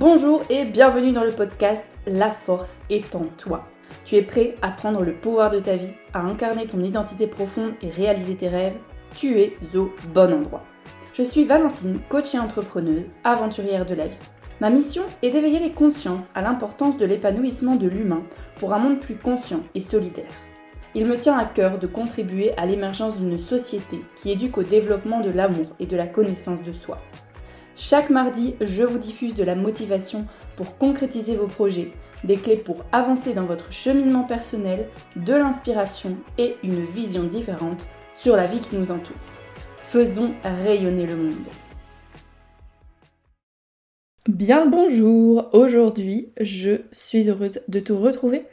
Bonjour 0.00 0.42
et 0.48 0.64
bienvenue 0.64 1.12
dans 1.12 1.24
le 1.24 1.30
podcast 1.30 1.84
La 2.06 2.30
force 2.30 2.80
est 2.88 3.14
en 3.14 3.26
toi. 3.36 3.66
Tu 4.06 4.14
es 4.14 4.22
prêt 4.22 4.54
à 4.62 4.70
prendre 4.70 5.02
le 5.02 5.12
pouvoir 5.12 5.50
de 5.50 5.60
ta 5.60 5.76
vie, 5.76 5.92
à 6.14 6.20
incarner 6.20 6.66
ton 6.66 6.80
identité 6.80 7.26
profonde 7.26 7.74
et 7.82 7.90
réaliser 7.90 8.34
tes 8.34 8.48
rêves? 8.48 8.78
Tu 9.14 9.38
es 9.38 9.58
au 9.74 9.92
bon 10.14 10.32
endroit. 10.32 10.62
Je 11.12 11.22
suis 11.22 11.44
Valentine, 11.44 12.00
coach 12.08 12.34
et 12.34 12.38
entrepreneuse, 12.38 13.10
aventurière 13.24 13.84
de 13.84 13.94
la 13.94 14.06
vie. 14.06 14.18
Ma 14.62 14.70
mission 14.70 15.02
est 15.20 15.28
d'éveiller 15.28 15.58
les 15.58 15.72
consciences 15.72 16.30
à 16.34 16.40
l'importance 16.40 16.96
de 16.96 17.04
l'épanouissement 17.04 17.76
de 17.76 17.86
l'humain 17.86 18.22
pour 18.56 18.72
un 18.72 18.78
monde 18.78 19.00
plus 19.00 19.16
conscient 19.16 19.60
et 19.74 19.82
solidaire. 19.82 20.32
Il 20.94 21.04
me 21.04 21.18
tient 21.18 21.36
à 21.36 21.44
cœur 21.44 21.78
de 21.78 21.86
contribuer 21.86 22.56
à 22.56 22.64
l'émergence 22.64 23.18
d'une 23.18 23.38
société 23.38 24.02
qui 24.16 24.30
éduque 24.30 24.56
au 24.56 24.62
développement 24.62 25.20
de 25.20 25.28
l'amour 25.28 25.66
et 25.78 25.84
de 25.84 25.96
la 25.98 26.06
connaissance 26.06 26.62
de 26.62 26.72
soi. 26.72 26.96
Chaque 27.82 28.10
mardi, 28.10 28.56
je 28.60 28.82
vous 28.82 28.98
diffuse 28.98 29.34
de 29.34 29.42
la 29.42 29.54
motivation 29.54 30.26
pour 30.54 30.76
concrétiser 30.76 31.34
vos 31.34 31.46
projets, 31.46 31.92
des 32.24 32.36
clés 32.36 32.58
pour 32.58 32.84
avancer 32.92 33.32
dans 33.32 33.46
votre 33.46 33.72
cheminement 33.72 34.24
personnel, 34.24 34.86
de 35.16 35.32
l'inspiration 35.32 36.18
et 36.36 36.56
une 36.62 36.84
vision 36.84 37.24
différente 37.24 37.86
sur 38.14 38.36
la 38.36 38.46
vie 38.46 38.60
qui 38.60 38.76
nous 38.76 38.90
entoure. 38.90 39.16
Faisons 39.78 40.32
rayonner 40.44 41.06
le 41.06 41.16
monde. 41.16 41.48
Bien 44.28 44.66
bonjour, 44.66 45.48
aujourd'hui 45.54 46.28
je 46.38 46.82
suis 46.92 47.30
heureuse 47.30 47.62
de 47.66 47.80
te 47.80 47.94
retrouver 47.94 48.44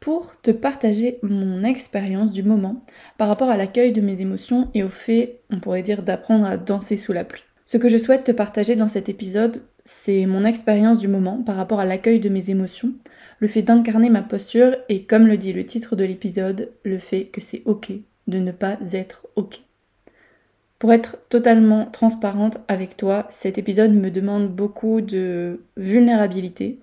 pour 0.00 0.32
te 0.40 0.50
partager 0.50 1.20
mon 1.22 1.62
expérience 1.62 2.32
du 2.32 2.42
moment 2.42 2.82
par 3.18 3.28
rapport 3.28 3.50
à 3.50 3.56
l'accueil 3.56 3.92
de 3.92 4.00
mes 4.00 4.20
émotions 4.20 4.68
et 4.74 4.82
au 4.82 4.88
fait, 4.88 5.42
on 5.52 5.60
pourrait 5.60 5.84
dire, 5.84 6.02
d'apprendre 6.02 6.44
à 6.44 6.56
danser 6.56 6.96
sous 6.96 7.12
la 7.12 7.22
pluie. 7.22 7.44
Ce 7.66 7.78
que 7.78 7.88
je 7.88 7.96
souhaite 7.96 8.24
te 8.24 8.32
partager 8.32 8.76
dans 8.76 8.88
cet 8.88 9.08
épisode, 9.08 9.62
c'est 9.84 10.26
mon 10.26 10.44
expérience 10.44 10.98
du 10.98 11.08
moment 11.08 11.42
par 11.42 11.56
rapport 11.56 11.80
à 11.80 11.86
l'accueil 11.86 12.20
de 12.20 12.28
mes 12.28 12.50
émotions, 12.50 12.92
le 13.38 13.48
fait 13.48 13.62
d'incarner 13.62 14.10
ma 14.10 14.22
posture 14.22 14.76
et 14.88 15.04
comme 15.04 15.26
le 15.26 15.38
dit 15.38 15.52
le 15.52 15.64
titre 15.64 15.96
de 15.96 16.04
l'épisode, 16.04 16.70
le 16.84 16.98
fait 16.98 17.26
que 17.26 17.40
c'est 17.40 17.62
ok 17.64 17.92
de 18.26 18.38
ne 18.38 18.52
pas 18.52 18.78
être 18.92 19.26
ok. 19.36 19.62
Pour 20.78 20.92
être 20.92 21.18
totalement 21.30 21.86
transparente 21.86 22.58
avec 22.68 22.96
toi, 22.96 23.26
cet 23.30 23.56
épisode 23.56 23.92
me 23.92 24.10
demande 24.10 24.48
beaucoup 24.48 25.00
de 25.00 25.62
vulnérabilité, 25.76 26.80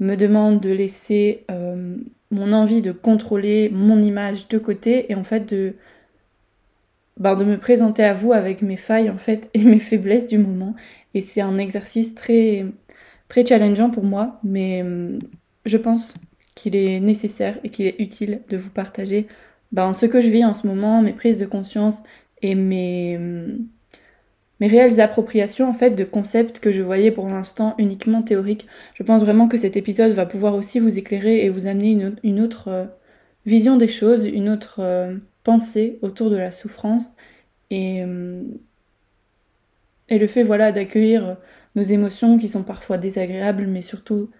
me 0.00 0.16
demande 0.16 0.60
de 0.60 0.70
laisser 0.70 1.44
euh, 1.50 1.96
mon 2.30 2.52
envie 2.52 2.80
de 2.80 2.92
contrôler 2.92 3.70
mon 3.70 4.00
image 4.00 4.48
de 4.48 4.58
côté 4.58 5.10
et 5.12 5.14
en 5.14 5.24
fait 5.24 5.48
de 5.48 5.74
ben, 7.18 7.36
de 7.36 7.44
me 7.44 7.58
présenter 7.58 8.04
à 8.04 8.14
vous 8.14 8.32
avec 8.32 8.62
mes 8.62 8.76
failles 8.76 9.10
en 9.10 9.18
fait 9.18 9.50
et 9.54 9.62
mes 9.62 9.78
faiblesses 9.78 10.26
du 10.26 10.38
moment. 10.38 10.74
Et 11.14 11.20
c'est 11.20 11.40
un 11.40 11.58
exercice 11.58 12.14
très, 12.14 12.64
très 13.28 13.44
challengeant 13.44 13.90
pour 13.90 14.04
moi, 14.04 14.40
mais 14.44 14.82
hum, 14.82 15.18
je 15.66 15.76
pense 15.76 16.14
qu'il 16.54 16.76
est 16.76 17.00
nécessaire 17.00 17.58
et 17.64 17.70
qu'il 17.70 17.86
est 17.86 17.96
utile 17.98 18.40
de 18.48 18.56
vous 18.56 18.70
partager 18.70 19.26
ben, 19.72 19.94
ce 19.94 20.06
que 20.06 20.20
je 20.20 20.30
vis 20.30 20.44
en 20.44 20.54
ce 20.54 20.66
moment, 20.66 21.02
mes 21.02 21.12
prises 21.12 21.36
de 21.38 21.46
conscience 21.46 22.02
et 22.42 22.54
mes, 22.54 23.16
hum, 23.16 23.66
mes 24.60 24.68
réelles 24.68 25.00
appropriations 25.00 25.68
en 25.68 25.74
fait 25.74 25.90
de 25.90 26.04
concepts 26.04 26.60
que 26.60 26.72
je 26.72 26.82
voyais 26.82 27.10
pour 27.10 27.28
l'instant 27.28 27.74
uniquement 27.78 28.22
théoriques. 28.22 28.66
Je 28.94 29.02
pense 29.02 29.22
vraiment 29.22 29.48
que 29.48 29.56
cet 29.56 29.76
épisode 29.76 30.12
va 30.12 30.26
pouvoir 30.26 30.54
aussi 30.54 30.78
vous 30.78 30.98
éclairer 30.98 31.44
et 31.44 31.50
vous 31.50 31.66
amener 31.66 31.90
une, 31.90 32.16
une 32.22 32.40
autre 32.40 32.68
euh, 32.68 32.84
vision 33.44 33.76
des 33.76 33.88
choses, 33.88 34.26
une 34.26 34.48
autre 34.48 34.76
euh, 34.80 35.16
pensée 35.44 35.98
autour 36.02 36.30
de 36.30 36.36
la 36.36 36.52
souffrance 36.52 37.04
et, 37.70 38.02
euh, 38.04 38.42
et 40.08 40.18
le 40.18 40.26
fait 40.26 40.42
voilà 40.42 40.72
d'accueillir 40.72 41.36
nos 41.74 41.82
émotions 41.82 42.38
qui 42.38 42.48
sont 42.48 42.62
parfois 42.62 42.98
désagréables 42.98 43.66
mais 43.66 43.82
surtout 43.82 44.30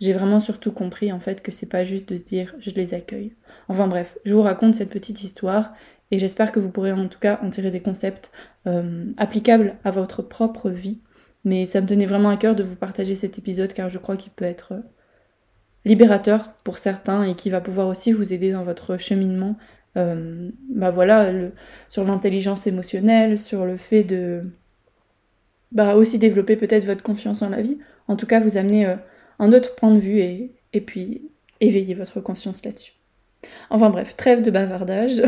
j'ai 0.00 0.12
vraiment 0.12 0.40
surtout 0.40 0.72
compris 0.72 1.12
en 1.12 1.20
fait 1.20 1.42
que 1.42 1.50
c'est 1.50 1.66
pas 1.66 1.84
juste 1.84 2.08
de 2.08 2.16
se 2.16 2.24
dire 2.24 2.54
je 2.60 2.70
les 2.70 2.94
accueille. 2.94 3.34
Enfin 3.68 3.88
bref, 3.88 4.16
je 4.24 4.34
vous 4.34 4.42
raconte 4.42 4.74
cette 4.74 4.90
petite 4.90 5.22
histoire 5.24 5.72
et 6.10 6.18
j'espère 6.18 6.52
que 6.52 6.60
vous 6.60 6.70
pourrez 6.70 6.92
en 6.92 7.08
tout 7.08 7.18
cas 7.18 7.38
en 7.42 7.50
tirer 7.50 7.70
des 7.70 7.82
concepts 7.82 8.30
euh, 8.66 9.06
applicables 9.16 9.76
à 9.84 9.90
votre 9.90 10.22
propre 10.22 10.70
vie. 10.70 11.00
Mais 11.44 11.66
ça 11.66 11.80
me 11.80 11.86
tenait 11.86 12.06
vraiment 12.06 12.30
à 12.30 12.36
cœur 12.36 12.54
de 12.54 12.62
vous 12.62 12.76
partager 12.76 13.14
cet 13.14 13.38
épisode 13.38 13.72
car 13.72 13.88
je 13.88 13.98
crois 13.98 14.16
qu'il 14.16 14.32
peut 14.32 14.44
être 14.44 14.74
libérateur 15.84 16.52
pour 16.64 16.78
certains 16.78 17.24
et 17.24 17.34
qui 17.34 17.50
va 17.50 17.60
pouvoir 17.60 17.88
aussi 17.88 18.12
vous 18.12 18.32
aider 18.32 18.52
dans 18.52 18.64
votre 18.64 18.98
cheminement 18.98 19.56
euh, 19.96 20.50
bah 20.70 20.90
voilà, 20.90 21.32
sur 21.88 22.04
l'intelligence 22.04 22.66
émotionnelle, 22.66 23.38
sur 23.38 23.64
le 23.64 23.76
fait 23.76 24.04
de 24.04 24.44
bah 25.72 25.96
aussi 25.96 26.18
développer 26.18 26.56
peut-être 26.56 26.84
votre 26.84 27.02
confiance 27.02 27.42
en 27.42 27.50
la 27.50 27.62
vie. 27.62 27.78
En 28.06 28.16
tout 28.16 28.26
cas, 28.26 28.40
vous 28.40 28.56
amener 28.56 28.86
euh, 28.86 28.96
un 29.38 29.52
autre 29.52 29.74
point 29.74 29.94
de 29.94 30.00
vue 30.00 30.20
et, 30.20 30.80
puis 30.80 31.22
éveiller 31.60 31.94
votre 31.94 32.20
conscience 32.20 32.64
là-dessus. 32.64 32.92
Enfin 33.70 33.90
bref, 33.90 34.16
trêve 34.16 34.42
de 34.42 34.50
bavardage. 34.50 35.22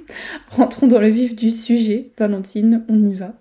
Rentrons 0.48 0.86
dans 0.86 1.00
le 1.00 1.08
vif 1.08 1.34
du 1.36 1.50
sujet. 1.50 2.10
Valentine, 2.18 2.84
on 2.88 3.04
y 3.04 3.14
va. 3.14 3.34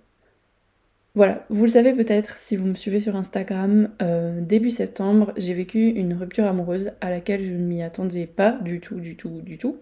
Voilà, 1.16 1.46
vous 1.50 1.66
le 1.66 1.70
savez 1.70 1.94
peut-être 1.94 2.38
si 2.38 2.56
vous 2.56 2.66
me 2.66 2.74
suivez 2.74 3.00
sur 3.00 3.16
Instagram, 3.16 3.90
euh, 4.02 4.42
début 4.42 4.72
septembre, 4.72 5.32
j'ai 5.38 5.54
vécu 5.54 5.90
une 5.90 6.16
rupture 6.16 6.46
amoureuse 6.46 6.92
à 7.02 7.12
laquelle 7.12 7.40
je 7.40 7.52
ne 7.52 7.60
m'y 7.60 7.84
attendais 7.84 8.26
pas 8.26 8.54
du 8.64 8.80
tout, 8.80 8.96
du 8.96 9.16
tout, 9.16 9.42
du 9.42 9.60
tout. 9.60 9.78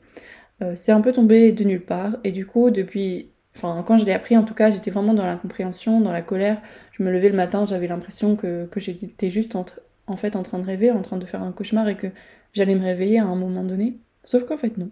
Euh, 0.62 0.74
c'est 0.76 0.92
un 0.92 1.02
peu 1.02 1.12
tombé 1.12 1.52
de 1.52 1.64
nulle 1.64 1.84
part. 1.84 2.18
Et 2.24 2.32
du 2.32 2.46
coup, 2.46 2.70
depuis. 2.70 3.30
Enfin, 3.56 3.84
quand 3.86 3.98
je 3.98 4.06
l'ai 4.06 4.14
appris, 4.14 4.38
en 4.38 4.44
tout 4.44 4.54
cas, 4.54 4.72
j'étais 4.72 4.92
vraiment 4.92 5.14
dans 5.14 5.26
l'incompréhension, 5.26 6.00
dans 6.00 6.14
la 6.14 6.22
colère. 6.22 6.62
Je 6.94 7.04
me 7.04 7.12
levais 7.12 7.30
le 7.30 7.36
matin, 7.36 7.66
j'avais 7.68 7.88
l'impression 7.88 8.38
que, 8.38 8.70
j'étais 8.78 9.30
juste 9.30 9.58
en, 9.58 10.16
fait 10.16 10.38
en 10.38 10.44
train 10.44 10.60
de 10.60 10.66
rêver, 10.66 10.90
en 10.90 11.02
train 11.02 11.18
de 11.18 11.26
faire 11.26 11.44
un 11.44 11.52
cauchemar 11.52 11.90
et 11.90 11.98
que 11.98 12.08
j'allais 12.54 12.76
me 12.76 12.84
réveiller 12.84 13.20
à 13.20 13.26
un 13.26 13.36
moment 13.36 13.64
donné. 13.64 13.98
Sauf 14.24 14.46
qu'en 14.46 14.56
fait, 14.56 14.78
non. 14.78 14.90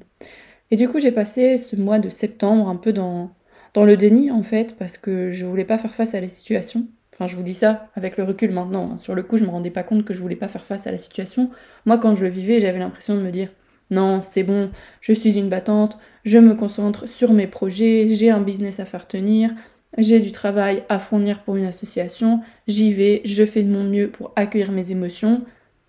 Et 0.71 0.75
du 0.75 0.89
coup, 0.89 0.99
j'ai 0.99 1.13
passé 1.13 1.57
ce 1.57 1.77
mois 1.77 1.99
de 1.99 2.09
septembre 2.09 2.67
un 2.67 2.75
peu 2.75 2.91
dans, 2.91 3.31
dans 3.73 3.85
le 3.85 3.95
déni, 3.95 4.29
en 4.29 4.43
fait, 4.43 4.75
parce 4.77 4.97
que 4.97 5.31
je 5.31 5.45
voulais 5.45 5.63
pas 5.63 5.77
faire 5.77 5.93
face 5.93 6.13
à 6.13 6.19
la 6.19 6.27
situation. 6.27 6.85
Enfin, 7.13 7.27
je 7.27 7.37
vous 7.37 7.43
dis 7.43 7.53
ça 7.53 7.87
avec 7.95 8.17
le 8.17 8.25
recul 8.25 8.51
maintenant. 8.51 8.91
Hein. 8.91 8.97
Sur 8.97 9.15
le 9.15 9.23
coup, 9.23 9.37
je 9.37 9.45
me 9.45 9.49
rendais 9.49 9.71
pas 9.71 9.83
compte 9.83 10.03
que 10.03 10.13
je 10.13 10.21
voulais 10.21 10.35
pas 10.35 10.49
faire 10.49 10.65
face 10.65 10.85
à 10.85 10.91
la 10.91 10.97
situation. 10.97 11.49
Moi, 11.85 11.97
quand 11.97 12.15
je 12.15 12.25
le 12.25 12.29
vivais, 12.29 12.59
j'avais 12.59 12.79
l'impression 12.79 13.15
de 13.15 13.21
me 13.21 13.31
dire 13.31 13.49
non, 13.89 14.21
c'est 14.21 14.43
bon, 14.43 14.71
je 15.01 15.13
suis 15.13 15.37
une 15.37 15.49
battante, 15.49 15.97
je 16.23 16.37
me 16.37 16.53
concentre 16.55 17.07
sur 17.07 17.33
mes 17.33 17.47
projets, 17.47 18.07
j'ai 18.09 18.29
un 18.29 18.41
business 18.41 18.79
à 18.79 18.85
faire 18.85 19.07
tenir, 19.07 19.51
j'ai 19.97 20.19
du 20.19 20.31
travail 20.31 20.83
à 20.89 20.99
fournir 20.99 21.41
pour 21.43 21.55
une 21.55 21.65
association, 21.65 22.41
j'y 22.67 22.93
vais, 22.93 23.21
je 23.25 23.45
fais 23.45 23.63
de 23.63 23.71
mon 23.71 23.83
mieux 23.83 24.09
pour 24.09 24.31
accueillir 24.35 24.71
mes 24.71 24.91
émotions. 24.91 25.43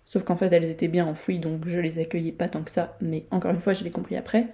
Sauf 0.05 0.23
qu'en 0.23 0.35
fait, 0.35 0.51
elles 0.51 0.69
étaient 0.69 0.89
bien 0.89 1.05
enfouies, 1.07 1.39
donc 1.39 1.67
je 1.67 1.79
les 1.79 1.99
accueillais 1.99 2.33
pas 2.33 2.49
tant 2.49 2.63
que 2.63 2.71
ça, 2.71 2.97
mais 2.99 3.25
encore 3.31 3.51
une 3.51 3.61
fois, 3.61 3.73
je 3.73 3.83
l'ai 3.83 3.91
compris 3.91 4.17
après. 4.17 4.47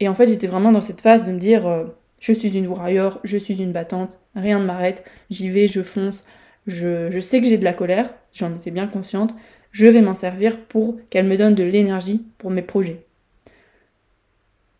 Et 0.00 0.08
en 0.08 0.14
fait, 0.14 0.26
j'étais 0.26 0.46
vraiment 0.46 0.72
dans 0.72 0.80
cette 0.80 1.00
phase 1.00 1.22
de 1.24 1.32
me 1.32 1.38
dire 1.38 1.66
euh, 1.66 1.84
je 2.20 2.32
suis 2.32 2.56
une 2.56 2.66
warrior, 2.66 3.20
je 3.24 3.36
suis 3.36 3.62
une 3.62 3.72
battante, 3.72 4.18
rien 4.34 4.58
ne 4.58 4.64
m'arrête, 4.64 5.04
j'y 5.30 5.48
vais, 5.48 5.68
je 5.68 5.82
fonce. 5.82 6.22
Je, 6.66 7.10
je 7.10 7.20
sais 7.20 7.40
que 7.40 7.46
j'ai 7.46 7.56
de 7.58 7.64
la 7.64 7.72
colère, 7.72 8.14
j'en 8.32 8.54
étais 8.54 8.70
bien 8.70 8.86
consciente, 8.86 9.34
je 9.70 9.86
vais 9.86 10.00
m'en 10.00 10.14
servir 10.14 10.58
pour 10.66 10.96
qu'elle 11.10 11.26
me 11.26 11.36
donne 11.36 11.54
de 11.54 11.62
l'énergie 11.62 12.24
pour 12.38 12.50
mes 12.50 12.62
projets. 12.62 13.04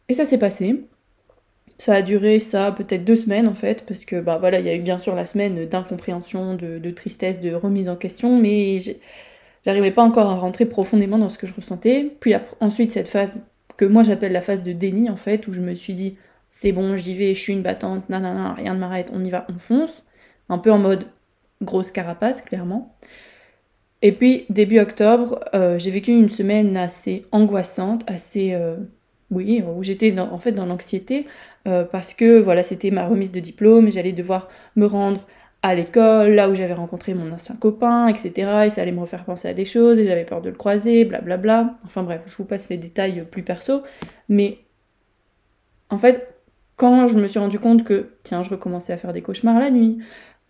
Et 0.09 0.15
ça 0.15 0.25
s'est 0.25 0.38
passé. 0.38 0.84
Ça 1.76 1.94
a 1.94 2.03
duré 2.03 2.41
ça 2.41 2.72
peut-être 2.72 3.04
deux 3.04 3.15
semaines 3.15 3.47
en 3.47 3.54
fait, 3.54 3.84
parce 3.87 4.04
que 4.04 4.21
bah 4.21 4.38
voilà, 4.38 4.59
il 4.59 4.66
y 4.66 4.69
a 4.69 4.75
eu 4.75 4.81
bien 4.81 4.98
sûr 4.98 5.15
la 5.15 5.27
semaine 5.27 5.66
d'incompréhension, 5.66 6.54
de, 6.54 6.91
tristesse, 6.91 7.41
de 7.41 7.54
remise 7.54 7.88
en 7.88 7.94
question, 7.94 8.38
mais 8.41 8.78
j'arrivais 9.65 9.93
pas 9.93 10.03
encore 10.03 10.28
à 10.28 10.37
rentrer 10.37 10.66
profondément 10.66 11.19
dans 11.19 11.28
ce 11.28 11.38
que 11.38 11.47
je 11.47 11.54
ressentais. 11.54 12.10
Puis 12.21 12.34
ensuite 12.60 12.91
cette 12.91 13.09
phase 13.09 13.41
que 13.77 13.84
moi 13.84 14.03
j'appelle 14.03 14.32
la 14.32 14.43
phase 14.43 14.62
de 14.62 14.72
déni 14.72 15.09
en 15.09 15.16
fait, 15.16 15.47
où 15.47 15.53
je 15.53 15.60
me 15.60 15.75
suis 15.75 15.94
dit 15.94 16.16
c'est 16.50 16.72
bon, 16.72 16.97
j'y 16.97 17.15
vais, 17.15 17.34
je 17.34 17.41
suis 17.41 17.53
une 17.53 17.63
battante, 17.63 18.09
nanana, 18.09 18.54
rien 18.54 18.74
ne 18.74 18.80
m'arrête, 18.80 19.10
on 19.15 19.22
y 19.22 19.30
va, 19.30 19.47
on 19.48 19.59
fonce. 19.59 20.03
Un 20.48 20.59
peu 20.59 20.72
en 20.72 20.78
mode 20.78 21.07
grosse 21.63 21.91
carapace, 21.91 22.41
clairement. 22.42 22.97
Et 24.03 24.12
puis, 24.12 24.47
début 24.48 24.78
octobre, 24.78 25.41
euh, 25.54 25.78
j'ai 25.78 25.91
vécu 25.91 26.12
une 26.12 26.28
semaine 26.28 26.77
assez 26.77 27.27
angoissante, 27.33 28.03
assez. 28.09 28.54
Euh, 28.54 28.77
oui, 29.30 29.62
où 29.62 29.83
j'étais 29.83 30.18
en 30.18 30.39
fait 30.39 30.53
dans 30.53 30.65
l'anxiété, 30.65 31.27
euh, 31.66 31.84
parce 31.84 32.15
que 32.15 32.39
voilà, 32.39 32.62
c'était 32.62 32.91
ma 32.91 33.06
remise 33.06 33.30
de 33.30 33.41
diplôme, 33.41 33.91
j'allais 33.92 34.12
devoir 34.12 34.48
me 34.74 34.86
rendre 34.86 35.21
à 35.60 35.74
l'école, 35.74 36.30
là 36.30 36.48
où 36.48 36.54
j'avais 36.54 36.72
rencontré 36.72 37.12
mon 37.12 37.30
ancien 37.33 37.54
copain, 37.56 38.09
etc. 38.09 38.65
Et 38.66 38.71
ça 38.71 38.80
allait 38.80 38.92
me 38.92 39.00
refaire 39.00 39.24
penser 39.24 39.48
à 39.48 39.53
des 39.53 39.66
choses, 39.66 39.98
et 39.98 40.06
j'avais 40.06 40.24
peur 40.24 40.41
de 40.41 40.48
le 40.48 40.54
croiser, 40.54 41.04
blablabla. 41.04 41.74
Enfin 41.84 42.04
bref, 42.04 42.22
je 42.27 42.36
vous 42.36 42.44
passe 42.47 42.71
les 42.71 42.78
détails 42.78 43.27
plus 43.30 43.42
perso. 43.42 43.83
Mais 44.30 44.60
en 45.91 45.98
fait, 45.98 46.36
quand 46.77 47.06
je 47.09 47.18
me 47.18 47.28
suis 47.28 47.41
rendu 47.41 47.59
compte 47.59 47.84
que, 47.84 48.12
tiens, 48.22 48.42
je 48.42 48.51
recommençais 48.51 48.92
à 48.94 48.97
faire 48.97 49.12
des 49.12 49.21
cauchemars 49.21 49.59
la 49.59 49.71
nuit, 49.71 49.98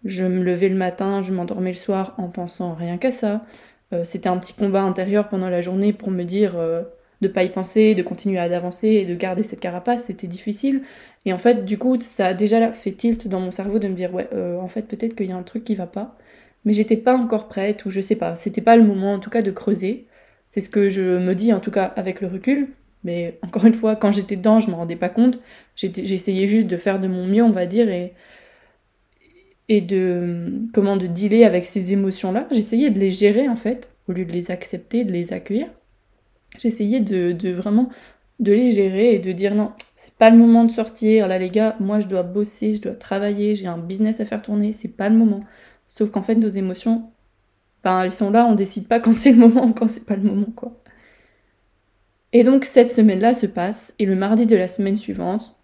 je 0.05 0.25
me 0.25 0.43
levais 0.43 0.69
le 0.69 0.77
matin, 0.77 1.23
je 1.23 1.33
m'endormais 1.33 1.71
le 1.71 1.77
soir 1.77 2.15
en 2.19 2.29
pensant 2.29 2.75
rien 2.75 2.99
qu'à 2.99 3.11
ça. 3.11 3.45
Euh, 3.93 4.05
c'était 4.05 4.29
un 4.29 4.39
petit 4.39 4.53
combat 4.53 4.83
intérieur 4.83 5.29
pendant 5.29 5.49
la 5.49 5.61
journée 5.61 5.93
pour 5.93 6.11
me 6.11 6.25
dire 6.25 6.57
euh, 6.59 6.83
de 7.21 7.29
pas 7.29 7.45
y 7.45 7.51
penser, 7.51 7.95
de 7.95 8.03
continuer 8.03 8.39
à 8.39 8.45
avancer 8.45 8.89
et 8.89 9.07
de 9.07 9.15
garder 9.15 9.43
cette 9.43 9.61
carapace. 9.61 10.05
C'était 10.05 10.27
difficile. 10.27 10.83
Et 11.25 11.33
en 11.33 11.39
fait, 11.39 11.65
du 11.65 11.79
coup, 11.79 11.99
ça 12.01 12.29
a 12.29 12.35
déjà 12.35 12.73
fait 12.73 12.93
tilt 12.93 13.29
dans 13.29 13.41
mon 13.41 13.53
cerveau 13.53 13.79
de 13.79 13.89
me 13.89 13.95
dire 13.95 14.15
ouais, 14.15 14.29
euh, 14.35 14.59
en 14.59 14.69
fait, 14.69 14.83
peut-être 14.83 15.15
qu'il 15.15 15.27
y 15.27 15.33
a 15.33 15.37
un 15.37 15.43
truc 15.43 15.65
qui 15.65 15.75
va 15.75 15.87
pas. 15.87 16.17
mais 16.65 16.73
j'étais 16.73 16.97
pas 16.97 17.17
encore 17.17 17.49
prête, 17.49 17.85
ou 17.87 17.91
je 17.91 18.01
sais 18.01 18.17
pas, 18.17 18.37
c'était 18.37 18.61
pas 18.61 18.77
le 18.77 18.85
moment 18.85 19.13
en 19.15 19.19
tout 19.21 19.31
cas 19.31 19.43
de 19.43 19.51
creuser. 19.51 20.07
C'est 20.49 20.61
ce 20.61 20.71
que 20.71 20.89
je 20.89 21.19
me 21.19 21.35
dis 21.35 21.53
en 21.53 21.61
tout 21.61 21.71
cas 21.71 21.85
avec 21.97 22.21
le 22.21 22.29
recul. 22.29 22.69
Mais 23.05 23.39
encore 23.43 23.65
une 23.67 23.75
fois, 23.75 23.97
quand 23.97 24.11
j'étais 24.13 24.37
dedans, 24.37 24.61
je 24.61 24.71
me 24.71 24.75
rendais 24.75 24.97
pas 24.97 25.09
compte. 25.09 25.41
J'essayais 25.77 26.47
juste 26.47 26.67
de 26.67 26.77
faire 26.77 26.99
de 27.01 27.09
mon 27.09 27.27
mieux, 27.27 27.43
on 27.45 27.51
va 27.51 27.67
dire, 27.67 27.89
et, 27.89 28.15
et 29.69 29.81
de 29.81 30.63
comment 30.73 30.97
de 30.97 31.07
dealer 31.07 31.45
avec 31.45 31.65
ces 31.65 31.93
émotions-là. 31.93 32.47
J'essayais 32.51 32.91
de 32.91 32.99
les 32.99 33.11
gérer 33.11 33.49
en 33.49 33.57
fait, 33.57 33.91
au 34.09 34.13
lieu 34.13 34.25
de 34.25 34.33
les 34.33 34.51
accepter, 34.51 35.05
de 35.05 35.13
les 35.13 35.33
accueillir. 35.33 35.69
J'essayais 36.59 37.01
de, 37.01 37.53
vraiment 37.53 37.91
de 38.41 38.53
les 38.53 38.73
gérer 38.73 39.15
et 39.15 39.19
de 39.19 39.33
dire 39.33 39.55
non, 39.55 39.73
c'est 39.97 40.15
pas 40.15 40.31
le 40.31 40.39
moment 40.39 40.65
de 40.65 40.71
sortir. 40.71 41.29
Là 41.29 41.39
les 41.39 41.51
gars, 41.51 41.77
moi 41.81 42.01
je 42.01 42.07
dois 42.07 42.23
bosser, 42.23 42.75
je 42.75 42.81
dois 42.81 42.95
travailler, 42.95 43.55
j'ai 43.55 43.67
un 43.67 43.79
business 43.79 44.21
à 44.21 44.25
faire 44.25 44.43
tourner, 44.43 44.73
c'est 44.73 44.89
pas 44.89 45.09
le 45.09 45.17
moment. 45.17 45.41
Sauf 45.89 46.11
qu'en 46.11 46.23
fait 46.23 46.35
nos 46.35 46.49
émotions, 46.49 47.11
ben 47.85 48.05
elles 48.05 48.13
sont 48.13 48.31
là, 48.31 48.47
on 48.47 48.55
décide 48.55 48.89
pas 48.89 49.01
quand 49.01 49.13
c'est 49.13 49.33
le 49.33 49.39
moment 49.39 49.73
quand 49.73 49.89
c'est 49.89 50.07
pas 50.07 50.17
le 50.17 50.23
moment 50.23 50.53
quoi. 50.57 50.73
Et 52.33 52.43
donc 52.43 52.65
cette 52.65 52.91
semaine-là 52.91 53.35
se 53.35 53.47
passe, 53.47 53.95
et 53.99 54.07
le 54.07 54.15
mardi 54.15 54.47
de 54.47 54.57
la 54.57 54.69
semaine 54.69 54.97
suivante, 54.97 55.58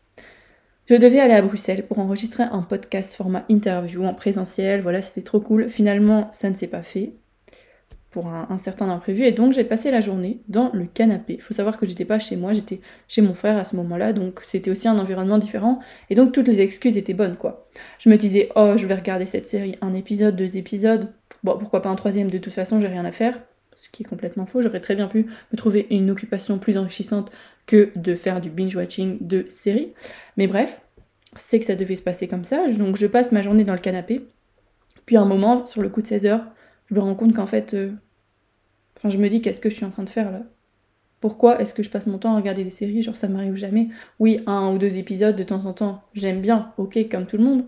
je 0.86 0.94
devais 0.96 1.20
aller 1.20 1.34
à 1.34 1.42
Bruxelles 1.42 1.86
pour 1.86 1.98
enregistrer 1.98 2.42
un 2.42 2.62
podcast 2.62 3.14
format 3.14 3.44
interview 3.48 4.04
en 4.04 4.14
présentiel, 4.14 4.82
voilà, 4.82 5.00
c'était 5.00 5.22
trop 5.22 5.40
cool. 5.40 5.69
Finalement, 5.69 6.28
ça 6.32 6.50
ne 6.50 6.54
s'est 6.54 6.66
pas 6.66 6.82
fait 6.82 7.12
pour 8.10 8.28
un, 8.28 8.58
certain 8.58 8.88
imprévu, 8.90 9.25
et 9.25 9.32
donc 9.32 9.54
j'ai 9.54 9.64
passé 9.64 9.90
la 9.90 10.00
journée 10.00 10.38
dans 10.46 10.70
le 10.72 10.86
canapé. 10.86 11.34
Il 11.34 11.40
faut 11.40 11.52
savoir 11.52 11.78
que 11.78 11.84
j'étais 11.84 12.04
pas 12.04 12.20
chez 12.20 12.36
moi, 12.36 12.52
j'étais 12.52 12.81
chez 13.08 13.22
mon 13.22 13.34
frère 13.34 13.56
à 13.56 13.64
ce 13.64 13.75
moment-là, 13.75 14.12
donc 14.12 14.40
c'était 14.46 14.70
aussi 14.70 14.86
un 14.86 14.96
environnement 15.00 15.38
différent, 15.38 15.81
et 16.10 16.14
donc 16.14 16.31
toutes 16.31 16.46
les 16.46 16.60
excuses 16.60 16.96
étaient 16.96 17.12
bonnes, 17.12 17.37
quoi. 17.37 17.66
Je 17.98 18.08
me 18.08 18.16
disais, 18.16 18.50
oh, 18.54 18.75
je 18.76 18.87
vais 18.87 18.94
regarder 18.94 19.26
cette 19.26 19.46
série, 19.46 19.75
un 19.80 19.94
épisode, 19.94 20.37
deux 20.37 20.56
épisodes, 20.56 21.08
bon, 21.42 21.58
pourquoi 21.58 21.82
pas 21.82 21.88
un 21.88 21.96
troisième, 21.96 22.30
de 22.30 22.38
toute 22.38 22.52
façon, 22.52 22.78
j'ai 22.78 22.87
rien 22.87 23.04
à 23.04 23.10
faire 23.10 23.40
ce 23.76 23.88
qui 23.90 24.02
est 24.02 24.06
complètement 24.06 24.46
faux. 24.46 24.62
J'aurais 24.62 24.80
très 24.80 24.94
bien 24.94 25.08
pu 25.08 25.26
me 25.52 25.56
trouver 25.56 25.87
une 25.90 26.10
occupation 26.10 26.58
plus 26.58 26.78
enrichissante 26.78 27.30
que 27.66 27.90
de 27.96 28.14
faire 28.14 28.40
du 28.40 28.50
binge-watching 28.50 29.19
de 29.20 29.46
séries. 29.49 29.93
Mais 30.37 30.46
bref, 30.46 30.81
c'est 31.37 31.58
que 31.58 31.64
ça 31.64 31.76
devait 31.76 31.96
se 31.96 32.02
passer 32.02 32.28
comme 32.28 32.44
ça. 32.44 32.66
Donc 32.69 32.96
je 32.96 33.06
passe 33.06 33.32
ma 33.32 33.43
journée 33.43 33.64
dans 33.64 33.72
le 33.72 33.81
canapé. 33.81 34.26
Puis 35.06 35.16
à 35.16 35.22
un 35.22 35.26
moment, 35.26 35.66
sur 35.66 35.82
le 35.82 35.88
coup 35.88 36.02
de 36.02 36.06
16 36.06 36.26
heures, 36.26 36.44
je 36.90 36.94
me 36.94 37.00
rends 37.00 37.14
compte 37.14 37.34
qu'en 37.34 37.46
fait. 37.46 37.75
Euh, 37.75 37.93
enfin, 38.96 39.08
je 39.08 39.19
me 39.19 39.28
dis, 39.28 39.40
qu'est-ce 39.40 39.61
que 39.61 39.70
je 39.70 39.75
suis 39.75 39.84
en 39.84 39.90
train 39.90 40.05
de 40.05 40.11
faire 40.11 40.31
là? 40.31 40.43
Pourquoi 41.20 41.61
est-ce 41.61 41.72
que 41.72 41.82
je 41.82 41.88
passe 41.88 42.06
mon 42.06 42.19
temps 42.19 42.34
à 42.34 42.37
regarder 42.37 42.64
des 42.64 42.70
séries? 42.70 43.02
Genre, 43.02 43.16
ça 43.16 43.28
m'arrive 43.28 43.55
jamais. 43.55 43.88
Oui, 44.19 44.40
un 44.46 44.72
ou 44.72 44.78
deux 44.78 44.99
épisodes 44.99 45.37
de 45.37 45.43
temps 45.43 45.64
en 45.64 45.72
temps, 45.72 46.02
j'aime 46.12 46.43
bien, 46.43 46.72
ok, 46.76 46.99
comme 47.11 47.25
tout 47.25 47.38
le 47.38 47.44
monde. 47.44 47.64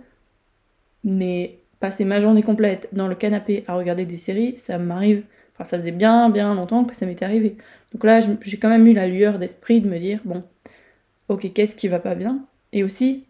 Mais 1.05 1.61
passer 1.81 2.05
ma 2.05 2.21
journée 2.21 2.43
complète 2.43 2.89
dans 2.93 3.09
le 3.09 3.15
canapé 3.15 3.65
à 3.67 3.75
regarder 3.75 4.05
des 4.05 4.19
séries, 4.19 4.57
ça 4.59 4.77
m'arrive 4.77 5.25
Enfin, 5.57 5.65
ça 5.65 5.79
faisait 5.79 5.91
bien, 5.91 6.29
bien 6.29 6.55
longtemps 6.55 6.85
que 6.85 6.95
ça 6.95 7.07
m'était 7.07 7.25
arrivé. 7.25 7.57
Donc 7.93 8.05
là, 8.05 8.21
j'ai 8.21 8.57
quand 8.59 8.69
même 8.69 8.87
eu 8.87 8.93
la 8.93 9.07
lueur 9.07 9.39
d'esprit 9.39 9.81
de 9.81 9.89
me 9.89 9.99
dire, 9.99 10.21
bon, 10.25 10.45
ok, 11.29 11.53
qu'est-ce 11.53 11.77
qui 11.77 11.89
va 11.89 11.99
pas 11.99 12.15
bien? 12.15 12.45
Et 12.73 12.83
aussi, 12.83 13.25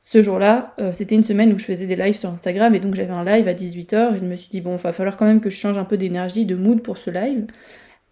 ce 0.00 0.20
jour-là, 0.20 0.74
euh, 0.80 0.92
c'était 0.92 1.14
une 1.14 1.24
semaine 1.24 1.52
où 1.52 1.58
je 1.58 1.64
faisais 1.64 1.86
des 1.86 1.96
lives 1.96 2.16
sur 2.16 2.28
Instagram, 2.28 2.74
et 2.74 2.80
donc 2.80 2.94
j'avais 2.94 3.12
un 3.12 3.24
live 3.24 3.48
à 3.48 3.54
18h, 3.54 4.16
et 4.16 4.18
je 4.18 4.24
me 4.24 4.36
suis 4.36 4.50
dit, 4.50 4.60
bon, 4.60 4.76
il 4.76 4.82
va 4.82 4.92
falloir 4.92 5.16
quand 5.16 5.24
même 5.24 5.40
que 5.40 5.50
je 5.50 5.56
change 5.56 5.78
un 5.78 5.84
peu 5.84 5.96
d'énergie, 5.96 6.44
de 6.44 6.56
mood 6.56 6.82
pour 6.82 6.98
ce 6.98 7.10
live. 7.10 7.46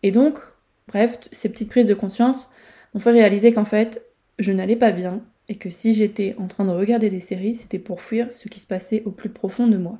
Et 0.02 0.10
donc, 0.10 0.38
bref, 0.88 1.18
ces 1.32 1.48
petites 1.48 1.68
prises 1.68 1.86
de 1.86 1.94
conscience 1.94 2.48
m'ont 2.94 3.00
fait 3.00 3.10
réaliser 3.10 3.52
qu'en 3.52 3.64
fait, 3.64 4.02
je 4.38 4.52
n'allais 4.52 4.76
pas 4.76 4.92
bien, 4.92 5.22
et 5.48 5.56
que 5.56 5.68
si 5.68 5.94
j'étais 5.94 6.34
en 6.38 6.46
train 6.46 6.64
de 6.64 6.70
regarder 6.70 7.10
des 7.10 7.20
séries, 7.20 7.54
c'était 7.54 7.78
pour 7.78 8.00
fuir 8.00 8.32
ce 8.32 8.48
qui 8.48 8.60
se 8.60 8.66
passait 8.66 9.02
au 9.04 9.10
plus 9.10 9.28
profond 9.28 9.66
de 9.66 9.76
moi. 9.76 9.98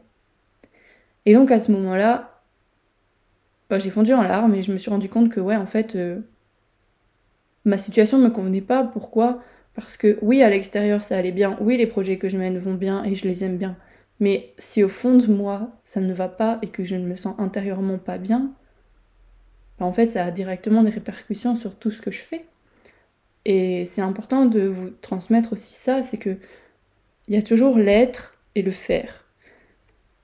Et 1.27 1.35
donc 1.35 1.51
à 1.51 1.61
ce 1.61 1.71
moment-là, 1.73 2.32
bah, 3.73 3.79
j'ai 3.79 3.89
fondu 3.89 4.13
en 4.13 4.21
larmes 4.21 4.55
et 4.55 4.61
je 4.61 4.71
me 4.71 4.77
suis 4.77 4.91
rendu 4.91 5.09
compte 5.09 5.31
que, 5.31 5.41
ouais, 5.41 5.57
en 5.57 5.65
fait, 5.65 5.97
euh, 5.97 6.21
ma 7.65 7.79
situation 7.79 8.19
ne 8.19 8.25
me 8.25 8.29
convenait 8.29 8.61
pas. 8.61 8.85
Pourquoi? 8.85 9.43
Parce 9.75 9.97
que, 9.97 10.19
oui, 10.21 10.43
à 10.43 10.51
l'extérieur, 10.51 11.03
ça 11.03 11.17
allait 11.17 11.33
bien. 11.33 11.57
Oui, 11.59 11.79
les 11.79 11.87
projets 11.87 12.19
que 12.19 12.29
je 12.29 12.37
mène 12.37 12.59
vont 12.59 12.75
bien 12.75 13.03
et 13.05 13.15
je 13.15 13.27
les 13.27 13.45
aime 13.45 13.57
bien. 13.57 13.79
Mais 14.21 14.53
si 14.59 14.85
au 14.85 14.91
fond 14.91 15.17
de 15.17 15.27
moi, 15.27 15.71
ça 15.85 16.03
ne 16.03 16.13
va 16.13 16.29
pas 16.29 16.59
et 16.61 16.69
que 16.69 16.85
je 16.85 16.97
ne 16.97 17.07
me 17.07 17.17
sens 17.17 17.35
intérieurement 17.39 17.97
pas 17.97 18.19
bien, 18.19 18.53
bah, 19.79 19.87
en 19.87 19.93
fait, 19.95 20.09
ça 20.09 20.27
a 20.27 20.31
directement 20.31 20.83
des 20.83 20.91
répercussions 20.91 21.57
sur 21.57 21.75
tout 21.75 21.91
ce 21.91 22.03
que 22.03 22.11
je 22.11 22.21
fais. 22.21 22.45
Et 23.47 23.87
c'est 23.87 24.03
important 24.03 24.45
de 24.45 24.67
vous 24.67 24.91
transmettre 24.91 25.55
aussi 25.55 25.73
ça, 25.73 26.03
c'est 26.03 26.19
que 26.19 26.37
il 27.27 27.35
y 27.35 27.39
a 27.39 27.43
toujours 27.43 27.79
l'être 27.79 28.37
et 28.55 28.61
le 28.61 28.71
faire. 28.71 29.25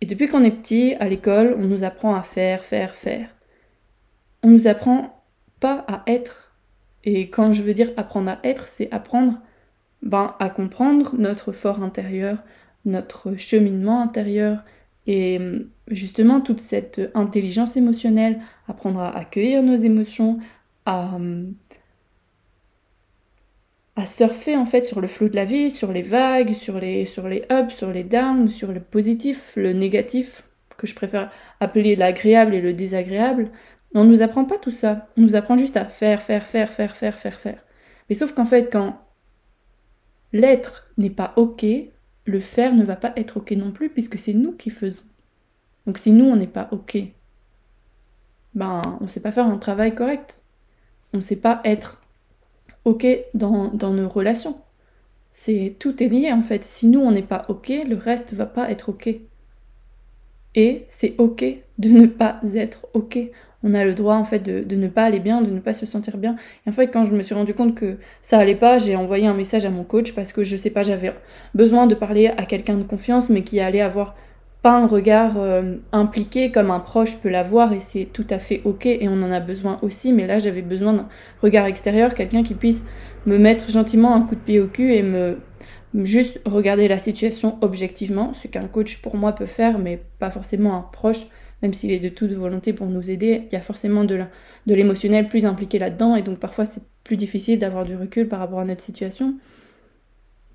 Et 0.03 0.07
depuis 0.07 0.29
qu'on 0.29 0.45
est 0.45 0.51
petit, 0.51 0.97
à 1.01 1.09
l'école, 1.09 1.57
on 1.59 1.67
nous 1.67 1.83
apprend 1.83 2.15
à 2.15 2.23
faire, 2.23 2.63
faire, 2.63 2.95
faire 2.95 3.31
on 4.43 4.51
nous 4.51 4.67
apprend 4.67 5.25
pas 5.61 5.85
à 5.89 6.03
être. 6.07 6.53
Et 7.05 7.29
quand 7.31 7.53
je 7.53 7.63
veux 7.63 7.75
dire 7.75 7.91
apprendre 7.97 8.31
à 8.31 8.39
être, 8.45 8.67
c'est 8.67 8.93
apprendre 8.93 9.41
ben, 10.03 10.35
à 10.39 10.51
comprendre 10.51 11.15
notre 11.19 11.53
fort 11.53 11.83
intérieur, 11.83 12.39
notre 12.85 13.37
cheminement 13.37 14.01
intérieur 14.01 14.65
et 15.07 15.41
justement 15.89 16.41
toute 16.41 16.61
cette 16.61 17.01
intelligence 17.15 17.77
émotionnelle, 17.77 18.41
apprendre 18.69 19.01
à 19.01 19.17
accueillir 19.17 19.63
nos 19.63 19.75
émotions, 19.75 20.39
à, 20.85 21.19
à 23.97 24.07
surfer 24.07 24.55
en 24.57 24.67
fait 24.67 24.85
sur 24.85 25.01
le 25.01 25.09
flot 25.09 25.29
de 25.29 25.35
la 25.35 25.45
vie, 25.45 25.71
sur 25.71 25.93
les 25.93 26.03
vagues, 26.03 26.53
sur 26.53 26.79
les, 26.79 27.05
sur 27.05 27.27
les 27.27 27.45
ups, 27.51 27.75
sur 27.75 27.91
les 27.91 28.05
downs, 28.05 28.49
sur 28.49 28.71
le 28.71 28.81
positif, 28.81 29.55
le 29.57 29.73
négatif, 29.73 30.45
que 30.77 30.87
je 30.87 30.95
préfère 30.95 31.31
appeler 31.59 31.97
l'agréable 31.97 32.55
et 32.55 32.61
le 32.61 32.75
désagréable, 32.75 33.51
on 33.95 34.05
ne 34.05 34.11
nous 34.11 34.23
apprend 34.23 34.45
pas 34.45 34.59
tout 34.59 34.71
ça. 34.71 35.09
On 35.17 35.23
nous 35.23 35.37
apprend 35.37 35.57
juste 35.57 35.77
à 35.77 35.85
faire, 35.85 36.23
faire, 36.23 36.47
faire, 36.47 36.73
faire, 36.73 36.97
faire, 36.97 37.19
faire, 37.19 37.41
faire. 37.41 37.65
Mais 38.09 38.15
sauf 38.15 38.33
qu'en 38.33 38.45
fait, 38.45 38.71
quand 38.71 39.01
l'être 40.33 40.91
n'est 40.99 41.11
pas 41.11 41.33
OK, 41.37 41.65
le 42.25 42.41
faire 42.41 42.75
ne 42.75 42.85
va 42.85 42.97
pas 42.97 43.13
être 43.17 43.39
OK 43.39 43.51
non 43.53 43.73
plus, 43.73 43.89
puisque 43.89 44.19
c'est 44.19 44.35
nous 44.35 44.53
qui 44.53 44.71
faisons. 44.71 45.03
Donc 45.87 45.99
si 45.99 46.13
nous, 46.13 46.27
on 46.27 46.37
n'est 46.37 46.47
pas 46.47 46.69
OK, 46.71 46.99
ben, 48.55 48.99
on 49.01 49.05
ne 49.05 49.09
sait 49.09 49.21
pas 49.21 49.33
faire 49.33 49.47
un 49.47 49.57
travail 49.57 49.95
correct. 49.95 50.45
On 51.13 51.19
ne 51.19 51.23
sait 51.23 51.37
pas 51.37 51.61
être 51.65 52.01
OK 52.85 53.07
dans, 53.35 53.71
nos 53.73 54.09
relations. 54.09 54.59
C'est 55.31 55.77
tout 55.79 56.03
est 56.03 56.09
lié 56.09 56.33
en 56.33 56.43
fait. 56.43 56.65
Si 56.65 56.87
nous 56.87 57.01
on 57.01 57.11
n'est 57.11 57.23
pas 57.23 57.45
ok, 57.49 57.73
le 57.89 57.97
reste 57.97 58.33
va 58.35 58.47
pas 58.47 58.71
être 58.71 58.91
ok. 58.91 59.09
Et 60.55 60.85
c'est 60.89 61.15
ok 61.19 61.45
de 61.79 61.89
ne 61.89 62.07
pas 62.07 62.41
être 62.55 62.89
ok 62.95 63.19
on 63.63 63.75
a 63.75 63.85
le 63.85 63.95
droit 63.95 64.15
en 64.15 64.25
fait 64.25 64.41
de, 64.41 64.77
ne 64.77 64.89
pas 64.89 65.05
aller 65.05 65.19
bien, 65.19 65.43
de 65.43 65.51
ne 65.51 65.61
pas 65.61 65.73
se 65.73 65.87
sentir 65.87 66.17
bien. 66.17 66.37
Et 66.67 66.71
en 66.71 66.73
fait, 66.73 66.89
quand 66.89 67.05
je 67.05 67.13
me 67.13 67.23
suis 67.23 67.35
rendu 67.35 67.55
compte 67.55 67.75
que 67.75 67.97
ça 68.23 68.39
allait 68.39 68.55
pas, 68.55 68.79
j'ai 68.79 68.97
envoyé 68.97 69.27
un 69.27 69.35
message 69.35 69.65
à 69.65 69.71
mon 69.71 69.85
coach 69.85 70.13
parce 70.13 70.33
que 70.33 70.45
je 70.45 70.57
sais 70.57 70.71
pas, 70.71 70.83
j'avais 70.83 71.13
besoin 71.55 71.87
de 71.87 71.95
parler 71.95 72.29
à 72.29 72.45
quelqu'un 72.45 72.77
de 72.77 72.85
confiance, 72.85 73.29
mais 73.29 73.43
qui 73.43 73.61
allait 73.61 73.81
avoir 73.81 74.15
pas 74.63 74.77
un 74.77 74.87
regard 74.87 75.39
euh, 75.39 75.77
impliqué 75.93 76.51
comme 76.51 76.71
un 76.71 76.81
proche 76.81 77.17
peut 77.19 77.29
l'avoir 77.29 77.73
et 77.73 77.79
c'est 77.79 78.07
tout 78.13 78.27
à 78.29 78.41
fait 78.41 78.61
ok 78.65 78.87
et 78.87 79.09
on 79.09 79.23
en 79.23 79.31
a 79.31 79.41
besoin 79.41 79.79
aussi. 79.83 80.13
Mais 80.13 80.27
là, 80.27 80.39
j'avais 80.39 80.63
besoin 80.63 80.93
d'un 80.93 81.09
regard 81.43 81.67
extérieur, 81.67 82.15
quelqu'un 82.15 82.43
qui 82.43 82.55
puisse 82.55 82.85
me 83.27 83.39
mettre 83.39 83.71
gentiment 83.71 84.15
un 84.15 84.23
coup 84.23 84.35
de 84.35 84.41
pied 84.41 84.61
au 84.61 84.67
cul 84.67 84.93
et 84.93 85.03
me 85.03 85.39
juste 85.95 86.41
regarder 86.45 86.89
la 86.89 86.99
situation 86.99 87.59
objectivement, 87.61 88.35
ce 88.35 88.47
qu'un 88.47 88.67
coach 88.67 88.99
pour 88.99 89.17
moi 89.17 89.33
peut 89.33 89.47
faire, 89.47 89.79
mais 89.79 90.01
pas 90.19 90.31
forcément 90.31 90.77
un 90.77 90.87
proche 90.93 91.27
même 91.63 91.75
s'il 91.75 91.91
est 91.93 91.99
de 91.99 92.09
toute 92.09 92.33
volonté 92.33 92.73
pour 92.73 92.87
nous 92.87 93.11
aider, 93.11 93.43
il 93.51 93.53
y 93.53 93.57
a 93.57 93.63
forcément 93.63 94.05
de 94.05 94.27
l'émotionnel 94.67 95.29
plus 95.29 95.45
impliqué 95.47 95.79
là-dedans, 95.79 96.17
et 96.17 96.23
donc 96.23 96.39
parfois 96.39 96.65
c'est 96.65 96.83
plus 97.05 97.17
difficile 97.17 97.59
d'avoir 97.59 97.85
du 97.85 97.97
recul 97.97 98.29
par 98.29 98.39
rapport 98.39 98.61
à 98.61 98.65
notre 98.65 98.83
situation. 98.83 99.35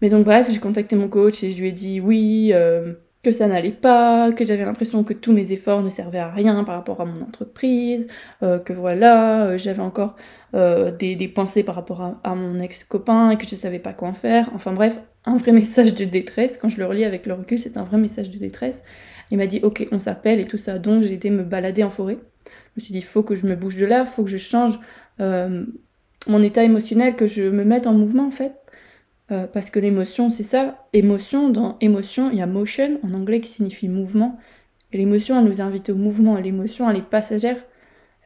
Mais 0.04 0.10
donc 0.10 0.26
bref, 0.26 0.50
j'ai 0.52 0.60
contacté 0.60 0.98
mon 0.98 1.08
coach 1.08 1.44
et 1.44 1.52
je 1.52 1.62
lui 1.62 1.70
ai 1.70 1.72
dit 1.72 2.02
oui, 2.02 2.52
euh, 2.54 2.94
que 3.24 3.32
ça 3.32 3.48
n'allait 3.48 3.72
pas, 3.72 4.34
que 4.34 4.44
j'avais 4.44 4.66
l'impression 4.66 5.04
que 5.06 5.14
tous 5.14 5.32
mes 5.32 5.54
efforts 5.54 5.82
ne 5.82 5.90
servaient 5.90 6.20
à 6.20 6.30
rien 6.30 6.62
par 6.66 6.76
rapport 6.76 7.00
à 7.00 7.06
mon 7.06 7.22
entreprise, 7.24 8.06
euh, 8.44 8.60
que 8.60 8.74
voilà, 8.74 9.46
euh, 9.46 9.58
j'avais 9.58 9.82
encore 9.82 10.16
des, 10.54 11.32
pensées 11.34 11.64
par 11.64 11.74
rapport 11.76 12.20
à, 12.24 12.36
mon 12.36 12.60
ex-copain 12.60 13.32
et 13.32 13.38
que 13.38 13.48
je 13.48 13.56
savais 13.56 13.80
pas 13.80 13.94
quoi 13.94 14.10
en 14.10 14.14
faire. 14.14 14.52
Enfin 14.54 14.74
bref, 14.74 15.00
un 15.26 15.38
vrai 15.38 15.52
message 15.54 15.96
de 15.96 16.04
détresse. 16.06 16.58
Quand 16.58 16.70
je 16.70 16.80
le 16.80 16.86
relis 16.86 17.06
avec 17.06 17.26
le 17.26 17.34
recul, 17.34 17.58
c'est 17.58 17.78
un 17.78 17.84
vrai 17.84 17.98
message 17.98 18.30
de 18.30 18.38
détresse. 18.38 18.84
Il 19.34 19.38
m'a 19.38 19.48
dit 19.48 19.60
ok, 19.64 19.88
on 19.92 19.98
s'appelle 19.98 20.40
et 20.40 20.46
tout 20.46 20.60
ça. 20.60 20.78
Donc 20.78 21.02
j'ai 21.02 21.16
été 21.16 21.32
me 21.32 21.42
balader 21.42 21.84
en 21.84 21.90
forêt. 21.90 22.20
Je 22.46 22.52
me 22.78 22.82
suis 22.82 22.92
dit 22.92 23.02
faut 23.02 23.24
que 23.24 23.34
je 23.34 23.48
me 23.48 23.56
bouge 23.56 23.78
de 23.78 23.88
là, 23.88 24.06
faut 24.06 24.24
que 24.24 24.30
je 24.30 24.38
change 24.38 24.80
euh, 25.20 25.66
mon 26.28 26.44
état 26.44 26.64
émotionnel, 26.64 27.16
que 27.16 27.26
je 27.26 27.42
me 27.42 27.66
mette 27.66 27.88
en 27.88 27.94
mouvement 27.94 28.28
en 28.28 28.32
fait. 28.32 28.54
Euh, 29.32 29.48
parce 29.48 29.72
que 29.72 29.80
l'émotion, 29.80 30.30
c'est 30.30 30.44
ça. 30.44 30.88
Émotion, 30.94 31.50
dans 31.50 31.80
émotion, 31.82 32.30
il 32.32 32.38
y 32.38 32.44
a 32.44 32.46
motion 32.46 33.00
en 33.02 33.12
anglais 33.16 33.42
qui 33.42 33.50
signifie 33.50 33.90
mouvement. 33.90 34.38
Et 34.92 35.00
l'émotion, 35.00 35.40
elle 35.40 35.46
nous 35.46 35.62
invite 35.62 35.90
au 35.90 35.96
mouvement. 35.96 36.38
Et 36.38 36.44
l'émotion, 36.44 36.88
elle 36.88 36.98
est 36.98 37.02
passagère. 37.02 37.58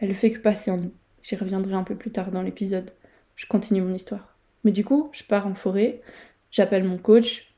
Elle 0.01 0.09
ne 0.09 0.13
fait 0.13 0.31
que 0.31 0.39
passer 0.39 0.71
en 0.71 0.75
nous. 0.75 0.91
J'y 1.23 1.37
reviendrai 1.37 1.75
un 1.75 1.83
peu 1.83 1.95
plus 1.95 2.11
tard 2.11 2.31
dans 2.31 2.41
l'épisode. 2.41 2.91
Je 3.37 3.45
continue 3.47 3.81
mon 3.81 3.95
histoire. 3.95 4.35
Mais 4.65 4.71
du 4.73 4.83
coup, 4.83 5.07
je 5.13 5.23
pars 5.23 5.47
en 5.47 5.53
forêt, 5.53 6.01
j'appelle 6.51 6.83
mon 6.83 6.97
coach. 6.97 7.53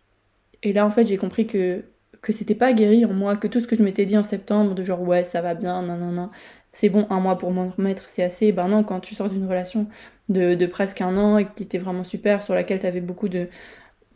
Et 0.61 0.71
là, 0.71 0.85
en 0.85 0.91
fait, 0.91 1.05
j'ai 1.05 1.17
compris 1.17 1.47
que 1.47 1.83
que 2.21 2.33
c'était 2.33 2.55
pas 2.55 2.73
guéri 2.73 3.05
en 3.05 3.13
moi, 3.13 3.35
que 3.35 3.47
tout 3.47 3.59
ce 3.59 3.67
que 3.67 3.75
je 3.75 3.83
m'étais 3.83 4.05
dit 4.05 4.17
en 4.17 4.23
septembre, 4.23 4.75
de 4.75 4.83
genre 4.83 5.01
ouais, 5.01 5.23
ça 5.23 5.41
va 5.41 5.53
bien, 5.53 5.81
non, 5.81 6.29
c'est 6.71 6.89
bon, 6.89 7.07
un 7.09 7.19
mois 7.19 7.37
pour 7.37 7.51
m'en 7.51 7.69
remettre, 7.69 8.03
c'est 8.07 8.23
assez. 8.23 8.51
Ben 8.51 8.67
non, 8.67 8.83
quand 8.83 8.99
tu 8.99 9.15
sors 9.15 9.29
d'une 9.29 9.45
relation 9.47 9.87
de, 10.29 10.65
presque 10.67 11.01
un 11.01 11.17
an 11.17 11.37
et 11.37 11.47
qui 11.55 11.63
était 11.63 11.77
vraiment 11.79 12.03
super, 12.03 12.43
sur 12.43 12.53
laquelle 12.53 12.79
tu 12.79 12.85
avais 12.85 13.01
beaucoup 13.01 13.29
de, 13.29 13.47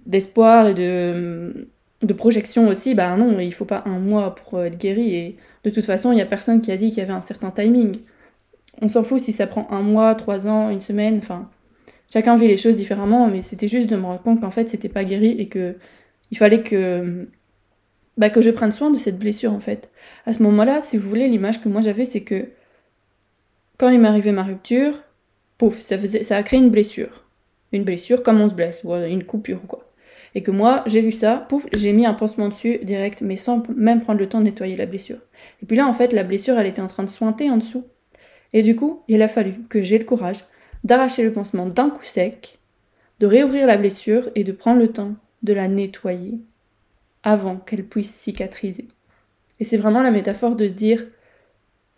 d'espoir 0.05 0.67
et 0.67 0.74
de, 0.74 1.67
projection 2.17 2.67
aussi, 2.67 2.93
ben 2.95 3.17
non, 3.17 3.39
il 3.39 3.53
faut 3.53 3.65
pas 3.65 3.83
un 3.86 4.00
mois 4.00 4.36
pour 4.36 4.62
être 4.62 4.77
guéri. 4.77 5.15
Et 5.15 5.38
de 5.63 5.69
toute 5.72 5.86
façon, 5.86 6.12
il 6.12 6.17
y 6.17 6.22
a 6.22 6.25
personne 6.25 6.62
qui 6.62 6.72
a 6.72 6.77
dit 6.77 6.89
qu'il 6.89 7.00
y 7.00 7.01
avait 7.01 7.13
un 7.13 7.22
certain 7.22 7.51
timing. 7.51 7.98
On 8.81 8.89
s'en 8.89 9.03
fout 9.03 9.22
si 9.22 9.31
ça 9.31 9.48
prend 9.48 9.67
un 9.72 9.81
mois, 9.81 10.15
trois 10.15 10.48
ans, 10.48 10.69
une 10.69 10.81
semaine, 10.81 11.17
enfin, 11.19 11.50
chacun 12.12 12.36
vit 12.36 12.48
les 12.48 12.57
choses 12.57 12.75
différemment, 12.75 13.27
mais 13.29 13.41
c'était 13.41 13.67
juste 13.67 13.89
de 13.89 13.95
me 13.95 14.03
rendre 14.03 14.22
compte 14.22 14.41
qu'en 14.41 14.51
fait, 14.51 14.69
c'était 14.69 14.89
pas 14.89 15.03
guéri 15.03 15.36
et 15.39 15.48
que 15.48 15.75
il 16.31 16.38
fallait 16.38 16.63
que 16.63 17.27
bah, 18.17 18.29
que 18.29 18.41
je 18.41 18.50
prenne 18.50 18.72
soin 18.72 18.89
de 18.89 18.98
cette 18.98 19.17
blessure 19.17 19.53
en 19.53 19.60
fait. 19.60 19.89
À 20.25 20.34
ce 20.34 20.43
moment-là, 20.43 20.82
si 20.82 20.98
vous 20.98 21.08
voulez, 21.08 21.27
l'image 21.27 21.62
que 21.62 21.70
moi 21.70 21.82
j'avais, 21.82 22.05
c'est 22.05 22.22
que 22.22 22.50
quand 23.77 23.89
il 23.89 24.00
m'arrivait 24.00 24.32
ma 24.32 24.43
rupture, 24.43 25.01
pouf, 25.58 25.82
ça, 25.82 25.98
faisait, 25.98 26.24
ça 26.24 26.38
a 26.38 26.43
créé 26.43 26.60
une 26.60 26.70
blessure. 26.70 27.24
Une 27.72 27.84
blessure 27.84 28.22
comme 28.22 28.39
on 28.39 28.50
se 28.50 28.53
blesse, 28.53 28.82
ou 28.84 28.93
une 28.93 29.24
coupure 29.24 29.60
ou 29.63 29.67
quoi. 29.67 29.89
Et 30.36 30.41
que 30.41 30.51
moi, 30.51 30.84
j'ai 30.88 31.01
vu 31.01 31.12
ça, 31.12 31.46
pouf, 31.50 31.65
j'ai 31.74 31.91
mis 31.91 32.05
un 32.05 32.13
pansement 32.13 32.50
dessus 32.50 32.79
direct, 32.84 33.22
mais 33.22 33.36
sans 33.36 33.63
même 33.75 34.01
prendre 34.01 34.20
le 34.20 34.29
temps 34.29 34.39
de 34.39 34.46
nettoyer 34.46 34.75
la 34.75 34.86
blessure. 34.86 35.20
Et 35.62 35.65
puis 35.65 35.77
là, 35.77 35.88
en 35.88 35.93
fait, 35.93 36.13
la 36.13 36.24
blessure, 36.24 36.58
elle 36.58 36.67
était 36.67 36.82
en 36.82 36.88
train 36.88 37.03
de 37.03 37.10
sointer 37.10 37.50
en 37.50 37.58
dessous. 37.58 37.84
Et 38.53 38.62
du 38.62 38.75
coup, 38.75 39.01
il 39.08 39.22
a 39.22 39.27
fallu 39.27 39.55
que 39.70 39.82
j'ai 39.82 39.98
le 39.98 40.05
courage 40.05 40.43
d'arracher 40.84 41.24
le 41.24 41.32
pansement 41.32 41.65
d'un 41.67 41.89
coup 41.89 42.03
sec, 42.03 42.60
de 43.20 43.27
réouvrir 43.27 43.67
la 43.67 43.77
blessure 43.77 44.29
et 44.36 44.43
de 44.43 44.51
prendre 44.51 44.79
le 44.79 44.89
temps 44.89 45.15
de 45.43 45.53
la 45.53 45.67
nettoyer 45.67 46.39
avant 47.24 47.58
qu'elle 47.58 47.86
puisse 47.86 48.12
cicatriser. 48.12 48.88
Et 49.60 49.63
c'est 49.63 49.77
vraiment 49.77 50.01
la 50.01 50.12
métaphore 50.12 50.56
de 50.56 50.68
se 50.68 50.74
dire 50.74 51.06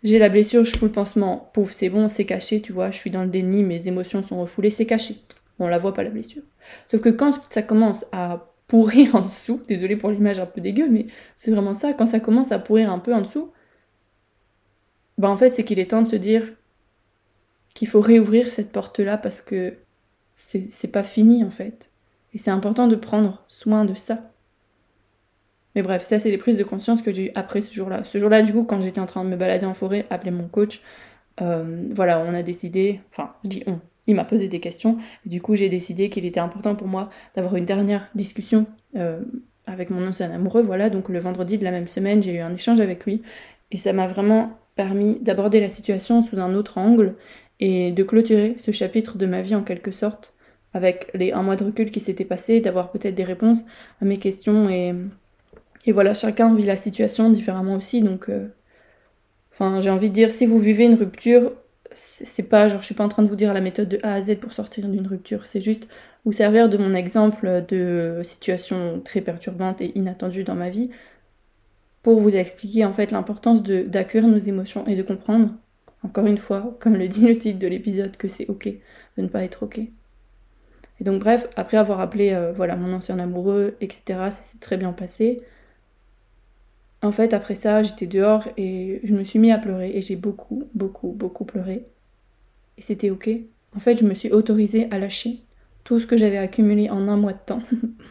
j'ai 0.02 0.18
la 0.18 0.28
blessure, 0.28 0.64
je 0.64 0.76
fous 0.76 0.84
le 0.84 0.92
pansement, 0.92 1.50
pouf, 1.52 1.72
c'est 1.72 1.88
bon, 1.88 2.08
c'est 2.08 2.24
caché, 2.24 2.60
tu 2.60 2.72
vois, 2.72 2.90
je 2.90 2.96
suis 2.96 3.10
dans 3.10 3.22
le 3.22 3.28
déni, 3.28 3.62
mes 3.62 3.88
émotions 3.88 4.22
sont 4.22 4.40
refoulées, 4.40 4.70
c'est 4.70 4.86
caché. 4.86 5.16
On 5.58 5.68
la 5.68 5.78
voit 5.78 5.94
pas 5.94 6.04
la 6.04 6.10
blessure. 6.10 6.42
Sauf 6.90 7.00
que 7.00 7.08
quand 7.08 7.40
ça 7.50 7.62
commence 7.62 8.04
à 8.12 8.52
pourrir 8.68 9.14
en 9.16 9.22
dessous, 9.22 9.60
désolé 9.66 9.96
pour 9.96 10.10
l'image 10.10 10.38
un 10.38 10.46
peu 10.46 10.60
dégueu, 10.60 10.88
mais 10.88 11.06
c'est 11.34 11.50
vraiment 11.50 11.74
ça, 11.74 11.92
quand 11.92 12.06
ça 12.06 12.20
commence 12.20 12.52
à 12.52 12.58
pourrir 12.58 12.90
un 12.92 12.98
peu 12.98 13.14
en 13.14 13.22
dessous, 13.22 13.50
bah 15.18 15.28
en 15.28 15.36
fait 15.36 15.52
c'est 15.52 15.64
qu'il 15.64 15.78
est 15.78 15.90
temps 15.90 16.02
de 16.02 16.08
se 16.08 16.16
dire 16.16 16.52
qu'il 17.74 17.88
faut 17.88 18.00
réouvrir 18.00 18.50
cette 18.50 18.72
porte-là 18.72 19.18
parce 19.18 19.40
que 19.40 19.74
c'est 20.34 20.92
pas 20.92 21.04
fini 21.04 21.42
en 21.42 21.50
fait. 21.50 21.90
Et 22.34 22.38
c'est 22.38 22.50
important 22.50 22.86
de 22.86 22.96
prendre 22.96 23.42
soin 23.48 23.84
de 23.84 23.94
ça. 23.94 24.30
Mais 25.76 25.82
bref, 25.82 26.02
ça 26.04 26.18
c'est 26.18 26.30
les 26.30 26.38
prises 26.38 26.58
de 26.58 26.64
conscience 26.64 27.02
que 27.02 27.12
j'ai 27.12 27.26
eues 27.26 27.32
après 27.36 27.60
ce 27.60 27.72
jour-là. 27.72 28.02
Ce 28.02 28.18
jour-là, 28.18 28.42
du 28.42 28.52
coup, 28.52 28.64
quand 28.64 28.80
j'étais 28.80 29.00
en 29.00 29.06
train 29.06 29.22
de 29.22 29.28
me 29.28 29.36
balader 29.36 29.66
en 29.66 29.74
forêt, 29.74 30.06
appeler 30.10 30.32
mon 30.32 30.48
coach, 30.48 30.80
euh, 31.40 31.84
voilà, 31.94 32.18
on 32.18 32.34
a 32.34 32.42
décidé, 32.42 33.00
enfin, 33.12 33.34
je 33.44 33.50
dis 33.50 33.62
on, 33.66 33.78
il 34.06 34.14
m'a 34.14 34.24
posé 34.24 34.48
des 34.48 34.58
questions, 34.60 34.96
et 35.26 35.28
du 35.28 35.42
coup 35.42 35.54
j'ai 35.54 35.68
décidé 35.68 36.08
qu'il 36.08 36.24
était 36.24 36.40
important 36.40 36.74
pour 36.74 36.88
moi 36.88 37.10
d'avoir 37.34 37.56
une 37.56 37.66
dernière 37.66 38.08
discussion 38.14 38.66
euh, 38.96 39.20
avec 39.66 39.90
mon 39.90 40.06
ancien 40.06 40.30
amoureux, 40.30 40.62
voilà, 40.62 40.90
donc 40.90 41.08
le 41.08 41.18
vendredi 41.18 41.58
de 41.58 41.64
la 41.64 41.72
même 41.72 41.88
semaine, 41.88 42.22
j'ai 42.22 42.32
eu 42.32 42.40
un 42.40 42.54
échange 42.54 42.80
avec 42.80 43.04
lui, 43.04 43.22
et 43.70 43.76
ça 43.76 43.92
m'a 43.92 44.06
vraiment 44.06 44.58
permis 44.76 45.18
d'aborder 45.20 45.60
la 45.60 45.68
situation 45.68 46.22
sous 46.22 46.38
un 46.38 46.54
autre 46.54 46.78
angle, 46.78 47.16
et 47.60 47.90
de 47.90 48.02
clôturer 48.02 48.54
ce 48.58 48.70
chapitre 48.70 49.18
de 49.18 49.26
ma 49.26 49.42
vie 49.42 49.54
en 49.54 49.62
quelque 49.62 49.90
sorte, 49.90 50.34
avec 50.72 51.10
les 51.14 51.32
un 51.32 51.42
mois 51.42 51.56
de 51.56 51.64
recul 51.64 51.90
qui 51.90 52.00
s'était 52.00 52.24
passé, 52.24 52.60
d'avoir 52.60 52.90
peut-être 52.90 53.14
des 53.14 53.24
réponses 53.24 53.60
à 54.00 54.04
mes 54.04 54.18
questions 54.18 54.68
et 54.68 54.94
et 55.86 55.92
voilà, 55.92 56.14
chacun 56.14 56.54
vit 56.54 56.64
la 56.64 56.76
situation 56.76 57.30
différemment 57.30 57.76
aussi, 57.76 58.02
donc. 58.02 58.28
Euh, 58.28 58.48
enfin, 59.52 59.80
j'ai 59.80 59.90
envie 59.90 60.10
de 60.10 60.14
dire, 60.14 60.30
si 60.30 60.46
vous 60.46 60.58
vivez 60.58 60.84
une 60.84 60.96
rupture, 60.96 61.52
c'est 61.92 62.48
pas 62.48 62.68
genre, 62.68 62.80
je 62.80 62.86
suis 62.86 62.94
pas 62.94 63.04
en 63.04 63.08
train 63.08 63.22
de 63.22 63.28
vous 63.28 63.36
dire 63.36 63.54
la 63.54 63.60
méthode 63.60 63.88
de 63.88 63.98
A 64.02 64.14
à 64.14 64.22
Z 64.22 64.36
pour 64.36 64.52
sortir 64.52 64.88
d'une 64.88 65.06
rupture, 65.06 65.46
c'est 65.46 65.60
juste 65.60 65.88
vous 66.24 66.32
servir 66.32 66.68
de 66.68 66.76
mon 66.76 66.92
exemple 66.94 67.64
de 67.68 68.20
situation 68.24 69.00
très 69.04 69.20
perturbante 69.20 69.80
et 69.80 69.96
inattendue 69.96 70.42
dans 70.42 70.56
ma 70.56 70.70
vie 70.70 70.90
pour 72.02 72.20
vous 72.20 72.34
expliquer 72.34 72.84
en 72.84 72.92
fait 72.92 73.12
l'importance 73.12 73.62
d'accueillir 73.62 74.28
nos 74.28 74.38
émotions 74.38 74.86
et 74.86 74.96
de 74.96 75.02
comprendre, 75.02 75.54
encore 76.02 76.26
une 76.26 76.38
fois, 76.38 76.76
comme 76.80 76.96
le 76.96 77.08
dit 77.08 77.26
le 77.26 77.36
titre 77.36 77.58
de 77.58 77.68
l'épisode, 77.68 78.16
que 78.16 78.28
c'est 78.28 78.48
ok 78.48 78.68
de 79.16 79.22
ne 79.22 79.28
pas 79.28 79.44
être 79.44 79.62
ok. 79.62 79.78
Et 79.78 81.04
donc 81.04 81.20
bref, 81.20 81.48
après 81.56 81.76
avoir 81.76 82.00
appelé 82.00 82.32
euh, 82.32 82.52
voilà 82.52 82.76
mon 82.76 82.92
ancien 82.92 83.18
amoureux, 83.18 83.76
etc., 83.80 84.04
ça 84.06 84.30
s'est 84.30 84.58
très 84.58 84.76
bien 84.76 84.92
passé. 84.92 85.42
En 87.02 87.12
fait, 87.12 87.34
après 87.34 87.54
ça, 87.54 87.82
j'étais 87.82 88.06
dehors 88.06 88.48
et 88.56 89.00
je 89.04 89.14
me 89.14 89.24
suis 89.24 89.38
mis 89.38 89.52
à 89.52 89.58
pleurer 89.58 89.90
et 89.94 90.02
j'ai 90.02 90.16
beaucoup, 90.16 90.64
beaucoup, 90.74 91.12
beaucoup 91.12 91.44
pleuré. 91.44 91.86
Et 92.78 92.82
c'était 92.82 93.10
ok. 93.10 93.28
En 93.74 93.80
fait, 93.80 93.96
je 93.96 94.04
me 94.04 94.14
suis 94.14 94.30
autorisée 94.30 94.88
à 94.90 94.98
lâcher 94.98 95.40
tout 95.84 95.98
ce 95.98 96.06
que 96.06 96.16
j'avais 96.16 96.38
accumulé 96.38 96.90
en 96.90 97.06
un 97.08 97.16
mois 97.16 97.34
de 97.34 97.38
temps. 97.44 97.62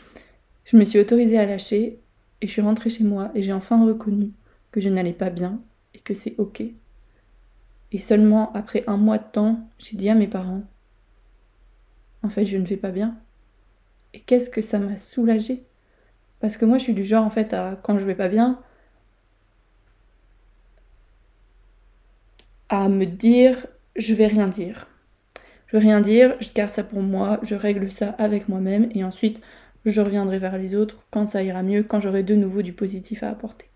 je 0.66 0.78
me 0.78 0.86
suis 0.86 1.00
autorisée 1.00 1.38
à 1.38 1.46
lâcher 1.46 2.00
et 2.42 2.48
je 2.48 2.52
suis 2.52 2.62
rentrée 2.62 2.90
chez 2.90 3.04
moi 3.04 3.32
et 3.36 3.42
j'ai 3.42 3.54
enfin 3.54 3.84
reconnu 3.86 4.32
que 4.72 4.80
je 4.80 4.90
n'allais 4.90 5.14
pas 5.14 5.30
bien 5.30 5.60
et 5.94 6.00
que 6.00 6.14
c'est 6.14 6.36
ok. 6.38 6.64
Et 7.92 7.98
seulement 7.98 8.52
après 8.54 8.84
un 8.88 8.98
mois 8.98 9.18
de 9.18 9.24
temps, 9.32 9.68
j'ai 9.78 9.98
dit 9.98 10.10
à 10.10 10.16
mes 10.16 10.28
parents 10.28 10.64
En 12.24 12.30
fait, 12.30 12.46
je 12.46 12.58
ne 12.58 12.66
vais 12.66 12.78
pas 12.78 12.92
bien. 12.92 13.18
Et 14.14 14.20
qu'est-ce 14.20 14.50
que 14.50 14.62
ça 14.62 14.80
m'a 14.80 14.98
soulagée? 14.98 15.64
Parce 16.40 16.58
que 16.58 16.66
moi, 16.66 16.78
je 16.78 16.84
suis 16.84 16.94
du 16.94 17.06
genre, 17.06 17.26
en 17.26 17.30
fait, 17.30 17.54
à 17.54 17.80
quand 17.82 17.98
je 18.00 18.06
vais 18.06 18.16
pas 18.16 18.28
bien, 18.28 18.60
à 22.70 22.90
me 22.90 23.06
dire 23.06 23.68
je 23.96 24.14
vais 24.14 24.28
rien 24.28 24.48
dire. 24.48 24.88
Je 25.68 25.78
vais 25.78 25.84
rien 25.84 26.02
dire, 26.02 26.36
je 26.40 26.54
garde 26.54 26.72
ça 26.72 26.84
pour 26.84 27.02
moi, 27.02 27.40
je 27.42 27.56
règle 27.56 27.92
ça 27.92 28.10
avec 28.10 28.50
moi-même 28.50 28.90
et 28.94 29.04
ensuite 29.04 29.42
je 29.86 30.02
reviendrai 30.02 30.40
vers 30.40 30.58
les 30.58 30.76
autres 30.76 31.04
quand 31.12 31.28
ça 31.28 31.44
ira 31.44 31.64
mieux, 31.64 31.84
quand 31.84 32.00
j'aurai 32.00 32.24
de 32.24 32.36
nouveau 32.36 32.62
du 32.62 32.74
positif 32.74 33.24
à 33.24 33.30
apporter. 33.30 33.68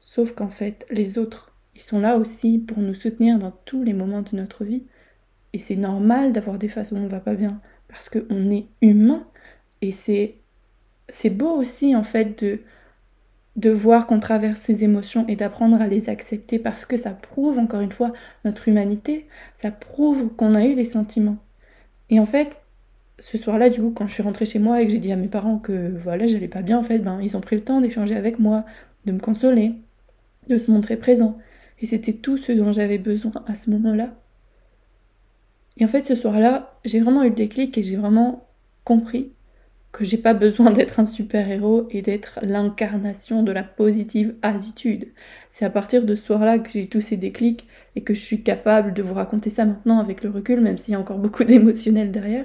Sauf 0.00 0.32
qu'en 0.32 0.48
fait, 0.48 0.86
les 0.90 1.18
autres, 1.18 1.52
ils 1.74 1.80
sont 1.80 2.00
là 2.00 2.16
aussi 2.16 2.58
pour 2.58 2.78
nous 2.78 2.94
soutenir 2.94 3.38
dans 3.38 3.52
tous 3.64 3.82
les 3.82 3.92
moments 3.92 4.22
de 4.22 4.36
notre 4.36 4.64
vie. 4.64 4.84
Et 5.52 5.58
c'est 5.58 5.76
normal 5.76 6.32
d'avoir 6.32 6.58
des 6.58 6.68
phases 6.68 6.92
où 6.92 6.96
on 6.96 7.08
va 7.08 7.20
pas 7.20 7.34
bien, 7.34 7.60
parce 7.88 8.08
qu'on 8.08 8.48
est 8.50 8.66
humain. 8.82 9.26
Et 9.82 9.90
c'est, 9.90 10.36
c'est 11.08 11.30
beau 11.30 11.50
aussi, 11.50 11.96
en 11.96 12.02
fait, 12.02 12.42
de, 12.44 12.60
de 13.56 13.70
voir 13.70 14.06
qu'on 14.06 14.20
traverse 14.20 14.60
ces 14.60 14.84
émotions 14.84 15.26
et 15.28 15.36
d'apprendre 15.36 15.80
à 15.80 15.88
les 15.88 16.08
accepter 16.10 16.58
parce 16.58 16.84
que 16.84 16.96
ça 16.96 17.10
prouve 17.10 17.58
encore 17.58 17.80
une 17.80 17.92
fois 17.92 18.12
notre 18.44 18.68
humanité, 18.68 19.26
ça 19.54 19.70
prouve 19.70 20.28
qu'on 20.36 20.54
a 20.54 20.64
eu 20.64 20.74
des 20.74 20.84
sentiments. 20.84 21.38
Et 22.10 22.20
en 22.20 22.26
fait, 22.26 22.58
ce 23.18 23.38
soir-là, 23.38 23.70
du 23.70 23.80
coup, 23.80 23.90
quand 23.90 24.06
je 24.06 24.12
suis 24.12 24.22
rentrée 24.22 24.44
chez 24.44 24.58
moi 24.58 24.82
et 24.82 24.86
que 24.86 24.92
j'ai 24.92 24.98
dit 24.98 25.10
à 25.10 25.16
mes 25.16 25.28
parents 25.28 25.58
que 25.58 25.96
voilà, 25.96 26.26
j'allais 26.26 26.48
pas 26.48 26.62
bien, 26.62 26.78
en 26.78 26.82
fait, 26.82 26.98
ben 26.98 27.18
ils 27.22 27.36
ont 27.36 27.40
pris 27.40 27.56
le 27.56 27.62
temps 27.62 27.80
d'échanger 27.80 28.14
avec 28.14 28.38
moi, 28.38 28.66
de 29.06 29.12
me 29.12 29.18
consoler, 29.18 29.72
de 30.48 30.58
se 30.58 30.70
montrer 30.70 30.96
présent. 30.96 31.38
Et 31.80 31.86
c'était 31.86 32.12
tout 32.12 32.36
ce 32.36 32.52
dont 32.52 32.72
j'avais 32.72 32.98
besoin 32.98 33.32
à 33.46 33.54
ce 33.54 33.70
moment-là. 33.70 34.14
Et 35.78 35.84
en 35.84 35.88
fait, 35.88 36.06
ce 36.06 36.14
soir-là, 36.14 36.78
j'ai 36.84 37.00
vraiment 37.00 37.22
eu 37.22 37.28
le 37.28 37.34
déclic 37.34 37.76
et 37.78 37.82
j'ai 37.82 37.96
vraiment 37.96 38.46
compris 38.84 39.32
que 39.96 40.04
j'ai 40.04 40.18
pas 40.18 40.34
besoin 40.34 40.72
d'être 40.72 41.00
un 41.00 41.06
super-héros 41.06 41.88
et 41.90 42.02
d'être 42.02 42.38
l'incarnation 42.42 43.42
de 43.42 43.50
la 43.50 43.62
positive 43.62 44.34
attitude. 44.42 45.08
C'est 45.48 45.64
à 45.64 45.70
partir 45.70 46.04
de 46.04 46.14
ce 46.14 46.22
soir-là 46.22 46.58
que 46.58 46.70
j'ai 46.70 46.86
tous 46.86 47.00
ces 47.00 47.16
déclics 47.16 47.66
et 47.94 48.02
que 48.02 48.12
je 48.12 48.20
suis 48.20 48.42
capable 48.42 48.92
de 48.92 49.02
vous 49.02 49.14
raconter 49.14 49.48
ça 49.48 49.64
maintenant 49.64 49.98
avec 49.98 50.22
le 50.22 50.28
recul, 50.28 50.60
même 50.60 50.76
s'il 50.76 50.92
y 50.92 50.94
a 50.96 51.00
encore 51.00 51.16
beaucoup 51.16 51.44
d'émotionnel 51.44 52.10
derrière. 52.10 52.44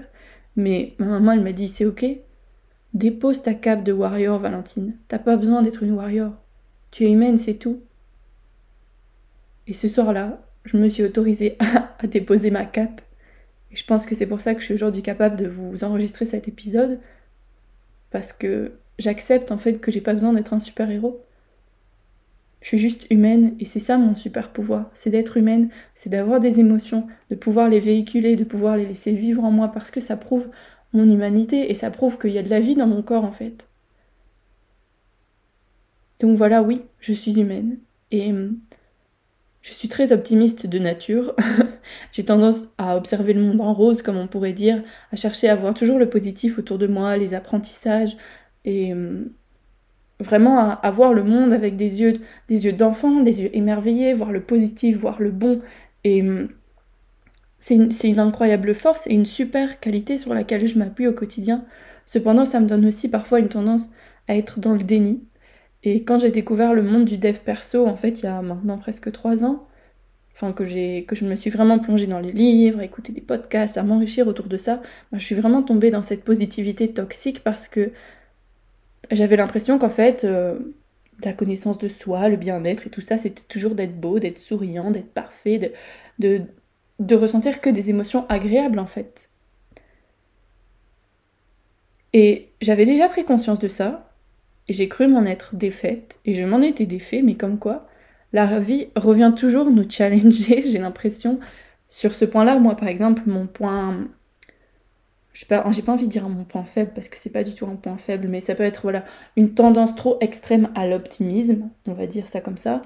Mais 0.55 0.93
ma 0.98 1.08
maman, 1.08 1.34
elle 1.34 1.41
m'a 1.41 1.51
dit 1.51 1.67
c'est 1.67 1.84
ok. 1.84 2.05
Dépose 2.93 3.41
ta 3.41 3.53
cape 3.53 3.84
de 3.84 3.91
warrior, 3.91 4.39
Valentine. 4.39 4.96
T'as 5.10 5.20
pas 5.20 5.36
besoin 5.36 5.62
d'être 5.62 5.84
une 5.84 5.91
warrior. 5.91 6.31
Tu 6.89 7.03
es 7.03 7.12
humaine, 7.12 7.36
c'est 7.36 7.55
tout. 7.55 7.81
Et 9.67 9.74
ce 9.74 9.89
soir-là, 9.89 10.41
je 10.63 10.77
me 10.77 10.88
suis 10.88 11.03
autorisée 11.03 11.58
à, 11.60 11.96
à 12.00 12.08
déposer 12.08 12.50
ma 12.50 12.63
cape. 12.63 13.01
Et 13.74 13.75
je 13.75 13.86
pense 13.86 14.05
que 14.05 14.15
c'est 14.15 14.25
pour 14.25 14.39
ça 14.39 14.53
que 14.55 14.62
je 14.62 14.65
suis 14.67 14.74
aujourd'hui 14.74 15.01
capable 15.01 15.36
de 15.36 15.48
vous 15.48 15.84
enregistrer 15.84 16.24
cet 16.24 16.48
épisode, 16.48 17.01
parce 18.12 18.34
que 18.34 18.74
j'accepte 19.00 19.51
en 19.51 19.58
fait 19.58 19.80
que 19.80 19.91
j'ai 19.91 20.01
pas 20.01 20.13
besoin 20.13 20.34
d'être 20.34 20.53
un 20.53 20.60
super-héros. 20.60 21.22
Je 22.62 22.68
suis 22.68 22.77
juste 22.77 23.08
humaine 23.10 23.56
et 23.60 23.65
c'est 23.65 23.80
ça 23.80 23.98
mon 23.98 24.13
super 24.13 24.51
pouvoir, 24.51 24.91
c'est 24.94 25.10
d'être 25.10 25.38
humaine, 25.38 25.70
c'est 25.96 26.12
d'avoir 26.12 26.39
des 26.39 26.60
émotions, 26.60 27.08
de 27.32 27.36
pouvoir 27.36 27.70
les 27.70 27.80
véhiculer, 27.80 28.36
de 28.36 28.44
pouvoir 28.44 28.77
les 28.77 28.86
laisser 28.86 29.13
vivre 29.13 29.44
en 29.44 29.51
moi 29.51 29.70
parce 29.70 29.89
que 29.89 30.00
ça 30.00 30.15
prouve 30.15 30.48
mon 30.94 31.10
humanité 31.10 31.72
et 31.72 31.75
ça 31.75 31.89
prouve 31.89 32.20
qu'il 32.20 32.32
y 32.32 32.38
a 32.38 32.44
de 32.44 32.50
la 32.50 32.60
vie 32.60 32.75
dans 32.75 32.88
mon 32.88 33.01
corps 33.01 33.25
en 33.25 33.32
fait. 33.32 33.68
Donc 36.20 36.38
voilà, 36.38 36.62
oui, 36.62 36.82
je 37.00 37.13
suis 37.13 37.39
humaine 37.39 37.80
et 38.12 38.30
hum, 38.32 38.60
je 39.62 39.72
suis 39.72 39.89
très 39.89 40.12
optimiste 40.12 40.68
de 40.68 40.80
nature. 40.80 41.36
J'ai 42.12 42.25
tendance 42.25 42.70
à 42.77 42.98
observer 42.98 43.34
le 43.34 43.41
monde 43.41 43.62
en 43.62 43.74
rose, 43.74 44.01
comme 44.01 44.18
on 44.18 44.27
pourrait 44.27 44.53
dire, 44.53 44.84
à 45.12 45.15
chercher 45.15 45.50
à 45.50 45.56
voir 45.56 45.74
toujours 45.74 46.00
le 46.00 46.10
positif 46.10 46.58
autour 46.58 46.77
de 46.77 46.88
moi, 46.88 47.18
les 47.18 47.34
apprentissages. 47.34 48.18
Et, 48.65 48.94
vraiment 50.22 50.60
à, 50.60 50.91
voir 50.91 51.13
le 51.13 51.24
monde 51.24 51.53
avec 51.53 51.75
des 51.75 52.01
yeux 52.01 52.74
d'enfant, 52.74 53.22
des 53.22 53.41
yeux 53.41 53.56
émerveillés, 53.56 54.13
voir 54.13 54.32
le 54.32 54.41
positif, 54.41 54.98
voir 54.98 55.22
le 55.22 55.32
bon. 55.32 55.62
Hum, 56.06 56.50
c'est 57.60 57.75
une, 57.75 58.20
incroyable 58.20 58.74
force 58.74 59.06
et 59.06 59.13
une 59.13 59.25
super 59.25 59.80
qualité 59.80 60.18
sur 60.18 60.34
laquelle 60.34 60.65
je 60.65 60.80
m'appuie 60.80 61.08
au 61.08 61.13
quotidien. 61.13 61.65
Cependant, 62.08 62.46
ça 62.46 62.60
me 62.60 62.65
donne 62.65 62.86
aussi 62.88 63.08
parfois 63.08 63.39
une 63.39 63.50
tendance 63.50 63.89
à 64.27 64.36
être 64.36 64.60
dans 64.60 64.74
le 64.74 64.80
déni. 64.80 65.24
Et 65.83 66.03
quand 66.03 66.19
j'ai 66.19 66.31
découvert 66.31 66.73
le 66.73 66.83
monde 66.83 67.05
du 67.05 67.17
dev 67.17 67.38
perso, 67.39 67.88
en 67.88 67.95
fait, 67.95 68.21
il 68.21 68.25
y 68.25 68.27
a 68.27 68.41
maintenant 68.41 68.77
presque 68.77 69.11
trois 69.11 69.43
ans, 69.43 69.67
enfin 70.33 70.53
que 70.53 70.65
je 70.65 71.25
me 71.25 71.35
suis 71.35 71.50
vraiment 71.50 71.79
plongée 71.79 72.07
dans 72.07 72.19
les 72.19 72.31
livres, 72.31 72.79
à 72.79 72.85
écouter 72.85 73.13
des 73.13 73.21
podcasts, 73.21 73.77
à 73.77 73.83
m'enrichir 73.83 74.27
autour 74.27 74.47
de 74.47 74.57
ça, 74.57 74.81
je 75.13 75.19
suis 75.23 75.35
vraiment 75.35 75.63
tombée 75.63 75.91
dans 75.91 76.03
cette 76.03 76.23
positivité 76.23 76.93
toxique 76.93 77.43
parce 77.43 77.67
que 77.67 77.91
j'avais 79.11 79.35
l'impression 79.35 79.77
qu'en 79.79 79.89
fait 79.89 80.23
euh, 80.23 80.59
la 81.23 81.33
connaissance 81.33 81.77
de 81.77 81.88
soi, 81.88 82.29
le 82.29 82.38
bien-être 82.38 82.88
et 82.88 82.89
tout 82.89 83.01
ça, 83.01 83.17
c'était 83.17 83.43
toujours 83.47 83.75
d'être 83.75 84.00
beau, 84.00 84.19
d'être 84.19 84.39
souriant, 84.39 84.91
d'être 84.91 85.13
parfait, 85.13 85.57
de, 85.57 85.71
de, 86.19 86.41
de 87.00 87.15
ressentir 87.15 87.61
que 87.61 87.69
des 87.69 87.89
émotions 87.89 88.25
agréables 88.29 88.79
en 88.79 88.88
fait. 88.88 89.29
Et 92.13 92.50
j'avais 92.61 92.85
déjà 92.85 93.07
pris 93.09 93.23
conscience 93.25 93.59
de 93.59 93.67
ça, 93.67 94.11
j'ai 94.70 94.88
cru 94.88 95.08
m'en 95.08 95.25
être 95.25 95.56
défaite, 95.56 96.20
et 96.25 96.34
je 96.34 96.44
m'en 96.44 96.62
étais 96.62 96.86
défait, 96.86 97.22
mais 97.22 97.36
comme 97.36 97.60
quoi, 97.60 97.88
la 98.34 98.60
vie 98.60 98.88
revient 98.96 99.34
toujours 99.36 99.70
nous 99.70 99.89
challenger, 99.89 100.62
j'ai 100.65 100.80
l'impression. 100.80 101.39
Sur 101.89 102.13
ce 102.13 102.25
point-là, 102.25 102.58
moi 102.60 102.75
par 102.75 102.88
exemple, 102.88 103.24
mon 103.25 103.48
point. 103.48 104.08
Je 105.34 105.46
pas, 105.46 105.65
j'ai 105.72 105.82
pas 105.82 105.94
envie 105.94 106.08
de 106.08 106.12
dire 106.12 106.27
mon 106.27 106.44
point 106.44 106.65
faible 106.65 106.91
parce 106.94 107.08
que 107.08 107.18
c'est 107.18 107.30
pas 107.30 107.44
du 107.44 107.53
tout 107.53 107.65
un 107.65 107.75
point 107.75 107.98
faible, 107.98 108.27
mais 108.27 108.41
ça 108.41 108.53
peut 108.53 108.63
être 108.63 108.82
voilà 108.84 109.06
une 109.38 109.53
tendance 109.53 109.96
trop 109.96 110.18
extrême 110.20 110.70
à 110.75 110.86
l'optimisme, 110.88 111.70
on 111.88 111.94
va 111.94 112.06
dire 112.06 112.27
ça 112.27 112.41
comme 112.41 112.58
ça, 112.58 112.82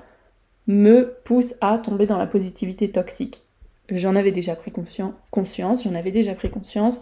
me 0.67 1.15
pousse 1.23 1.55
à 1.61 1.79
tomber 1.79 2.05
dans 2.05 2.19
la 2.19 2.27
positivité 2.27 2.91
toxique. 2.91 3.41
J'en 3.89 4.15
avais 4.15 4.31
déjà 4.31 4.55
pris 4.55 4.71
conscience, 4.71 5.83
j'en 5.83 5.95
avais 5.95 6.11
déjà 6.11 6.35
pris 6.35 6.49
conscience, 6.51 6.99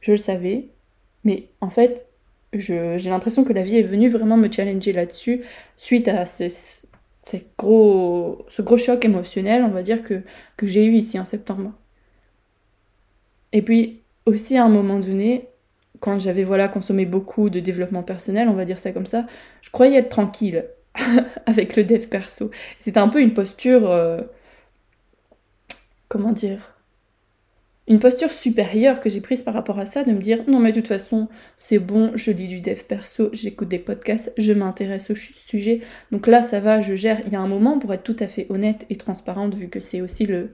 je 0.00 0.12
le 0.12 0.16
savais, 0.16 0.68
mais 1.24 1.48
en 1.60 1.70
fait, 1.70 2.06
j'ai 2.52 3.10
l'impression 3.10 3.44
que 3.44 3.52
la 3.52 3.62
vie 3.62 3.76
est 3.76 3.82
venue 3.82 4.08
vraiment 4.08 4.36
me 4.36 4.50
challenger 4.50 4.92
là-dessus 4.92 5.42
suite 5.76 6.08
à 6.08 6.26
ce, 6.26 6.44
gros, 7.58 8.44
ce 8.48 8.62
gros 8.62 8.76
choc 8.76 9.04
émotionnel, 9.04 9.62
on 9.64 9.70
va 9.70 9.82
dire, 9.82 10.02
que, 10.02 10.22
que 10.56 10.66
j'ai 10.66 10.84
eu 10.84 10.92
ici 10.92 11.18
en 11.18 11.24
septembre. 11.24 11.72
Et 13.52 13.62
puis 13.62 14.02
aussi 14.26 14.56
à 14.56 14.64
un 14.64 14.68
moment 14.68 14.98
donné, 14.98 15.48
quand 16.00 16.18
j'avais 16.18 16.44
voilà 16.44 16.68
consommé 16.68 17.06
beaucoup 17.06 17.48
de 17.48 17.60
développement 17.60 18.02
personnel, 18.02 18.48
on 18.48 18.54
va 18.54 18.64
dire 18.64 18.78
ça 18.78 18.92
comme 18.92 19.06
ça, 19.06 19.26
je 19.60 19.70
croyais 19.70 19.98
être 19.98 20.08
tranquille 20.08 20.66
avec 21.46 21.76
le 21.76 21.84
dev 21.84 22.06
perso. 22.08 22.50
C'était 22.78 22.98
un 22.98 23.08
peu 23.08 23.20
une 23.20 23.34
posture, 23.34 23.88
euh, 23.90 24.20
comment 26.08 26.32
dire, 26.32 26.76
une 27.88 27.98
posture 27.98 28.30
supérieure 28.30 29.00
que 29.00 29.08
j'ai 29.08 29.20
prise 29.20 29.42
par 29.42 29.54
rapport 29.54 29.78
à 29.78 29.86
ça, 29.86 30.04
de 30.04 30.12
me 30.12 30.20
dire 30.20 30.44
non 30.46 30.60
mais 30.60 30.70
de 30.70 30.76
toute 30.76 30.88
façon 30.88 31.28
c'est 31.56 31.78
bon, 31.78 32.12
je 32.14 32.30
lis 32.30 32.46
du 32.46 32.60
dev 32.60 32.80
perso, 32.82 33.28
j'écoute 33.32 33.68
des 33.68 33.78
podcasts, 33.78 34.32
je 34.38 34.52
m'intéresse 34.52 35.10
au 35.10 35.14
sujet, 35.14 35.80
donc 36.12 36.26
là 36.26 36.42
ça 36.42 36.60
va, 36.60 36.80
je 36.80 36.94
gère. 36.94 37.20
Il 37.26 37.32
y 37.32 37.36
a 37.36 37.40
un 37.40 37.48
moment 37.48 37.78
pour 37.78 37.92
être 37.92 38.04
tout 38.04 38.16
à 38.20 38.28
fait 38.28 38.46
honnête 38.50 38.86
et 38.88 38.96
transparente, 38.96 39.54
vu 39.54 39.68
que 39.68 39.80
c'est 39.80 40.00
aussi 40.00 40.26
le, 40.26 40.52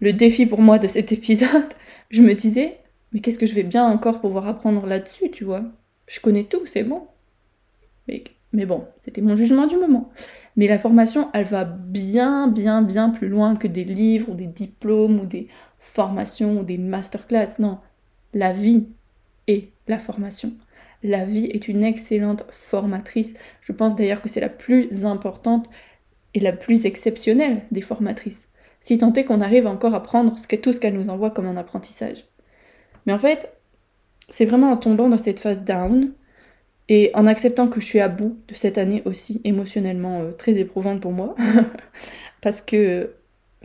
défi 0.00 0.46
pour 0.46 0.60
moi 0.60 0.78
de 0.78 0.86
cet 0.86 1.12
épisode, 1.12 1.74
je 2.10 2.22
me 2.22 2.34
disais 2.34 2.78
mais 3.12 3.20
qu'est-ce 3.20 3.38
que 3.38 3.46
je 3.46 3.54
vais 3.54 3.62
bien 3.62 3.84
encore 3.84 4.20
pouvoir 4.20 4.46
apprendre 4.46 4.86
là-dessus, 4.86 5.30
tu 5.30 5.44
vois? 5.44 5.62
Je 6.06 6.20
connais 6.20 6.44
tout, 6.44 6.66
c'est 6.66 6.82
bon. 6.84 7.06
Mais, 8.08 8.22
mais 8.52 8.66
bon, 8.66 8.84
c'était 8.98 9.20
mon 9.20 9.36
jugement 9.36 9.66
du 9.66 9.76
moment. 9.76 10.10
Mais 10.56 10.68
la 10.68 10.78
formation, 10.78 11.28
elle 11.34 11.44
va 11.44 11.64
bien, 11.64 12.48
bien, 12.48 12.82
bien 12.82 13.10
plus 13.10 13.28
loin 13.28 13.56
que 13.56 13.66
des 13.66 13.84
livres 13.84 14.30
ou 14.30 14.34
des 14.34 14.46
diplômes 14.46 15.20
ou 15.20 15.26
des 15.26 15.48
formations 15.86 16.60
ou 16.60 16.62
des 16.64 16.78
masterclass. 16.78 17.58
Non, 17.58 17.78
la 18.34 18.52
vie 18.52 18.86
est 19.46 19.68
la 19.88 19.98
formation. 19.98 20.52
La 21.02 21.24
vie 21.24 21.46
est 21.46 21.68
une 21.68 21.84
excellente 21.84 22.44
formatrice. 22.50 23.34
Je 23.60 23.72
pense 23.72 23.94
d'ailleurs 23.94 24.20
que 24.20 24.28
c'est 24.28 24.40
la 24.40 24.48
plus 24.48 25.04
importante 25.04 25.68
et 26.34 26.40
la 26.40 26.52
plus 26.52 26.86
exceptionnelle 26.86 27.62
des 27.70 27.80
formatrices. 27.80 28.48
Si 28.80 28.98
tant 28.98 29.12
est 29.12 29.24
qu'on 29.24 29.40
arrive 29.40 29.66
encore 29.66 29.94
à 29.94 30.02
prendre 30.02 30.34
tout 30.34 30.72
ce 30.72 30.80
qu'elle 30.80 30.94
nous 30.94 31.08
envoie 31.08 31.30
comme 31.30 31.46
un 31.46 31.56
apprentissage. 31.56 32.24
Mais 33.06 33.12
en 33.12 33.18
fait, 33.18 33.52
c'est 34.28 34.44
vraiment 34.44 34.70
en 34.70 34.76
tombant 34.76 35.08
dans 35.08 35.18
cette 35.18 35.40
phase 35.40 35.62
down 35.62 36.12
et 36.88 37.10
en 37.14 37.26
acceptant 37.26 37.68
que 37.68 37.80
je 37.80 37.86
suis 37.86 38.00
à 38.00 38.08
bout 38.08 38.38
de 38.48 38.54
cette 38.54 38.78
année 38.78 39.02
aussi 39.04 39.40
émotionnellement 39.44 40.20
euh, 40.20 40.32
très 40.32 40.52
éprouvante 40.58 41.00
pour 41.00 41.12
moi. 41.12 41.34
Parce 42.42 42.60
que 42.60 43.14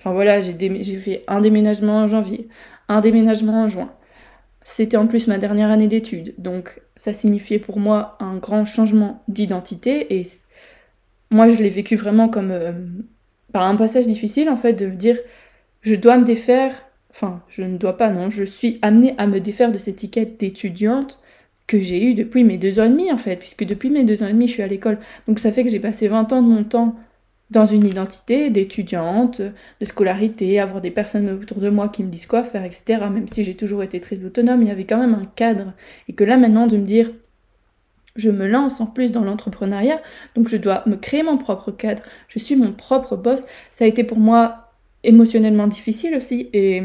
Enfin 0.02 0.14
voilà, 0.14 0.42
j'ai 0.42 0.82
fait 0.96 1.24
un 1.28 1.42
déménagement 1.42 2.00
en 2.00 2.08
janvier, 2.08 2.48
un 2.88 3.02
déménagement 3.02 3.62
en 3.62 3.68
juin. 3.68 3.92
C'était 4.64 4.98
en 4.98 5.06
plus 5.06 5.28
ma 5.28 5.38
dernière 5.38 5.70
année 5.70 5.88
d'études, 5.88 6.34
donc 6.40 6.82
ça 6.96 7.14
signifiait 7.14 7.60
pour 7.60 7.80
moi 7.80 8.18
un 8.20 8.38
grand 8.38 8.66
changement 8.66 9.22
d'identité 9.28 10.20
et 10.20 10.24
moi 11.30 11.50
je 11.50 11.62
l'ai 11.62 11.70
vécu 11.70 11.96
vraiment 11.96 12.30
comme 12.30 12.50
euh, 12.50 12.72
par 13.54 13.62
un 13.62 13.76
passage 13.76 14.08
difficile 14.08 14.50
en 14.50 14.56
fait 14.56 14.74
de 14.74 14.88
me 14.88 14.96
dire 14.96 15.20
je 15.82 15.94
dois 15.94 16.18
me 16.18 16.24
défaire, 16.24 16.72
enfin 17.12 17.44
je 17.48 17.62
ne 17.62 17.78
dois 17.78 17.96
pas 17.96 18.10
non, 18.10 18.32
je 18.32 18.44
suis 18.44 18.80
amenée 18.82 19.14
à 19.20 19.28
me 19.28 19.40
défaire 19.40 19.72
de 19.72 19.78
cette 19.78 19.96
étiquette 19.96 20.40
d'étudiante 20.40 21.20
que 21.68 21.80
j'ai 21.80 22.04
eue 22.04 22.16
depuis 22.16 22.44
mes 22.44 22.58
deux 22.58 22.80
ans 22.80 22.86
et 22.86 22.90
demi 22.90 23.12
en 23.12 23.18
fait, 23.18 23.36
puisque 23.36 23.66
depuis 23.66 23.92
mes 23.92 24.04
deux 24.04 24.24
ans 24.24 24.28
et 24.28 24.34
demi 24.34 24.48
je 24.48 24.54
suis 24.54 24.64
à 24.64 24.68
l'école, 24.68 24.98
donc 25.28 25.38
ça 25.38 25.52
fait 25.52 25.64
que 25.64 25.70
j'ai 25.70 25.80
passé 25.80 26.08
20 26.08 26.34
ans 26.34 26.42
de 26.42 26.48
mon 26.48 26.64
temps 26.64 26.96
dans 27.52 27.66
une 27.66 27.86
identité 27.86 28.50
d'étudiante, 28.50 29.42
de 29.42 29.86
scolarité, 29.86 30.60
avoir 30.60 30.80
des 30.80 30.90
personnes 30.90 31.30
autour 31.30 31.60
de 31.60 31.70
moi 31.70 31.90
qui 31.90 32.04
me 32.04 32.10
disent 32.10 32.26
quoi 32.26 32.44
faire, 32.44 32.64
etc. 32.64 33.00
Même 33.12 33.28
si 33.28 33.44
j'ai 33.44 33.56
toujours 33.56 33.84
été 33.84 34.00
très 34.00 34.24
autonome, 34.24 34.62
il 34.62 34.70
y 34.70 34.72
avait 34.72 34.86
quand 34.86 34.98
même 34.98 35.14
un 35.14 35.26
cadre. 35.36 35.74
Et 36.08 36.14
que 36.14 36.24
là 36.24 36.38
maintenant 36.38 36.66
de 36.68 36.78
me 36.78 36.86
dire, 36.86 37.12
je 38.16 38.30
me 38.30 38.48
lance 38.48 38.80
en 38.80 38.86
plus 38.86 39.12
dans 39.12 39.24
l'entrepreneuriat, 39.24 40.02
donc 40.36 40.48
je 40.48 40.58
dois 40.58 40.84
me 40.86 40.96
créer 40.96 41.24
mon 41.24 41.38
propre 41.38 41.72
cadre, 41.72 42.04
je 42.30 42.40
suis 42.40 42.56
mon 42.56 42.72
propre 42.72 43.18
boss, 43.18 43.44
ça 43.72 43.84
a 43.84 43.88
été 43.88 44.04
pour 44.06 44.18
moi 44.18 44.72
émotionnellement 45.04 45.68
difficile 45.68 46.16
aussi. 46.16 46.50
Et, 46.54 46.84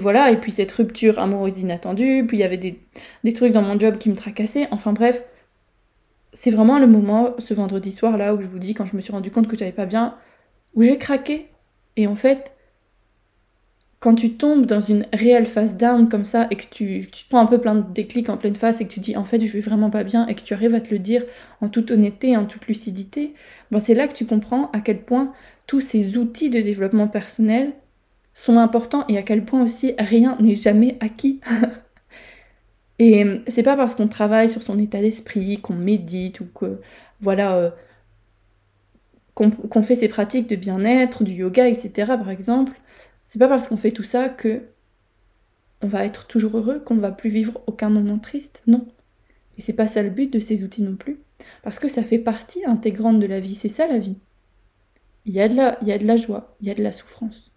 voilà, 0.00 0.32
et 0.32 0.38
puis 0.38 0.50
cette 0.50 0.72
rupture 0.72 1.18
amoureuse 1.18 1.60
inattendue, 1.60 2.24
puis 2.26 2.38
il 2.38 2.40
y 2.40 2.44
avait 2.44 2.56
des, 2.56 2.80
des 3.22 3.32
trucs 3.32 3.52
dans 3.52 3.62
mon 3.62 3.78
job 3.78 3.96
qui 3.98 4.08
me 4.08 4.16
tracassaient, 4.16 4.66
enfin 4.72 4.92
bref, 4.92 5.22
c'est 6.34 6.50
vraiment 6.50 6.78
le 6.78 6.86
moment, 6.86 7.34
ce 7.38 7.54
vendredi 7.54 7.92
soir 7.92 8.18
là, 8.18 8.34
où 8.34 8.42
je 8.42 8.48
vous 8.48 8.58
dis, 8.58 8.74
quand 8.74 8.84
je 8.84 8.96
me 8.96 9.00
suis 9.00 9.12
rendu 9.12 9.30
compte 9.30 9.48
que 9.48 9.56
j'allais 9.56 9.72
pas 9.72 9.86
bien, 9.86 10.16
où 10.74 10.82
j'ai 10.82 10.98
craqué. 10.98 11.48
Et 11.96 12.06
en 12.06 12.16
fait, 12.16 12.52
quand 14.00 14.16
tu 14.16 14.32
tombes 14.34 14.66
dans 14.66 14.80
une 14.80 15.06
réelle 15.14 15.46
phase 15.46 15.76
down 15.76 16.08
comme 16.08 16.24
ça 16.26 16.48
et 16.50 16.56
que 16.56 16.64
tu, 16.70 17.08
prends 17.30 17.38
un 17.38 17.46
peu 17.46 17.58
plein 17.58 17.76
de 17.76 17.92
déclics 17.92 18.28
en 18.28 18.36
pleine 18.36 18.56
face 18.56 18.80
et 18.80 18.86
que 18.86 18.92
tu 18.92 19.00
dis 19.00 19.16
en 19.16 19.24
fait 19.24 19.40
je 19.40 19.50
vais 19.50 19.60
vraiment 19.60 19.88
pas 19.88 20.04
bien 20.04 20.26
et 20.26 20.34
que 20.34 20.42
tu 20.42 20.52
arrives 20.52 20.74
à 20.74 20.80
te 20.82 20.90
le 20.90 20.98
dire 20.98 21.24
en 21.62 21.70
toute 21.70 21.90
honnêteté, 21.90 22.36
en 22.36 22.44
toute 22.44 22.66
lucidité, 22.66 23.32
ben 23.70 23.78
c'est 23.78 23.94
là 23.94 24.06
que 24.06 24.12
tu 24.12 24.26
comprends 24.26 24.70
à 24.72 24.80
quel 24.80 25.02
point 25.04 25.32
tous 25.66 25.80
ces 25.80 26.18
outils 26.18 26.50
de 26.50 26.60
développement 26.60 27.08
personnel 27.08 27.72
sont 28.34 28.58
importants 28.58 29.06
et 29.08 29.16
à 29.16 29.22
quel 29.22 29.44
point 29.44 29.62
aussi 29.62 29.94
rien 29.98 30.36
n'est 30.38 30.54
jamais 30.54 30.98
acquis. 31.00 31.40
Et 32.98 33.24
euh, 33.24 33.38
c'est 33.48 33.62
pas 33.62 33.76
parce 33.76 33.94
qu'on 33.94 34.08
travaille 34.08 34.48
sur 34.48 34.62
son 34.62 34.78
état 34.78 35.00
d'esprit, 35.00 35.60
qu'on 35.60 35.74
médite 35.74 36.40
ou 36.40 36.46
que 36.46 36.80
voilà 37.20 37.56
euh, 37.56 37.70
qu'on 39.34 39.82
fait 39.82 39.96
ses 39.96 40.08
pratiques 40.08 40.48
de 40.48 40.56
bien-être, 40.56 41.24
du 41.24 41.32
yoga, 41.32 41.68
etc. 41.68 41.92
par 42.06 42.30
exemple, 42.30 42.72
c'est 43.24 43.38
pas 43.38 43.48
parce 43.48 43.68
qu'on 43.68 43.76
fait 43.76 43.90
tout 43.90 44.04
ça 44.04 44.28
que 44.28 44.62
on 45.82 45.88
va 45.88 46.04
être 46.04 46.26
toujours 46.26 46.56
heureux, 46.56 46.80
qu'on 46.80 46.96
va 46.96 47.10
plus 47.10 47.30
vivre 47.30 47.60
aucun 47.66 47.90
moment 47.90 48.18
triste, 48.18 48.62
non. 48.66 48.86
Et 49.58 49.62
c'est 49.62 49.72
pas 49.72 49.86
ça 49.86 50.02
le 50.02 50.10
but 50.10 50.32
de 50.32 50.40
ces 50.40 50.64
outils 50.64 50.82
non 50.82 50.96
plus, 50.96 51.20
parce 51.62 51.78
que 51.78 51.88
ça 51.88 52.02
fait 52.04 52.18
partie 52.18 52.64
intégrante 52.64 53.20
de 53.20 53.26
la 53.26 53.40
vie, 53.40 53.54
c'est 53.54 53.68
ça 53.68 53.86
la 53.88 53.98
vie. 53.98 54.16
Il 55.26 55.32
y 55.34 55.40
a 55.40 55.48
de 55.48 55.56
la, 55.56 55.78
il 55.82 55.88
y 55.88 55.92
a 55.92 55.98
de 55.98 56.06
la 56.06 56.16
joie, 56.16 56.56
il 56.60 56.68
y 56.68 56.70
a 56.70 56.74
de 56.74 56.82
la 56.82 56.92
souffrance. 56.92 57.53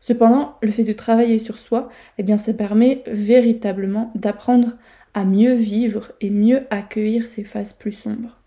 Cependant, 0.00 0.56
le 0.62 0.70
fait 0.70 0.84
de 0.84 0.92
travailler 0.92 1.38
sur 1.38 1.58
soi, 1.58 1.90
eh 2.18 2.22
bien, 2.22 2.38
ça 2.38 2.54
permet 2.54 3.02
véritablement 3.06 4.10
d'apprendre 4.14 4.76
à 5.14 5.24
mieux 5.24 5.52
vivre 5.52 6.12
et 6.20 6.30
mieux 6.30 6.62
accueillir 6.70 7.26
ces 7.26 7.44
phases 7.44 7.72
plus 7.72 7.92
sombres. 7.92 8.38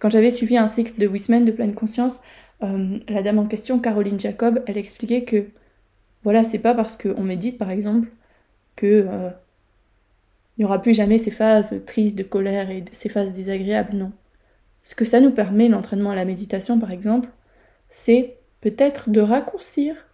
quand 0.00 0.10
j'avais 0.10 0.30
suivi 0.30 0.56
un 0.56 0.66
cycle 0.66 0.98
de 0.98 1.06
Wisman 1.06 1.44
de 1.44 1.52
pleine 1.52 1.74
conscience, 1.74 2.20
euh, 2.62 2.98
la 3.08 3.22
dame 3.22 3.38
en 3.38 3.46
question, 3.46 3.78
Caroline 3.78 4.18
Jacob, 4.18 4.62
elle 4.66 4.78
expliquait 4.78 5.24
que 5.24 5.46
voilà, 6.24 6.42
c'est 6.44 6.58
pas 6.58 6.74
parce 6.74 6.96
qu'on 6.96 7.22
médite 7.22 7.58
par 7.58 7.70
exemple 7.70 8.08
que 8.76 9.06
euh, 9.08 9.30
il 10.56 10.60
n'y 10.60 10.64
aura 10.64 10.80
plus 10.80 10.94
jamais 10.94 11.18
ces 11.18 11.30
phases 11.30 11.74
tristes, 11.86 12.16
de 12.16 12.22
colère 12.22 12.70
et 12.70 12.84
ces 12.92 13.08
phases 13.08 13.32
désagréables, 13.32 13.96
non. 13.96 14.12
Ce 14.82 14.94
que 14.94 15.04
ça 15.04 15.20
nous 15.20 15.30
permet, 15.30 15.68
l'entraînement 15.68 16.10
à 16.10 16.14
la 16.14 16.24
méditation 16.24 16.78
par 16.78 16.90
exemple, 16.92 17.28
c'est 17.88 18.38
peut-être 18.60 19.10
de 19.10 19.20
raccourcir 19.20 20.06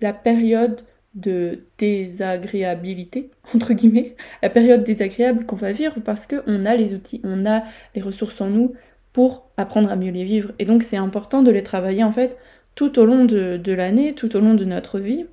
la 0.00 0.12
période 0.12 0.82
de 1.14 1.64
désagréabilité, 1.78 3.30
entre 3.54 3.72
guillemets, 3.72 4.16
la 4.42 4.50
période 4.50 4.84
désagréable 4.84 5.46
qu'on 5.46 5.56
va 5.56 5.72
vivre 5.72 6.00
parce 6.04 6.26
qu'on 6.26 6.66
a 6.66 6.76
les 6.76 6.94
outils, 6.94 7.20
on 7.24 7.46
a 7.46 7.62
les 7.94 8.02
ressources 8.02 8.40
en 8.40 8.50
nous 8.50 8.74
pour 9.12 9.50
apprendre 9.56 9.90
à 9.90 9.96
mieux 9.96 10.12
les 10.12 10.24
vivre. 10.24 10.52
Et 10.58 10.64
donc 10.64 10.82
c'est 10.82 10.96
important 10.96 11.42
de 11.42 11.50
les 11.50 11.62
travailler 11.62 12.04
en 12.04 12.12
fait 12.12 12.36
tout 12.74 12.98
au 12.98 13.04
long 13.04 13.24
de, 13.24 13.56
de 13.56 13.72
l'année, 13.72 14.14
tout 14.14 14.36
au 14.36 14.40
long 14.40 14.54
de 14.54 14.64
notre 14.64 15.00
vie, 15.00 15.26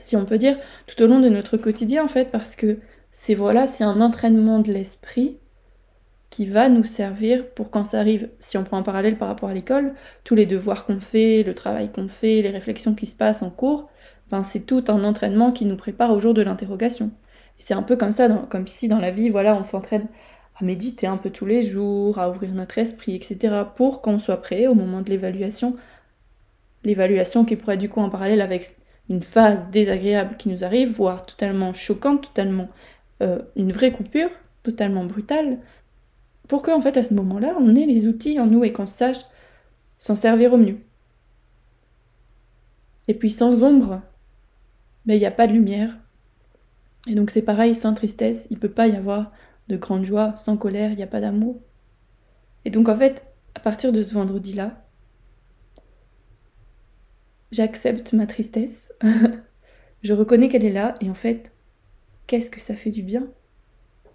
si 0.00 0.16
on 0.16 0.24
peut 0.24 0.38
dire, 0.38 0.56
tout 0.86 1.02
au 1.02 1.06
long 1.06 1.20
de 1.20 1.28
notre 1.28 1.56
quotidien 1.56 2.04
en 2.04 2.08
fait, 2.08 2.30
parce 2.30 2.56
que 2.56 2.78
c'est 3.10 3.34
voilà, 3.34 3.66
c'est 3.66 3.84
un 3.84 4.00
entraînement 4.00 4.60
de 4.60 4.72
l'esprit 4.72 5.36
qui 6.32 6.46
va 6.46 6.70
nous 6.70 6.84
servir 6.84 7.46
pour 7.50 7.70
quand 7.70 7.84
ça 7.84 8.00
arrive, 8.00 8.30
si 8.40 8.56
on 8.56 8.64
prend 8.64 8.78
un 8.78 8.82
parallèle 8.82 9.18
par 9.18 9.28
rapport 9.28 9.50
à 9.50 9.54
l'école, 9.54 9.92
tous 10.24 10.34
les 10.34 10.46
devoirs 10.46 10.86
qu'on 10.86 10.98
fait, 10.98 11.42
le 11.42 11.54
travail 11.54 11.92
qu'on 11.92 12.08
fait, 12.08 12.40
les 12.40 12.48
réflexions 12.48 12.94
qui 12.94 13.04
se 13.04 13.14
passent 13.14 13.42
en 13.42 13.50
cours, 13.50 13.90
ben 14.30 14.42
c'est 14.42 14.60
tout 14.60 14.82
un 14.88 15.04
entraînement 15.04 15.52
qui 15.52 15.66
nous 15.66 15.76
prépare 15.76 16.10
au 16.10 16.20
jour 16.20 16.32
de 16.32 16.40
l'interrogation. 16.40 17.10
C'est 17.56 17.74
un 17.74 17.82
peu 17.82 17.96
comme 17.96 18.12
ça, 18.12 18.30
comme 18.48 18.66
si 18.66 18.88
dans 18.88 18.98
la 18.98 19.10
vie, 19.10 19.28
voilà, 19.28 19.54
on 19.54 19.62
s'entraîne 19.62 20.06
à 20.58 20.64
méditer 20.64 21.06
un 21.06 21.18
peu 21.18 21.28
tous 21.28 21.44
les 21.44 21.62
jours, 21.62 22.18
à 22.18 22.30
ouvrir 22.30 22.52
notre 22.54 22.78
esprit, 22.78 23.14
etc., 23.14 23.54
pour 23.76 24.00
qu'on 24.00 24.18
soit 24.18 24.40
prêt 24.40 24.66
au 24.66 24.74
moment 24.74 25.02
de 25.02 25.10
l'évaluation. 25.10 25.76
L'évaluation 26.82 27.44
qui 27.44 27.56
pourrait 27.56 27.76
du 27.76 27.90
coup 27.90 28.00
en 28.00 28.08
parallèle 28.08 28.40
avec 28.40 28.74
une 29.10 29.22
phase 29.22 29.68
désagréable 29.68 30.36
qui 30.38 30.48
nous 30.48 30.64
arrive, 30.64 30.92
voire 30.92 31.26
totalement 31.26 31.74
choquante, 31.74 32.22
totalement 32.22 32.68
euh, 33.22 33.40
une 33.54 33.70
vraie 33.70 33.92
coupure, 33.92 34.30
totalement 34.62 35.04
brutale, 35.04 35.58
pour 36.48 36.62
qu'en 36.62 36.80
fait 36.80 36.96
à 36.96 37.02
ce 37.02 37.14
moment-là, 37.14 37.56
on 37.60 37.74
ait 37.74 37.86
les 37.86 38.06
outils 38.06 38.38
en 38.38 38.46
nous 38.46 38.64
et 38.64 38.72
qu'on 38.72 38.86
sache 38.86 39.24
s'en 39.98 40.14
servir 40.14 40.52
au 40.52 40.58
mieux. 40.58 40.78
Et 43.08 43.14
puis 43.14 43.30
sans 43.30 43.62
ombre, 43.62 44.02
ben, 45.06 45.14
il 45.14 45.18
n'y 45.18 45.26
a 45.26 45.30
pas 45.30 45.46
de 45.46 45.52
lumière. 45.52 45.98
Et 47.08 47.14
donc 47.14 47.30
c'est 47.30 47.42
pareil, 47.42 47.74
sans 47.74 47.94
tristesse, 47.94 48.46
il 48.50 48.54
ne 48.54 48.60
peut 48.60 48.70
pas 48.70 48.88
y 48.88 48.96
avoir 48.96 49.32
de 49.68 49.76
grande 49.76 50.04
joie, 50.04 50.36
sans 50.36 50.56
colère, 50.56 50.90
il 50.90 50.96
n'y 50.96 51.02
a 51.02 51.08
pas 51.08 51.20
d'amour. 51.20 51.60
Et 52.64 52.70
donc 52.70 52.88
en 52.88 52.96
fait, 52.96 53.24
à 53.54 53.60
partir 53.60 53.92
de 53.92 54.02
ce 54.02 54.14
vendredi-là, 54.14 54.84
j'accepte 57.50 58.12
ma 58.12 58.26
tristesse, 58.26 58.92
je 60.02 60.12
reconnais 60.12 60.48
qu'elle 60.48 60.64
est 60.64 60.72
là, 60.72 60.94
et 61.00 61.10
en 61.10 61.14
fait, 61.14 61.52
qu'est-ce 62.26 62.50
que 62.50 62.60
ça 62.60 62.76
fait 62.76 62.90
du 62.90 63.02
bien? 63.02 63.28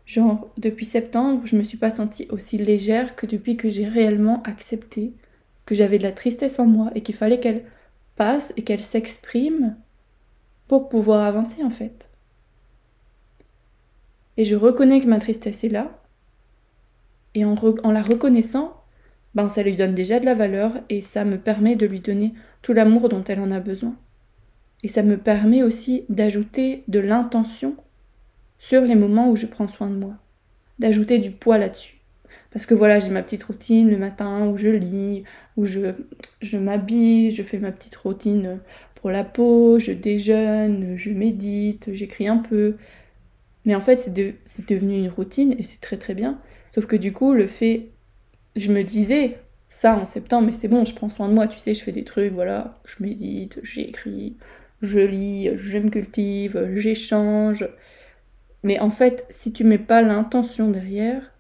Genre, 0.07 0.49
depuis 0.57 0.85
septembre, 0.85 1.41
je 1.43 1.57
me 1.57 1.63
suis 1.63 1.77
pas 1.77 1.89
sentie 1.89 2.27
aussi 2.31 2.57
légère 2.57 3.17
que 3.17 3.25
depuis 3.25 3.57
que 3.57 3.69
j'ai 3.69 3.85
réellement 3.85 4.41
accepté 4.43 5.13
que 5.65 5.75
j'avais 5.75 5.97
de 5.97 6.03
la 6.03 6.13
tristesse 6.13 6.59
en 6.59 6.65
moi 6.65 6.91
et 6.95 7.01
qu'il 7.01 7.13
fallait 7.13 7.41
qu'elle 7.41 7.65
passe 8.15 8.53
et 8.55 8.61
qu'elle 8.61 8.79
s'exprime 8.79 9.75
pour 10.69 10.87
pouvoir 10.87 11.25
avancer 11.25 11.61
en 11.61 11.69
fait. 11.69 12.09
Et 14.37 14.45
je 14.45 14.55
reconnais 14.55 15.01
que 15.01 15.07
ma 15.07 15.19
tristesse 15.19 15.65
est 15.65 15.69
là. 15.69 16.01
Et 17.33 17.43
en, 17.43 17.55
la 17.91 18.01
reconnaissant, 18.01 18.81
ben 19.35 19.49
ça 19.49 19.61
lui 19.61 19.75
donne 19.75 19.93
déjà 19.93 20.21
de 20.21 20.25
la 20.25 20.35
valeur 20.35 20.79
et 20.87 21.01
ça 21.01 21.25
me 21.25 21.37
permet 21.37 21.75
de 21.75 21.85
lui 21.85 21.99
donner 21.99 22.33
tout 22.61 22.71
l'amour 22.71 23.09
dont 23.09 23.25
elle 23.25 23.41
en 23.41 23.51
a 23.51 23.59
besoin. 23.59 23.97
Et 24.83 24.87
ça 24.87 25.03
me 25.03 25.17
permet 25.17 25.63
aussi 25.63 26.05
d'ajouter 26.07 26.85
de 26.87 26.99
l'intention 26.99 27.75
sur 28.59 28.81
les 28.81 28.95
moments 28.95 29.29
où 29.29 29.35
je 29.35 29.45
prends 29.45 29.67
soin 29.67 29.89
de 29.89 29.95
moi, 29.95 30.15
d'ajouter 30.79 31.19
du 31.19 31.31
poids 31.31 31.57
là-dessus. 31.57 31.95
Parce 32.51 32.65
que 32.65 32.73
voilà, 32.73 32.99
j'ai 32.99 33.09
ma 33.09 33.23
petite 33.23 33.43
routine 33.43 33.89
le 33.89 33.97
matin 33.97 34.47
où 34.47 34.57
je 34.57 34.69
lis, 34.69 35.23
où 35.57 35.65
je, 35.65 35.91
je 36.41 36.57
m'habille, 36.57 37.31
je 37.31 37.43
fais 37.43 37.59
ma 37.59 37.71
petite 37.71 37.95
routine 37.95 38.59
pour 38.95 39.11
la 39.11 39.23
peau, 39.23 39.79
je 39.79 39.91
déjeune, 39.91 40.95
je 40.95 41.11
médite, 41.11 41.89
j'écris 41.93 42.27
un 42.27 42.37
peu. 42.37 42.77
Mais 43.65 43.75
en 43.75 43.81
fait, 43.81 44.01
c'est 44.01 44.67
devenu 44.67 44.97
une 44.97 45.09
routine 45.09 45.53
et 45.57 45.63
c'est 45.63 45.81
très 45.81 45.97
très 45.97 46.13
bien. 46.13 46.39
Sauf 46.69 46.85
que 46.87 46.95
du 46.95 47.13
coup, 47.13 47.33
le 47.33 47.47
fait. 47.47 47.91
Je 48.55 48.71
me 48.71 48.83
disais 48.83 49.37
ça 49.67 49.95
en 49.95 50.05
septembre, 50.05 50.47
mais 50.47 50.51
c'est 50.51 50.67
bon, 50.67 50.83
je 50.85 50.95
prends 50.95 51.09
soin 51.09 51.29
de 51.29 51.33
moi, 51.33 51.47
tu 51.47 51.59
sais, 51.59 51.73
je 51.75 51.83
fais 51.83 51.91
des 51.91 52.03
trucs, 52.03 52.33
voilà, 52.33 52.79
je 52.85 53.03
médite, 53.03 53.59
j'écris, 53.63 54.35
je 54.81 54.99
lis, 54.99 55.51
je 55.57 55.77
me 55.77 55.89
cultive, 55.89 56.71
j'échange. 56.75 57.67
Mais 58.63 58.79
en 58.79 58.89
fait, 58.89 59.25
si 59.29 59.53
tu 59.53 59.63
mets 59.63 59.77
pas 59.77 60.01
l'intention 60.01 60.69
derrière, 60.69 61.33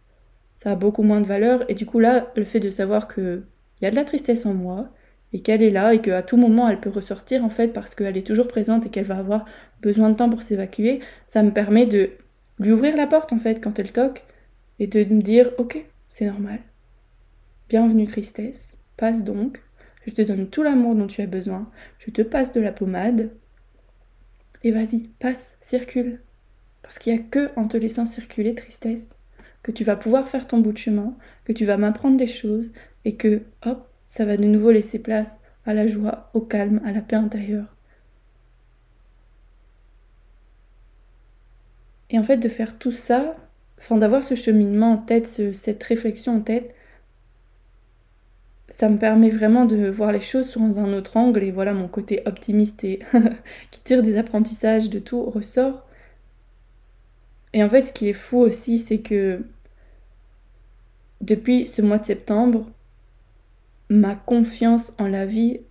ça 0.57 0.71
a 0.71 0.75
beaucoup 0.75 1.03
moins 1.03 1.21
de 1.21 1.27
valeur. 1.27 1.69
Et 1.69 1.73
du 1.73 1.85
coup, 1.85 1.99
là, 1.99 2.31
le 2.35 2.43
fait 2.43 2.59
de 2.59 2.69
savoir 2.69 3.07
que 3.07 3.43
il 3.79 3.85
y 3.85 3.87
a 3.87 3.91
de 3.91 3.95
la 3.95 4.05
tristesse 4.05 4.45
en 4.45 4.53
moi, 4.53 4.89
et 5.33 5.41
qu'elle 5.41 5.61
est 5.61 5.69
là, 5.69 5.93
et 5.93 6.01
qu'à 6.01 6.23
tout 6.23 6.37
moment, 6.37 6.67
elle 6.67 6.79
peut 6.79 6.89
ressortir, 6.89 7.43
en 7.43 7.49
fait, 7.49 7.69
parce 7.69 7.93
qu'elle 7.95 8.17
est 8.17 8.25
toujours 8.25 8.47
présente 8.47 8.85
et 8.85 8.89
qu'elle 8.89 9.05
va 9.05 9.17
avoir 9.17 9.45
besoin 9.81 10.09
de 10.09 10.15
temps 10.15 10.29
pour 10.29 10.41
s'évacuer, 10.41 11.01
ça 11.27 11.43
me 11.43 11.51
permet 11.51 11.85
de 11.85 12.11
lui 12.59 12.71
ouvrir 12.71 12.95
la 12.95 13.07
porte, 13.07 13.33
en 13.33 13.37
fait, 13.37 13.61
quand 13.61 13.77
elle 13.77 13.91
toque, 13.91 14.23
et 14.79 14.87
de 14.87 15.03
me 15.13 15.21
dire, 15.21 15.51
ok, 15.57 15.85
c'est 16.09 16.25
normal. 16.25 16.59
Bienvenue 17.69 18.07
tristesse, 18.07 18.79
passe 18.95 19.23
donc, 19.23 19.61
je 20.05 20.11
te 20.11 20.21
donne 20.21 20.47
tout 20.47 20.63
l'amour 20.63 20.95
dont 20.95 21.07
tu 21.07 21.21
as 21.21 21.27
besoin, 21.27 21.69
je 21.99 22.09
te 22.09 22.21
passe 22.21 22.53
de 22.53 22.61
la 22.61 22.71
pommade, 22.71 23.29
et 24.63 24.71
vas-y, 24.71 25.09
passe, 25.19 25.57
circule, 25.61 26.21
parce 26.87 26.99
qu'il 26.99 27.13
n'y 27.13 27.19
a 27.19 27.23
que 27.23 27.49
en 27.57 27.67
te 27.67 27.75
laissant 27.75 28.05
circuler 28.05 28.55
tristesse 28.55 29.17
que 29.61 29.73
tu 29.73 29.83
vas 29.83 29.97
pouvoir 29.97 30.29
faire 30.29 30.47
ton 30.47 30.59
bout 30.59 30.71
de 30.71 30.77
chemin, 30.77 31.13
que 31.43 31.51
tu 31.51 31.65
vas 31.65 31.75
m'apprendre 31.75 32.15
des 32.15 32.27
choses 32.27 32.67
et 33.03 33.15
que, 33.17 33.41
hop, 33.65 33.89
ça 34.07 34.23
va 34.23 34.37
de 34.37 34.45
nouveau 34.45 34.71
laisser 34.71 34.97
place 34.97 35.37
à 35.65 35.73
la 35.73 35.85
joie, 35.85 36.29
au 36.33 36.39
calme, 36.39 36.79
à 36.85 36.93
la 36.93 37.01
paix 37.01 37.17
intérieure. 37.17 37.75
Et 42.09 42.17
en 42.17 42.23
fait, 42.23 42.37
de 42.37 42.47
faire 42.47 42.77
tout 42.77 42.93
ça, 42.93 43.35
enfin 43.77 43.97
d'avoir 43.97 44.23
ce 44.23 44.35
cheminement 44.35 44.93
en 44.93 44.97
tête, 44.97 45.27
cette 45.53 45.83
réflexion 45.83 46.37
en 46.37 46.39
tête, 46.39 46.73
ça 48.69 48.87
me 48.87 48.97
permet 48.97 49.29
vraiment 49.29 49.65
de 49.65 49.89
voir 49.89 50.13
les 50.13 50.21
choses 50.21 50.47
sous 50.47 50.61
un 50.79 50.93
autre 50.93 51.17
angle 51.17 51.43
et 51.43 51.51
voilà 51.51 51.73
mon 51.73 51.89
côté 51.89 52.21
optimiste 52.25 52.85
et 52.85 52.99
qui 53.71 53.81
tire 53.81 54.01
des 54.01 54.17
apprentissages 54.17 54.89
de 54.89 54.99
tout 54.99 55.23
ressort. 55.23 55.86
Et 57.57 57.63
en 57.63 57.69
fait, 57.69 57.81
ce 57.81 57.91
qui 57.91 58.07
est 58.07 58.13
fou 58.13 58.37
aussi, 58.37 58.77
c'est 58.77 58.99
que 58.99 59.41
depuis 61.21 61.65
ce 61.65 61.81
mois 61.81 61.97
de 61.97 62.05
septembre, 62.05 62.69
ma 63.89 64.13
confiance 64.13 64.93
en 64.99 65.07
la 65.07 65.25
vie 65.25 65.61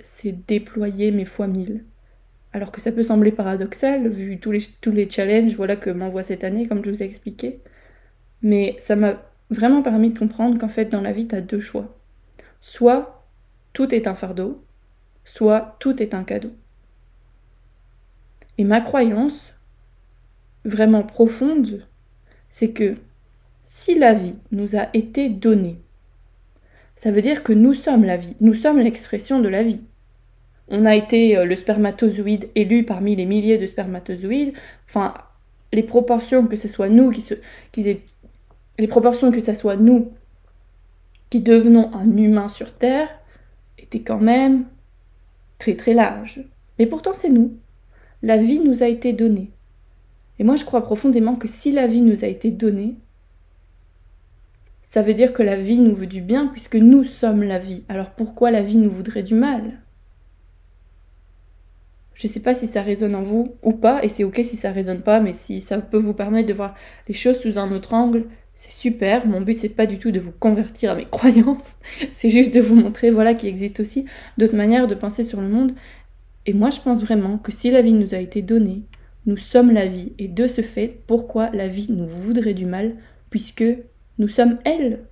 s'est 0.00 0.36
déployée 0.48 1.12
mes 1.12 1.24
fois 1.24 1.46
mille. 1.46 1.84
Alors 2.52 2.72
que 2.72 2.80
ça 2.80 2.90
peut 2.90 3.04
sembler 3.04 3.30
paradoxal, 3.30 4.08
vu 4.08 4.40
tous 4.40 4.50
les, 4.50 5.08
challenges 5.08 5.54
voilà, 5.54 5.76
que 5.76 5.88
m'envoie 5.88 6.24
cette 6.24 6.42
année, 6.42 6.66
comme 6.66 6.84
je 6.84 6.90
vous 6.90 7.00
ai 7.04 7.06
expliqué. 7.06 7.60
Mais 8.42 8.74
ça 8.80 8.96
m'a 8.96 9.22
vraiment 9.50 9.82
permis 9.82 10.10
de 10.10 10.18
comprendre 10.18 10.58
qu'en 10.58 10.68
fait, 10.68 10.86
dans 10.86 11.00
la 11.00 11.12
vie, 11.12 11.28
tu 11.28 11.36
as 11.36 11.42
deux 11.42 11.60
choix. 11.60 11.96
Soit 12.60 13.24
tout 13.72 13.94
est 13.94 14.08
un 14.08 14.16
fardeau, 14.16 14.64
soit 15.24 15.76
tout 15.78 16.02
est 16.02 16.12
un 16.12 16.24
cadeau. 16.24 16.50
Et 18.58 18.64
ma 18.64 18.80
croyance, 18.80 19.55
vraiment 20.66 21.02
profonde, 21.02 21.86
c'est 22.48 22.70
que 22.70 22.94
si 23.64 23.98
la 23.98 24.12
vie 24.12 24.34
nous 24.52 24.76
a 24.76 24.88
été 24.92 25.28
donnée, 25.28 25.78
ça 26.96 27.10
veut 27.10 27.20
dire 27.20 27.42
que 27.42 27.52
nous 27.52 27.74
sommes 27.74 28.04
la 28.04 28.16
vie, 28.16 28.36
nous 28.40 28.54
sommes 28.54 28.78
l'expression 28.78 29.40
de 29.40 29.48
la 29.48 29.62
vie. 29.62 29.80
On 30.68 30.84
a 30.84 30.96
été 30.96 31.36
euh, 31.36 31.44
le 31.44 31.54
spermatozoïde 31.54 32.48
élu 32.54 32.84
parmi 32.84 33.14
les 33.14 33.26
milliers 33.26 33.58
de 33.58 33.66
spermatozoïdes, 33.66 34.54
enfin, 34.88 35.14
les 35.72 35.82
proportions 35.82 36.46
que 36.46 36.56
ce 36.56 36.68
soit 36.68 36.88
nous 36.88 37.10
qui, 37.10 37.20
se, 37.20 37.34
qui 37.70 38.00
les 38.78 38.88
proportions 38.88 39.30
que 39.30 39.40
ce 39.40 39.54
soit 39.54 39.76
nous 39.76 40.12
qui 41.30 41.40
devenons 41.40 41.92
un 41.94 42.16
humain 42.16 42.48
sur 42.48 42.72
Terre 42.72 43.08
étaient 43.78 44.00
quand 44.00 44.20
même 44.20 44.64
très 45.58 45.76
très 45.76 45.94
larges. 45.94 46.40
Mais 46.78 46.86
pourtant 46.86 47.12
c'est 47.14 47.30
nous. 47.30 47.56
La 48.22 48.36
vie 48.36 48.60
nous 48.60 48.82
a 48.82 48.88
été 48.88 49.12
donnée. 49.12 49.50
Et 50.38 50.44
moi, 50.44 50.56
je 50.56 50.64
crois 50.64 50.82
profondément 50.82 51.36
que 51.36 51.48
si 51.48 51.72
la 51.72 51.86
vie 51.86 52.02
nous 52.02 52.24
a 52.24 52.28
été 52.28 52.50
donnée, 52.50 52.96
ça 54.88 55.02
veut 55.02 55.14
dire 55.14 55.32
que 55.32 55.42
la 55.42 55.56
vie 55.56 55.80
nous 55.80 55.96
veut 55.96 56.06
du 56.06 56.20
bien 56.20 56.46
puisque 56.46 56.76
nous 56.76 57.02
sommes 57.02 57.42
la 57.42 57.58
vie. 57.58 57.84
Alors 57.88 58.10
pourquoi 58.10 58.52
la 58.52 58.62
vie 58.62 58.76
nous 58.76 58.90
voudrait 58.90 59.24
du 59.24 59.34
mal? 59.34 59.80
Je 62.14 62.28
ne 62.28 62.32
sais 62.32 62.40
pas 62.40 62.54
si 62.54 62.68
ça 62.68 62.82
résonne 62.82 63.16
en 63.16 63.20
vous 63.20 63.56
ou 63.62 63.72
pas, 63.72 64.02
et 64.04 64.08
c'est 64.08 64.22
ok 64.22 64.40
si 64.44 64.56
ça 64.56 64.70
résonne 64.70 65.02
pas, 65.02 65.18
mais 65.18 65.32
si 65.32 65.60
ça 65.60 65.78
peut 65.78 65.98
vous 65.98 66.14
permettre 66.14 66.48
de 66.48 66.54
voir 66.54 66.74
les 67.08 67.14
choses 67.14 67.40
sous 67.40 67.58
un 67.58 67.72
autre 67.72 67.94
angle, 67.94 68.26
c'est 68.54 68.70
super. 68.70 69.26
Mon 69.26 69.40
but 69.40 69.58
c'est 69.58 69.68
pas 69.68 69.86
du 69.86 69.98
tout 69.98 70.12
de 70.12 70.20
vous 70.20 70.32
convertir 70.32 70.92
à 70.92 70.94
mes 70.94 71.04
croyances, 71.10 71.74
c'est 72.12 72.30
juste 72.30 72.54
de 72.54 72.60
vous 72.60 72.76
montrer 72.76 73.10
voilà 73.10 73.34
qu'il 73.34 73.48
existe 73.48 73.80
aussi 73.80 74.06
d'autres 74.38 74.56
manières 74.56 74.86
de 74.86 74.94
penser 74.94 75.24
sur 75.24 75.40
le 75.40 75.48
monde. 75.48 75.74
Et 76.46 76.52
moi 76.52 76.70
je 76.70 76.80
pense 76.80 77.00
vraiment 77.00 77.38
que 77.38 77.50
si 77.50 77.72
la 77.72 77.82
vie 77.82 77.92
nous 77.92 78.14
a 78.14 78.18
été 78.18 78.40
donnée, 78.40 78.84
nous 79.26 79.36
sommes 79.36 79.72
la 79.72 79.86
vie, 79.86 80.12
et 80.18 80.28
de 80.28 80.46
ce 80.46 80.62
fait, 80.62 81.02
pourquoi 81.06 81.50
la 81.50 81.68
vie 81.68 81.90
nous 81.90 82.06
voudrait 82.06 82.54
du 82.54 82.66
mal, 82.66 82.96
puisque 83.30 83.64
nous 84.18 84.28
sommes 84.28 84.58
elle? 84.64 85.04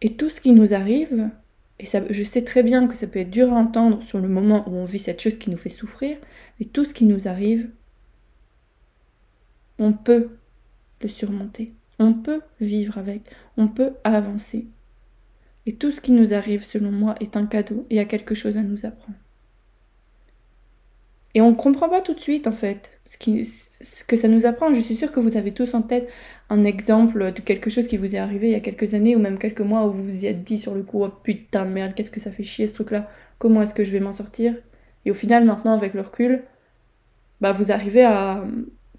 Et 0.00 0.14
tout 0.14 0.28
ce 0.28 0.40
qui 0.40 0.52
nous 0.52 0.74
arrive 0.74 1.30
Et 1.78 1.84
je 2.10 2.22
sais 2.24 2.42
très 2.42 2.62
bien 2.62 2.86
que 2.86 2.96
ça 2.96 3.06
peut 3.06 3.20
être 3.20 3.30
dur 3.30 3.52
à 3.52 3.56
entendre 3.56 4.02
sur 4.02 4.18
le 4.18 4.28
moment 4.28 4.68
où 4.68 4.74
on 4.76 4.84
vit 4.84 4.98
cette 4.98 5.20
chose 5.20 5.38
qui 5.38 5.50
nous 5.50 5.56
fait 5.56 5.68
souffrir, 5.68 6.16
mais 6.58 6.66
tout 6.66 6.84
ce 6.84 6.94
qui 6.94 7.06
nous 7.06 7.28
arrive, 7.28 7.70
on 9.78 9.92
peut 9.92 10.30
le 11.00 11.08
surmonter. 11.08 11.72
On 11.98 12.14
peut 12.14 12.40
vivre 12.60 12.98
avec, 12.98 13.22
on 13.56 13.68
peut 13.68 13.92
avancer. 14.04 14.66
Et 15.66 15.72
tout 15.72 15.90
ce 15.90 16.00
qui 16.00 16.12
nous 16.12 16.34
arrive, 16.34 16.64
selon 16.64 16.90
moi, 16.90 17.14
est 17.20 17.36
un 17.36 17.46
cadeau 17.46 17.86
et 17.90 18.00
a 18.00 18.04
quelque 18.04 18.34
chose 18.34 18.56
à 18.56 18.62
nous 18.62 18.84
apprendre. 18.84 19.18
Et 21.34 21.40
on 21.40 21.50
ne 21.50 21.56
comprend 21.56 21.88
pas 21.88 22.02
tout 22.02 22.12
de 22.14 22.20
suite, 22.20 22.46
en 22.46 22.52
fait, 22.52 23.00
ce, 23.06 23.16
que 24.04 24.16
ça 24.16 24.28
nous 24.28 24.44
apprend. 24.44 24.74
Je 24.74 24.80
suis 24.80 24.96
sûre 24.96 25.12
que 25.12 25.20
vous 25.20 25.36
avez 25.36 25.52
tous 25.52 25.72
en 25.74 25.80
tête 25.80 26.08
un 26.50 26.64
exemple 26.64 27.32
de 27.32 27.40
quelque 27.40 27.70
chose 27.70 27.86
qui 27.86 27.96
vous 27.96 28.14
est 28.14 28.18
arrivé 28.18 28.48
il 28.48 28.52
y 28.52 28.56
a 28.56 28.60
quelques 28.60 28.92
années 28.94 29.16
ou 29.16 29.18
même 29.18 29.38
quelques 29.38 29.62
mois 29.62 29.86
où 29.86 29.92
vous 29.92 30.04
vous 30.04 30.24
y 30.24 30.26
êtes 30.26 30.44
dit 30.44 30.58
sur 30.58 30.74
le 30.74 30.82
coup, 30.82 31.02
oh 31.02 31.08
putain 31.08 31.64
de 31.64 31.70
merde, 31.70 31.94
qu'est-ce 31.94 32.10
que 32.10 32.20
ça 32.20 32.30
fait 32.30 32.42
chier 32.42 32.66
ce 32.66 32.74
truc-là 32.74 33.08
Comment 33.38 33.62
est-ce 33.62 33.72
que 33.72 33.84
je 33.84 33.92
vais 33.92 34.00
m'en 34.00 34.12
sortir? 34.12 34.54
Et 35.06 35.10
au 35.10 35.14
final, 35.14 35.44
maintenant, 35.44 35.72
avec 35.72 35.94
le 35.94 36.02
recul, 36.02 36.44
bah, 37.40 37.52
vous 37.52 37.72
arrivez 37.72 38.04
à, 38.04 38.44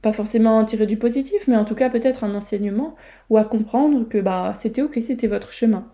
pas 0.02 0.12
forcément 0.12 0.58
en 0.58 0.65
tirer 0.65 0.86
du 0.86 0.97
positif, 0.97 1.47
mais 1.47 1.56
en 1.56 1.65
tout 1.65 1.76
cas 1.76 1.89
peut-être 1.89 2.23
un 2.23 2.36
enseignement 2.36 2.95
ou 3.30 3.38
à 3.38 3.45
comprendre 3.45 4.08
que 4.08 4.17
bah, 4.17 4.54
c'était 4.56 4.82
ok, 4.82 4.99
c'était 5.02 5.28
votre 5.28 5.52
chemin. 5.52 5.88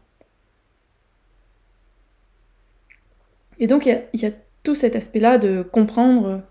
Et 3.60 3.68
donc 3.68 3.86
il 3.86 4.22
y, 4.22 4.26
a 4.26 4.32
tout 4.64 4.76
cet 4.76 4.96
aspect-là 4.96 5.38
de 5.38 5.62
comprendre 5.62 6.42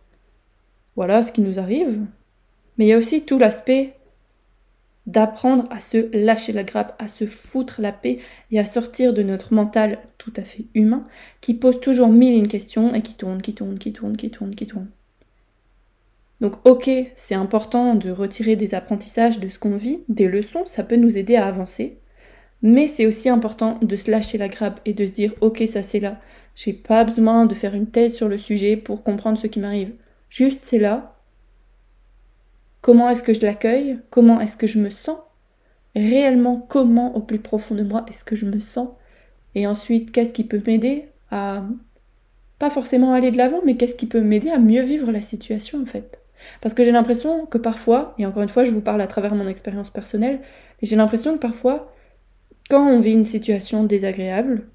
voilà 0.97 1.23
ce 1.23 1.33
qui 1.33 1.41
nous 1.41 1.59
arrive, 1.59 2.01
mais 2.77 2.87
il 2.87 2.89
y 2.89 2.93
a 2.93 2.99
aussi 2.99 3.23
tout 3.23 3.39
l'aspect 3.39 3.95
d'apprendre 5.07 5.67
à 5.71 5.81
se 5.81 6.15
lâcher 6.15 6.53
la 6.53 6.65
grappe, 6.65 6.95
à 6.99 7.09
se 7.09 7.27
foutre 7.27 7.81
la 7.81 7.93
paix 7.93 8.19
et 8.51 8.59
à 8.59 8.67
sortir 8.67 9.15
de 9.15 9.23
notre 9.23 9.55
mental 9.55 9.99
tout 10.19 10.33
à 10.37 10.43
fait 10.43 10.67
humain 10.75 11.07
qui 11.41 11.55
pose 11.55 11.81
toujours 11.81 12.09
mille 12.09 12.35
et 12.35 12.39
une 12.39 12.47
questions 12.47 12.95
et 12.95 13.01
qui 13.01 13.15
tourne, 13.15 13.41
qui 13.41 13.55
tourne, 13.55 13.79
qui 13.79 13.93
tourne, 13.93 14.17
qui 14.17 14.31
tourne, 14.31 14.55
qui 14.55 14.67
tourne. 14.67 14.89
Donc 16.43 16.55
ok, 16.67 16.91
c'est 17.15 17.35
important 17.35 17.95
de 17.95 18.11
retirer 18.11 18.55
des 18.55 18.75
apprentissages 18.75 19.41
de 19.41 19.49
ce 19.49 19.59
qu'on 19.59 19.77
vit, 19.77 20.01
des 20.09 20.29
leçons, 20.29 20.67
ça 20.67 20.85
peut 20.85 20.97
nous 20.97 21.17
aider 21.17 21.37
à 21.37 21.47
avancer. 21.47 21.99
Mais 22.61 22.87
c'est 22.87 23.07
aussi 23.07 23.29
important 23.29 23.79
de 23.81 23.97
se 23.97 24.11
lâcher 24.11 24.37
la 24.37 24.49
grappe 24.49 24.81
et 24.85 24.93
de 24.93 25.07
se 25.07 25.13
dire 25.13 25.33
ok 25.41 25.63
ça 25.67 25.83
c'est 25.83 26.01
là. 26.01 26.21
J'ai 26.59 26.73
pas 26.73 27.05
besoin 27.05 27.47
de 27.47 27.55
faire 27.55 27.77
une 27.77 27.87
thèse 27.87 28.15
sur 28.17 28.29
le 28.29 28.37
sujet 28.37 28.77
pour 28.77 29.05
comprendre 29.05 29.39
ce 29.39 29.47
qui 29.47 29.61
m'arrive. 29.61 29.93
Juste 30.29 30.59
c'est 30.63 30.81
là. 30.81 31.15
Comment 32.81 33.09
est-ce 33.11 33.23
que 33.23 33.33
je 33.33 33.43
l'accueille? 33.43 34.01
Comment 34.11 34.41
est-ce 34.41 34.57
que 34.57 34.67
je 34.67 34.81
me 34.81 34.91
sens? 34.91 35.19
Réellement 35.95 36.57
comment 36.69 37.15
au 37.15 37.21
plus 37.21 37.39
profond 37.39 37.77
de 37.77 37.85
moi 37.85 38.05
est-ce 38.09 38.25
que 38.25 38.35
je 38.35 38.45
me 38.45 38.59
sens? 38.59 38.89
Et 39.55 39.69
ensuite 39.69 40.11
qu'est-ce 40.11 40.33
qui 40.33 40.43
peut 40.43 40.61
m'aider 40.67 41.05
à 41.31 41.63
pas 42.59 42.71
forcément 42.71 43.13
aller 43.13 43.31
de 43.31 43.37
l'avant, 43.37 43.61
mais 43.65 43.77
qu'est-ce 43.77 43.95
qui 43.95 44.07
peut 44.07 44.21
m'aider 44.21 44.51
à 44.51 44.59
mieux 44.59 44.83
vivre 44.83 45.13
la 45.13 45.21
situation 45.21 45.81
en 45.81 45.87
fait? 45.87 46.19
Parce 46.61 46.75
que 46.75 46.83
j'ai 46.83 46.91
l'impression 46.91 47.47
que 47.47 47.59
parfois, 47.59 48.17
et 48.19 48.27
encore 48.27 48.43
une 48.43 48.49
fois, 48.49 48.65
je 48.65 48.73
vous 48.73 48.81
parle 48.81 49.01
à 49.01 49.07
travers 49.07 49.37
mon 49.37 49.47
expérience 49.47 49.91
personnelle, 49.91 50.41
j'ai 50.83 50.97
l'impression 50.97 51.35
que 51.35 51.39
parfois, 51.39 51.95
quand 52.69 52.85
on 52.85 52.99
vit 52.99 53.13
une 53.13 53.27
situation 53.27 53.85
désagréable, 53.85 54.67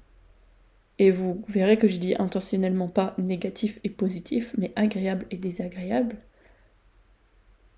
et 0.98 1.10
vous 1.10 1.42
verrez 1.48 1.76
que 1.76 1.88
je 1.88 1.98
dis 1.98 2.14
intentionnellement 2.18 2.88
pas 2.88 3.14
négatif 3.18 3.80
et 3.84 3.90
positif, 3.90 4.54
mais 4.58 4.72
agréable 4.76 5.26
et 5.30 5.36
désagréable, 5.36 6.16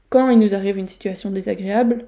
quand 0.08 0.30
il 0.30 0.38
nous 0.38 0.54
arrive 0.54 0.78
une 0.78 0.88
situation 0.88 1.30
désagréable, 1.30 2.06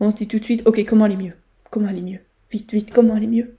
on 0.00 0.10
se 0.10 0.16
dit 0.16 0.28
tout 0.28 0.38
de 0.38 0.44
suite, 0.44 0.66
ok, 0.66 0.84
comment 0.86 1.04
aller 1.04 1.16
mieux? 1.16 1.34
Comment 1.70 1.88
aller 1.88 2.02
mieux? 2.02 2.20
Vite, 2.50 2.72
vite, 2.72 2.92
comment 2.92 3.14
aller 3.14 3.26
mieux? 3.26 3.56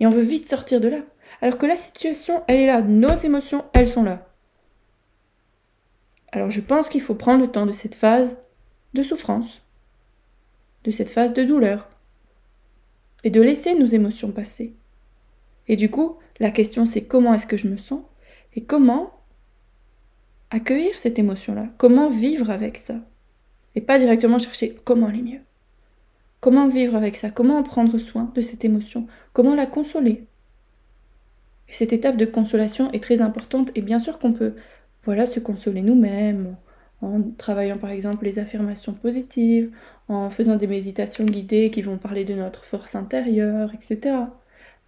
Et 0.00 0.06
on 0.06 0.10
veut 0.10 0.22
vite 0.22 0.48
sortir 0.48 0.80
de 0.80 0.88
là. 0.88 1.00
Alors 1.40 1.58
que 1.58 1.66
la 1.66 1.76
situation, 1.76 2.42
elle 2.46 2.60
est 2.60 2.66
là, 2.66 2.82
nos 2.82 3.14
émotions, 3.16 3.64
elles 3.72 3.88
sont 3.88 4.02
là. 4.02 4.28
Alors 6.32 6.50
je 6.50 6.60
pense 6.60 6.88
qu'il 6.88 7.00
faut 7.00 7.14
prendre 7.14 7.44
le 7.44 7.50
temps 7.50 7.66
de 7.66 7.72
cette 7.72 7.94
phase 7.94 8.36
de 8.94 9.02
souffrance, 9.02 9.62
de 10.84 10.90
cette 10.90 11.10
phase 11.10 11.32
de 11.32 11.44
douleur, 11.44 11.88
et 13.24 13.30
de 13.30 13.40
laisser 13.40 13.74
nos 13.74 13.86
émotions 13.86 14.30
passer. 14.30 14.76
Et 15.68 15.76
du 15.76 15.90
coup, 15.90 16.16
la 16.40 16.50
question 16.50 16.86
c'est 16.86 17.02
comment 17.02 17.34
est-ce 17.34 17.46
que 17.46 17.56
je 17.56 17.68
me 17.68 17.76
sens 17.76 18.02
et 18.54 18.64
comment 18.64 19.12
accueillir 20.50 20.96
cette 20.98 21.18
émotion-là, 21.18 21.68
comment 21.76 22.08
vivre 22.08 22.50
avec 22.50 22.78
ça, 22.78 22.96
et 23.74 23.80
pas 23.80 23.98
directement 23.98 24.38
chercher 24.38 24.74
comment 24.84 25.06
aller 25.06 25.22
mieux. 25.22 25.40
Comment 26.40 26.68
vivre 26.68 26.94
avec 26.94 27.16
ça, 27.16 27.30
comment 27.30 27.62
prendre 27.62 27.98
soin 27.98 28.30
de 28.34 28.40
cette 28.40 28.64
émotion, 28.64 29.06
comment 29.32 29.54
la 29.54 29.66
consoler? 29.66 30.24
Et 31.68 31.72
cette 31.72 31.92
étape 31.92 32.16
de 32.16 32.24
consolation 32.24 32.90
est 32.92 33.02
très 33.02 33.20
importante 33.20 33.70
et 33.74 33.82
bien 33.82 33.98
sûr 33.98 34.18
qu'on 34.18 34.32
peut 34.32 34.54
voilà, 35.04 35.26
se 35.26 35.40
consoler 35.40 35.82
nous-mêmes, 35.82 36.56
en 37.02 37.22
travaillant 37.22 37.78
par 37.78 37.90
exemple 37.90 38.24
les 38.24 38.38
affirmations 38.38 38.94
positives, 38.94 39.70
en 40.08 40.30
faisant 40.30 40.56
des 40.56 40.66
méditations 40.66 41.24
guidées 41.24 41.70
qui 41.70 41.82
vont 41.82 41.98
parler 41.98 42.24
de 42.24 42.34
notre 42.34 42.64
force 42.64 42.94
intérieure, 42.94 43.72
etc. 43.74 44.16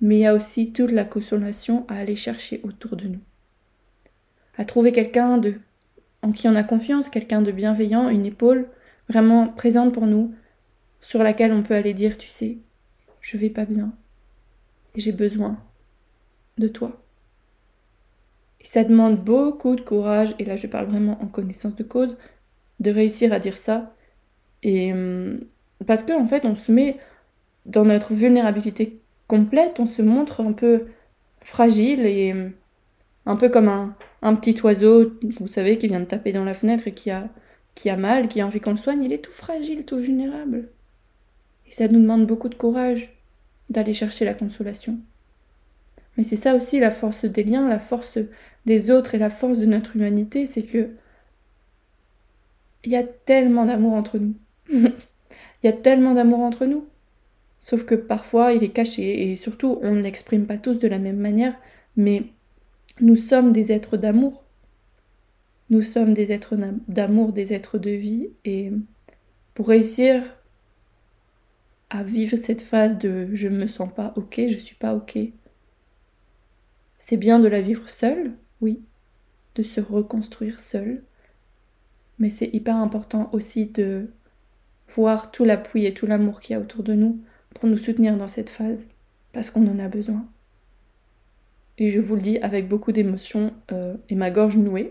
Mais 0.00 0.16
il 0.16 0.20
y 0.20 0.26
a 0.26 0.34
aussi 0.34 0.72
toute 0.72 0.92
la 0.92 1.04
consolation 1.04 1.84
à 1.88 1.96
aller 1.96 2.16
chercher 2.16 2.60
autour 2.64 2.96
de 2.96 3.06
nous. 3.06 3.20
À 4.56 4.64
trouver 4.64 4.92
quelqu'un 4.92 5.38
de 5.38 5.54
en 6.22 6.32
qui 6.32 6.48
on 6.48 6.54
a 6.54 6.64
confiance, 6.64 7.08
quelqu'un 7.08 7.42
de 7.42 7.52
bienveillant, 7.52 8.08
une 8.08 8.26
épaule 8.26 8.68
vraiment 9.08 9.48
présente 9.48 9.92
pour 9.92 10.06
nous, 10.06 10.34
sur 11.00 11.22
laquelle 11.22 11.52
on 11.52 11.62
peut 11.62 11.74
aller 11.74 11.94
dire, 11.94 12.18
tu 12.18 12.28
sais, 12.28 12.58
je 13.20 13.36
vais 13.36 13.50
pas 13.50 13.64
bien, 13.64 13.92
j'ai 14.94 15.12
besoin 15.12 15.58
de 16.58 16.68
toi. 16.68 17.02
Et 18.60 18.64
ça 18.64 18.84
demande 18.84 19.22
beaucoup 19.22 19.76
de 19.76 19.80
courage, 19.80 20.34
et 20.38 20.44
là 20.44 20.56
je 20.56 20.66
parle 20.66 20.86
vraiment 20.86 21.22
en 21.22 21.26
connaissance 21.26 21.74
de 21.76 21.82
cause, 21.82 22.18
de 22.80 22.90
réussir 22.90 23.32
à 23.32 23.38
dire 23.38 23.56
ça. 23.56 23.94
Et 24.62 24.92
hum, 24.92 25.40
parce 25.86 26.02
qu'en 26.02 26.22
en 26.22 26.26
fait, 26.26 26.44
on 26.44 26.54
se 26.54 26.70
met 26.70 26.98
dans 27.66 27.84
notre 27.84 28.12
vulnérabilité 28.12 28.99
on 29.32 29.86
se 29.86 30.02
montre 30.02 30.40
un 30.40 30.52
peu 30.52 30.86
fragile 31.40 32.06
et 32.06 32.32
hum, 32.32 32.52
un 33.26 33.36
peu 33.36 33.48
comme 33.48 33.68
un, 33.68 33.94
un, 34.22 34.34
petit 34.34 34.60
oiseau, 34.62 35.12
vous 35.40 35.48
savez, 35.48 35.78
qui 35.78 35.88
vient 35.88 36.00
de 36.00 36.04
taper 36.04 36.32
dans 36.32 36.44
la 36.44 36.54
fenêtre 36.54 36.88
et 36.88 36.92
qui 36.92 37.10
a, 37.10 37.28
qui 37.74 37.90
a 37.90 37.96
mal, 37.96 38.28
qui 38.28 38.40
a 38.40 38.46
envie 38.46 38.60
qu'on 38.60 38.72
le 38.72 38.76
soigne. 38.76 39.04
Il 39.04 39.12
est 39.12 39.24
tout 39.24 39.32
fragile, 39.32 39.84
tout 39.84 39.98
vulnérable. 39.98 40.68
Et 41.68 41.72
ça 41.72 41.88
nous 41.88 42.00
demande 42.00 42.26
beaucoup 42.26 42.48
de 42.48 42.54
courage 42.54 43.14
d'aller 43.68 43.94
chercher 43.94 44.24
la 44.24 44.34
consolation. 44.34 44.98
Mais 46.16 46.24
c'est 46.24 46.36
ça 46.36 46.54
aussi 46.54 46.80
la 46.80 46.90
force 46.90 47.24
des 47.24 47.44
liens, 47.44 47.68
la 47.68 47.78
force 47.78 48.18
des 48.66 48.90
autres 48.90 49.14
et 49.14 49.18
la 49.18 49.30
force 49.30 49.58
de 49.58 49.66
notre 49.66 49.96
humanité, 49.96 50.46
c'est 50.46 50.62
que 50.62 50.90
il 52.84 52.90
y 52.90 52.96
a 52.96 53.04
tellement 53.04 53.66
d'amour 53.66 53.92
entre 53.92 54.18
nous. 54.18 54.34
il 54.70 54.92
y 55.64 55.68
a 55.68 55.72
tellement 55.72 56.14
d'amour 56.14 56.40
entre 56.40 56.66
nous. 56.66 56.86
Sauf 57.60 57.84
que 57.84 57.94
parfois 57.94 58.52
il 58.52 58.62
est 58.62 58.70
caché 58.70 59.30
et 59.30 59.36
surtout 59.36 59.78
on 59.82 59.94
ne 59.94 60.00
l'exprime 60.00 60.46
pas 60.46 60.58
tous 60.58 60.74
de 60.74 60.88
la 60.88 60.98
même 60.98 61.18
manière, 61.18 61.56
mais 61.96 62.24
nous 63.00 63.16
sommes 63.16 63.52
des 63.52 63.72
êtres 63.72 63.96
d'amour. 63.96 64.44
Nous 65.68 65.82
sommes 65.82 66.14
des 66.14 66.32
êtres 66.32 66.56
d'amour, 66.88 67.32
des 67.32 67.52
êtres 67.52 67.78
de 67.78 67.90
vie 67.90 68.30
et 68.44 68.72
pour 69.54 69.68
réussir 69.68 70.22
à 71.90 72.02
vivre 72.02 72.36
cette 72.36 72.62
phase 72.62 72.98
de 72.98 73.28
je 73.34 73.48
me 73.48 73.66
sens 73.66 73.92
pas 73.92 74.12
ok, 74.16 74.40
je 74.48 74.58
suis 74.58 74.76
pas 74.76 74.94
ok, 74.94 75.18
c'est 76.98 77.16
bien 77.16 77.40
de 77.40 77.48
la 77.48 77.60
vivre 77.60 77.88
seule, 77.88 78.32
oui, 78.60 78.80
de 79.54 79.62
se 79.62 79.80
reconstruire 79.80 80.60
seule, 80.60 81.02
mais 82.18 82.28
c'est 82.28 82.50
hyper 82.52 82.76
important 82.76 83.30
aussi 83.32 83.66
de 83.66 84.10
voir 84.88 85.30
tout 85.30 85.44
l'appui 85.44 85.86
et 85.86 85.94
tout 85.94 86.06
l'amour 86.06 86.40
qu'il 86.40 86.54
y 86.54 86.56
a 86.56 86.60
autour 86.60 86.82
de 86.82 86.94
nous 86.94 87.20
pour 87.54 87.68
nous 87.68 87.78
soutenir 87.78 88.16
dans 88.16 88.28
cette 88.28 88.50
phase, 88.50 88.88
parce 89.32 89.50
qu'on 89.50 89.66
en 89.66 89.78
a 89.78 89.88
besoin. 89.88 90.24
Et 91.78 91.90
je 91.90 92.00
vous 92.00 92.14
le 92.14 92.20
dis 92.20 92.38
avec 92.38 92.68
beaucoup 92.68 92.92
d'émotion 92.92 93.54
euh, 93.72 93.96
et 94.08 94.14
ma 94.14 94.30
gorge 94.30 94.56
nouée, 94.56 94.90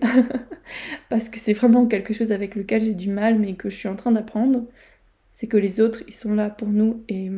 parce 1.10 1.30
que 1.30 1.40
c'est 1.40 1.54
vraiment 1.54 1.86
quelque 1.86 2.14
chose 2.14 2.32
avec 2.32 2.56
lequel 2.56 2.82
j'ai 2.82 2.96
du 2.96 3.10
mal, 3.10 3.38
mais 3.38 3.54
que 3.54 3.70
je 3.70 3.76
suis 3.76 3.88
en 3.88 3.96
train 3.96 4.12
d'apprendre, 4.12 4.66
c'est 5.34 5.48
que 5.48 5.58
les 5.58 5.80
autres, 5.82 6.04
ils 6.08 6.14
sont 6.14 6.34
là 6.34 6.50
pour 6.50 6.68
nous, 6.68 7.04
et, 7.08 7.30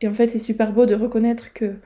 et 0.00 0.08
en 0.08 0.14
fait 0.14 0.28
c'est 0.28 0.38
super 0.38 0.72
beau 0.72 0.86
de 0.86 0.94
reconnaître 0.94 1.52
que 1.52 1.76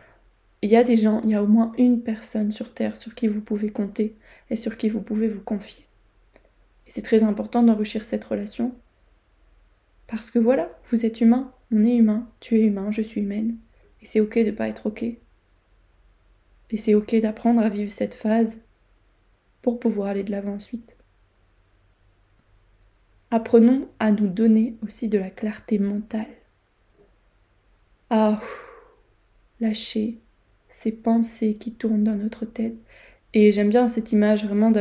il 0.62 0.70
y 0.70 0.76
a 0.76 0.84
des 0.84 0.96
gens, 0.96 1.20
il 1.24 1.30
y 1.30 1.34
a 1.34 1.42
au 1.42 1.48
moins 1.48 1.72
une 1.76 2.02
personne 2.02 2.52
sur 2.52 2.72
Terre 2.72 2.96
sur 2.96 3.14
qui 3.14 3.26
vous 3.26 3.40
pouvez 3.40 3.70
compter 3.70 4.16
et 4.48 4.56
sur 4.56 4.76
qui 4.76 4.88
vous 4.88 5.02
pouvez 5.02 5.28
vous 5.28 5.40
confier. 5.40 5.84
Et 6.86 6.90
c'est 6.90 7.02
très 7.02 7.24
important 7.24 7.62
d'enrichir 7.64 8.04
cette 8.04 8.24
relation. 8.24 8.72
Parce 10.12 10.30
que 10.30 10.38
voilà, 10.38 10.68
vous 10.90 11.06
êtes 11.06 11.22
humain, 11.22 11.54
on 11.72 11.86
est 11.86 11.96
humain, 11.96 12.28
tu 12.38 12.58
es 12.58 12.64
humain, 12.64 12.90
je 12.90 13.00
suis 13.00 13.22
humaine. 13.22 13.56
Et 14.02 14.04
c'est 14.04 14.20
ok 14.20 14.40
de 14.40 14.50
pas 14.50 14.68
être 14.68 14.84
ok. 14.84 15.04
Et 15.04 15.16
c'est 16.76 16.92
ok 16.92 17.16
d'apprendre 17.16 17.62
à 17.62 17.70
vivre 17.70 17.90
cette 17.90 18.12
phase 18.12 18.60
pour 19.62 19.80
pouvoir 19.80 20.08
aller 20.08 20.22
de 20.22 20.30
l'avant 20.30 20.56
ensuite. 20.56 20.98
Apprenons 23.30 23.88
à 24.00 24.12
nous 24.12 24.28
donner 24.28 24.76
aussi 24.82 25.08
de 25.08 25.16
la 25.16 25.30
clarté 25.30 25.78
mentale. 25.78 26.26
Ah, 28.10 28.38
lâcher 29.60 30.18
ces 30.68 30.92
pensées 30.92 31.54
qui 31.54 31.72
tournent 31.72 32.04
dans 32.04 32.16
notre 32.16 32.44
tête. 32.44 32.76
Et 33.32 33.50
j'aime 33.50 33.70
bien 33.70 33.88
cette 33.88 34.12
image 34.12 34.44
vraiment 34.44 34.72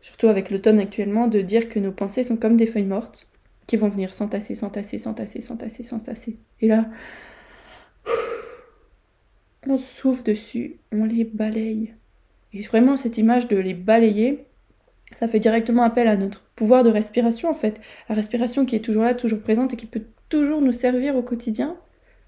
surtout 0.00 0.28
avec 0.28 0.50
l'automne 0.50 0.78
actuellement, 0.78 1.28
de 1.28 1.42
dire 1.42 1.68
que 1.68 1.78
nos 1.78 1.92
pensées 1.92 2.24
sont 2.24 2.38
comme 2.38 2.56
des 2.56 2.66
feuilles 2.66 2.84
mortes 2.84 3.28
qui 3.66 3.76
vont 3.76 3.88
venir 3.88 4.14
s'entasser, 4.14 4.54
s'entasser, 4.54 4.98
s'entasser, 4.98 5.40
s'entasser, 5.40 5.82
s'entasser. 5.82 6.38
Et 6.60 6.68
là, 6.68 6.88
on 9.66 9.78
souffle 9.78 10.22
dessus, 10.22 10.76
on 10.92 11.04
les 11.04 11.24
balaye. 11.24 11.94
Et 12.52 12.62
vraiment, 12.62 12.96
cette 12.96 13.18
image 13.18 13.48
de 13.48 13.56
les 13.56 13.74
balayer, 13.74 14.46
ça 15.14 15.28
fait 15.28 15.40
directement 15.40 15.82
appel 15.82 16.08
à 16.08 16.16
notre 16.16 16.44
pouvoir 16.54 16.84
de 16.84 16.90
respiration, 16.90 17.50
en 17.50 17.54
fait. 17.54 17.80
La 18.08 18.14
respiration 18.14 18.64
qui 18.64 18.76
est 18.76 18.80
toujours 18.80 19.02
là, 19.02 19.14
toujours 19.14 19.40
présente 19.40 19.74
et 19.74 19.76
qui 19.76 19.86
peut 19.86 20.04
toujours 20.28 20.60
nous 20.60 20.72
servir 20.72 21.16
au 21.16 21.22
quotidien, 21.22 21.76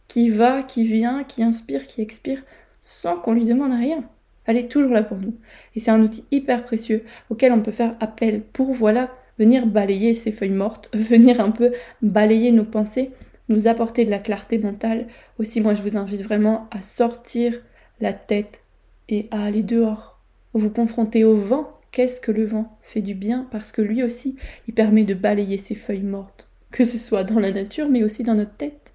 qui 0.08 0.30
va, 0.30 0.62
qui 0.62 0.84
vient, 0.84 1.24
qui 1.24 1.42
inspire, 1.42 1.86
qui 1.86 2.00
expire, 2.00 2.42
sans 2.80 3.16
qu'on 3.16 3.32
lui 3.32 3.44
demande 3.44 3.72
rien. 3.72 4.04
Elle 4.46 4.56
est 4.56 4.68
toujours 4.68 4.92
là 4.92 5.02
pour 5.02 5.18
nous. 5.18 5.34
Et 5.74 5.80
c'est 5.80 5.90
un 5.90 6.00
outil 6.00 6.24
hyper 6.30 6.64
précieux 6.64 7.04
auquel 7.28 7.52
on 7.52 7.60
peut 7.60 7.70
faire 7.70 7.96
appel 8.00 8.42
pour, 8.42 8.72
voilà, 8.72 9.10
venir 9.38 9.66
balayer 9.66 10.14
ces 10.14 10.32
feuilles 10.32 10.50
mortes, 10.50 10.90
venir 10.94 11.40
un 11.40 11.50
peu 11.50 11.72
balayer 12.02 12.50
nos 12.52 12.64
pensées, 12.64 13.10
nous 13.48 13.66
apporter 13.66 14.04
de 14.04 14.10
la 14.10 14.18
clarté 14.18 14.58
mentale. 14.58 15.06
Aussi, 15.38 15.60
moi, 15.60 15.74
je 15.74 15.82
vous 15.82 15.96
invite 15.96 16.22
vraiment 16.22 16.68
à 16.70 16.80
sortir 16.80 17.60
la 18.00 18.12
tête 18.12 18.60
et 19.08 19.28
à 19.30 19.44
aller 19.44 19.62
dehors, 19.62 20.20
vous 20.52 20.70
confronter 20.70 21.24
au 21.24 21.34
vent. 21.34 21.74
Qu'est-ce 21.90 22.20
que 22.20 22.32
le 22.32 22.44
vent 22.44 22.78
fait 22.82 23.00
du 23.00 23.14
bien? 23.14 23.48
Parce 23.50 23.72
que 23.72 23.80
lui 23.80 24.02
aussi, 24.02 24.36
il 24.66 24.74
permet 24.74 25.04
de 25.04 25.14
balayer 25.14 25.56
ces 25.56 25.74
feuilles 25.74 26.02
mortes, 26.02 26.50
que 26.70 26.84
ce 26.84 26.98
soit 26.98 27.24
dans 27.24 27.40
la 27.40 27.50
nature, 27.50 27.88
mais 27.88 28.04
aussi 28.04 28.22
dans 28.22 28.34
notre 28.34 28.56
tête. 28.56 28.92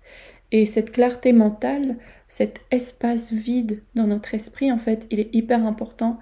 Et 0.52 0.68
cette 0.68 0.92
clarté 0.92 1.34
mentale, 1.34 1.98
cet 2.28 2.60
espace 2.70 3.34
vide 3.34 3.82
dans 3.96 4.06
notre 4.06 4.36
esprit, 4.36 4.72
en 4.72 4.78
fait, 4.78 5.08
il 5.10 5.20
est 5.20 5.34
hyper 5.34 5.66
important 5.66 6.20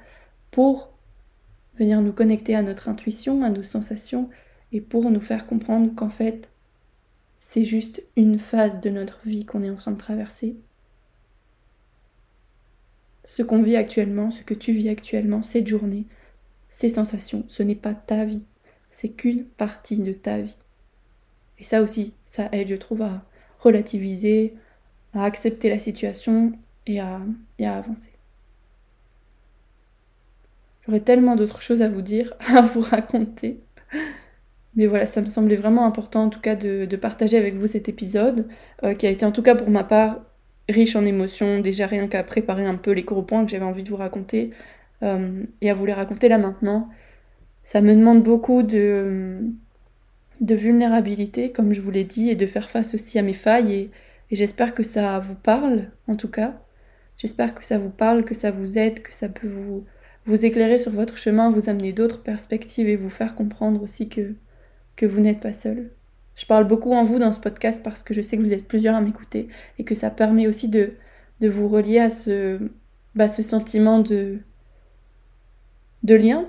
pour 0.52 0.91
venir 1.82 2.02
nous 2.02 2.14
connecter 2.14 2.56
à 2.56 2.62
notre 2.62 2.90
intuition, 2.90 3.44
à 3.44 3.50
nos 3.50 3.64
sensations, 3.64 4.30
et 4.72 4.82
pour 4.82 5.10
nous 5.10 5.20
faire 5.20 5.48
comprendre 5.48 5.94
qu'en 5.96 6.10
fait, 6.10 6.50
c'est 7.38 7.66
juste 7.66 8.04
une 8.16 8.38
phase 8.38 8.82
de 8.82 8.92
notre 8.92 9.22
vie 9.26 9.46
qu'on 9.46 9.64
est 9.64 9.70
en 9.70 9.76
train 9.76 9.92
de 9.92 9.98
traverser. 9.98 10.56
Ce 13.26 13.42
qu'on 13.42 13.62
vit 13.62 13.76
actuellement, 13.76 14.30
ce 14.30 14.44
que 14.44 14.54
tu 14.54 14.72
vis 14.72 14.90
actuellement, 14.90 15.42
cette 15.42 15.68
journée, 15.68 16.06
ces 16.70 16.90
sensations, 16.90 17.46
ce 17.48 17.64
n'est 17.64 17.76
pas 17.76 17.96
ta 17.96 18.26
vie, 18.26 18.46
c'est 18.92 19.10
qu'une 19.10 19.46
partie 19.46 19.98
de 19.98 20.14
ta 20.14 20.40
vie. 20.40 20.58
Et 21.58 21.64
ça 21.64 21.82
aussi, 21.82 22.14
ça 22.26 22.48
aide, 22.52 22.68
je 22.68 22.76
trouve, 22.76 23.02
à 23.02 23.26
relativiser, 23.60 24.54
à 25.14 25.26
accepter 25.26 25.70
la 25.70 25.80
situation 25.80 26.52
et 26.86 27.00
à, 27.00 27.22
et 27.58 27.66
à 27.66 27.76
avancer. 27.78 28.12
J'aurais 30.86 31.00
tellement 31.00 31.36
d'autres 31.36 31.62
choses 31.62 31.82
à 31.82 31.90
vous 31.90 32.02
dire, 32.02 32.34
à 32.56 32.62
vous 32.62 32.82
raconter. 32.82 33.60
Mais 34.76 34.88
voilà, 34.88 35.06
ça 35.06 35.22
me 35.22 35.30
semblait 35.30 35.56
vraiment 35.56 35.86
important 35.86 36.24
en 36.24 36.30
tout 36.30 36.40
cas 36.40 36.56
de, 36.56 36.96
partager 36.96 37.38
avec 37.38 37.56
vous 37.56 37.68
cet 37.68 37.90
épisode, 37.90 38.48
euh, 38.84 38.94
qui 38.94 39.06
a 39.06 39.10
été 39.10 39.26
en 39.26 39.32
tout 39.32 39.42
cas 39.42 39.56
pour 39.56 39.70
ma 39.70 39.84
part 39.84 40.22
riche 40.70 40.96
en 40.96 41.06
émotions, 41.06 41.60
déjà 41.60 41.86
rien 41.88 42.08
qu'à 42.08 42.24
préparer 42.24 42.66
un 42.66 42.76
peu 42.76 42.92
les 42.92 43.04
gros 43.04 43.22
points 43.22 43.44
que 43.44 43.52
j'avais 43.52 43.66
envie 43.66 43.84
de 43.84 43.90
vous 43.90 43.98
raconter, 43.98 44.52
euh, 45.04 45.44
et 45.62 45.70
à 45.70 45.74
vous 45.74 45.86
les 45.86 45.94
raconter 45.94 46.30
là 46.30 46.38
maintenant. 46.38 46.90
Ça 47.64 47.82
me 47.82 47.94
demande 47.96 48.24
beaucoup 48.24 48.64
de, 48.64 49.40
de 50.42 50.56
vulnérabilité, 50.56 51.52
comme 51.52 51.74
je 51.74 51.82
vous 51.82 51.92
l'ai 51.92 52.04
dit, 52.04 52.30
et 52.30 52.36
de 52.36 52.46
faire 52.46 52.70
face 52.70 52.94
aussi 52.96 53.20
à 53.20 53.22
mes 53.22 53.34
failles. 53.34 53.74
Et, 53.74 53.92
j'espère 54.32 54.74
que 54.74 54.84
ça 54.84 55.20
vous 55.20 55.36
parle, 55.36 55.90
en 56.08 56.16
tout 56.16 56.30
cas. 56.30 56.62
J'espère 57.18 57.54
que 57.54 57.66
ça 57.66 57.78
vous 57.78 57.90
parle, 57.90 58.24
que 58.24 58.34
ça 58.34 58.52
vous 58.52 58.78
aide, 58.78 59.02
que 59.02 59.14
ça 59.14 59.30
peut 59.30 59.48
vous, 59.48 59.86
vous 60.26 60.46
éclairer 60.46 60.78
sur 60.78 60.92
votre 60.92 61.18
chemin, 61.18 61.52
vous 61.52 61.70
amener 61.70 61.94
d'autres 61.94 62.22
perspectives 62.22 62.88
et 62.88 62.96
vous 62.96 63.10
faire 63.10 63.36
comprendre 63.36 63.82
aussi 63.82 64.10
que, 64.10 64.34
que 64.96 65.06
vous 65.06 65.22
n'êtes 65.22 65.40
pas 65.40 65.54
seul. 65.54 65.92
Je 66.36 66.46
parle 66.46 66.66
beaucoup 66.66 66.94
en 66.94 67.04
vous 67.04 67.20
dans 67.20 67.34
ce 67.34 67.40
podcast 67.40 67.82
parce 67.84 68.04
que 68.04 68.14
je 68.14 68.22
sais 68.22 68.38
que 68.38 68.42
vous 68.42 68.54
êtes 68.54 68.68
plusieurs 68.68 68.96
à 68.96 69.02
m'écouter 69.02 69.48
et 69.80 69.84
que 69.84 69.96
ça 69.96 70.10
permet 70.10 70.48
aussi 70.48 70.70
de, 70.70 70.94
de 71.40 71.50
vous 71.50 71.68
relier 71.68 72.00
à 72.00 72.10
ce, 72.10 72.60
bah, 73.16 73.28
ce 73.28 73.44
sentiment 73.44 74.00
de, 74.00 74.40
de 76.04 76.16
lien 76.16 76.48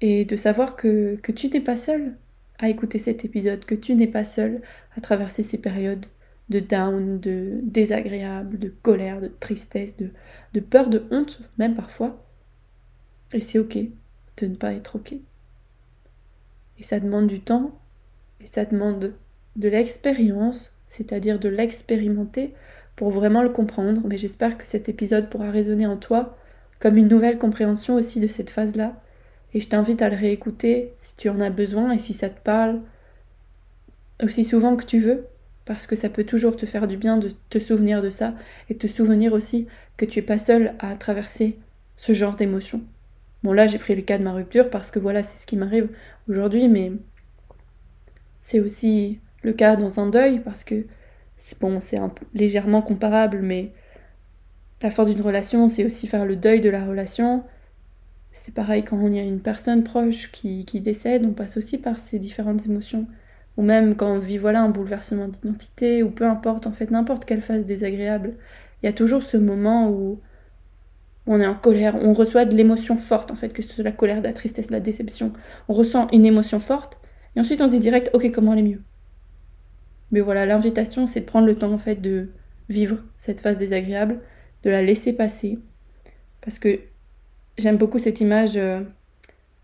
et 0.00 0.24
de 0.24 0.36
savoir 0.36 0.76
que, 0.76 1.16
que 1.22 1.32
tu 1.32 1.48
n'es 1.48 1.60
pas 1.60 1.76
seul 1.76 2.16
à 2.58 2.68
écouter 2.68 2.98
cet 2.98 3.24
épisode, 3.24 3.64
que 3.64 3.74
tu 3.74 3.94
n'es 3.94 4.06
pas 4.06 4.24
seul 4.24 4.60
à 4.96 5.00
traverser 5.00 5.42
ces 5.42 5.58
périodes 5.58 6.06
de 6.48 6.60
down, 6.60 7.18
de 7.20 7.60
désagréable, 7.62 8.58
de 8.58 8.68
colère, 8.82 9.20
de 9.20 9.28
tristesse, 9.28 9.96
de, 9.96 10.10
de 10.52 10.60
peur, 10.60 10.90
de 10.90 11.04
honte, 11.10 11.40
même 11.58 11.74
parfois. 11.74 12.24
Et 13.32 13.40
c'est 13.40 13.58
ok 13.58 13.78
de 14.38 14.46
ne 14.46 14.54
pas 14.54 14.72
être 14.72 14.96
ok. 14.96 15.14
Et 16.78 16.82
ça 16.82 17.00
demande 17.00 17.26
du 17.26 17.40
temps, 17.40 17.78
et 18.40 18.46
ça 18.46 18.64
demande 18.64 19.14
de 19.56 19.68
l'expérience, 19.68 20.72
c'est-à-dire 20.88 21.38
de 21.38 21.48
l'expérimenter 21.48 22.54
pour 22.96 23.10
vraiment 23.10 23.42
le 23.42 23.50
comprendre. 23.50 24.02
Mais 24.06 24.18
j'espère 24.18 24.58
que 24.58 24.66
cet 24.66 24.88
épisode 24.88 25.28
pourra 25.30 25.50
résonner 25.50 25.86
en 25.86 25.96
toi 25.96 26.36
comme 26.80 26.96
une 26.96 27.08
nouvelle 27.08 27.38
compréhension 27.38 27.94
aussi 27.94 28.18
de 28.18 28.26
cette 28.26 28.50
phase-là 28.50 29.00
et 29.54 29.60
je 29.60 29.68
t'invite 29.68 30.02
à 30.02 30.08
le 30.08 30.16
réécouter 30.16 30.92
si 30.96 31.14
tu 31.16 31.28
en 31.28 31.40
as 31.40 31.50
besoin 31.50 31.92
et 31.92 31.98
si 31.98 32.14
ça 32.14 32.30
te 32.30 32.40
parle 32.40 32.80
aussi 34.22 34.44
souvent 34.44 34.76
que 34.76 34.84
tu 34.84 35.00
veux, 35.00 35.26
parce 35.64 35.86
que 35.86 35.96
ça 35.96 36.08
peut 36.08 36.24
toujours 36.24 36.56
te 36.56 36.66
faire 36.66 36.88
du 36.88 36.96
bien 36.96 37.18
de 37.18 37.32
te 37.50 37.58
souvenir 37.58 38.02
de 38.02 38.10
ça 38.10 38.34
et 38.68 38.76
te 38.76 38.86
souvenir 38.86 39.32
aussi 39.32 39.66
que 39.96 40.04
tu 40.04 40.20
es 40.20 40.22
pas 40.22 40.38
seul 40.38 40.74
à 40.78 40.94
traverser 40.96 41.58
ce 41.96 42.12
genre 42.12 42.36
d'émotions. 42.36 42.82
Bon 43.42 43.52
là 43.52 43.66
j'ai 43.66 43.78
pris 43.78 43.94
le 43.94 44.02
cas 44.02 44.18
de 44.18 44.24
ma 44.24 44.32
rupture 44.32 44.70
parce 44.70 44.90
que 44.90 44.98
voilà 44.98 45.22
c'est 45.22 45.40
ce 45.40 45.46
qui 45.46 45.56
m'arrive 45.56 45.88
aujourd'hui, 46.28 46.68
mais 46.68 46.92
c'est 48.40 48.60
aussi 48.60 49.20
le 49.42 49.52
cas 49.52 49.76
dans 49.76 50.00
un 50.00 50.08
deuil 50.08 50.40
parce 50.40 50.64
que 50.64 50.86
bon 51.60 51.80
c'est 51.80 51.98
un 51.98 52.08
peu 52.08 52.24
légèrement 52.34 52.82
comparable, 52.82 53.40
mais 53.42 53.72
la 54.80 54.90
fin 54.90 55.04
d'une 55.04 55.20
relation 55.20 55.68
c'est 55.68 55.84
aussi 55.84 56.06
faire 56.06 56.26
le 56.26 56.36
deuil 56.36 56.60
de 56.60 56.70
la 56.70 56.84
relation, 56.84 57.44
c'est 58.32 58.54
pareil 58.54 58.82
quand 58.82 59.06
il 59.06 59.14
y 59.14 59.20
a 59.20 59.22
une 59.22 59.40
personne 59.40 59.84
proche 59.84 60.32
qui, 60.32 60.64
décède, 60.80 61.24
on 61.26 61.32
passe 61.32 61.58
aussi 61.58 61.78
par 61.78 62.00
ces 62.00 62.18
différentes 62.18 62.66
émotions. 62.66 63.06
Ou 63.58 63.62
même 63.62 63.94
quand 63.94 64.10
on 64.10 64.18
vit 64.18 64.38
voilà 64.38 64.62
un 64.62 64.70
bouleversement 64.70 65.28
d'identité, 65.28 66.02
ou 66.02 66.10
peu 66.10 66.26
importe, 66.26 66.66
en 66.66 66.72
fait, 66.72 66.90
n'importe 66.90 67.26
quelle 67.26 67.42
phase 67.42 67.66
désagréable, 67.66 68.34
il 68.82 68.86
y 68.86 68.88
a 68.88 68.94
toujours 68.94 69.22
ce 69.22 69.36
moment 69.36 69.90
où 69.90 70.18
on 71.26 71.40
est 71.40 71.46
en 71.46 71.54
colère, 71.54 71.96
on 72.02 72.12
reçoit 72.12 72.44
de 72.44 72.56
l'émotion 72.56 72.96
forte, 72.96 73.30
en 73.30 73.36
fait, 73.36 73.52
que 73.52 73.62
ce 73.62 73.74
soit 73.74 73.84
la 73.84 73.92
colère, 73.92 74.22
la 74.22 74.32
tristesse, 74.32 74.70
la 74.70 74.80
déception. 74.80 75.32
On 75.68 75.72
ressent 75.72 76.08
une 76.12 76.26
émotion 76.26 76.58
forte, 76.58 76.98
et 77.36 77.40
ensuite 77.40 77.60
on 77.60 77.66
se 77.66 77.72
dit 77.72 77.80
direct, 77.80 78.10
ok, 78.12 78.30
comment 78.32 78.52
aller 78.52 78.62
mieux? 78.62 78.82
Mais 80.10 80.20
voilà, 80.20 80.46
l'invitation, 80.46 81.06
c'est 81.06 81.20
de 81.20 81.24
prendre 81.24 81.46
le 81.46 81.54
temps, 81.54 81.72
en 81.72 81.78
fait, 81.78 82.00
de 82.00 82.30
vivre 82.68 82.98
cette 83.16 83.40
phase 83.40 83.56
désagréable, 83.56 84.20
de 84.62 84.70
la 84.70 84.82
laisser 84.82 85.12
passer. 85.12 85.58
Parce 86.40 86.58
que 86.58 86.80
J'aime 87.58 87.76
beaucoup 87.76 87.98
cette 87.98 88.20
image 88.20 88.56
euh, 88.56 88.80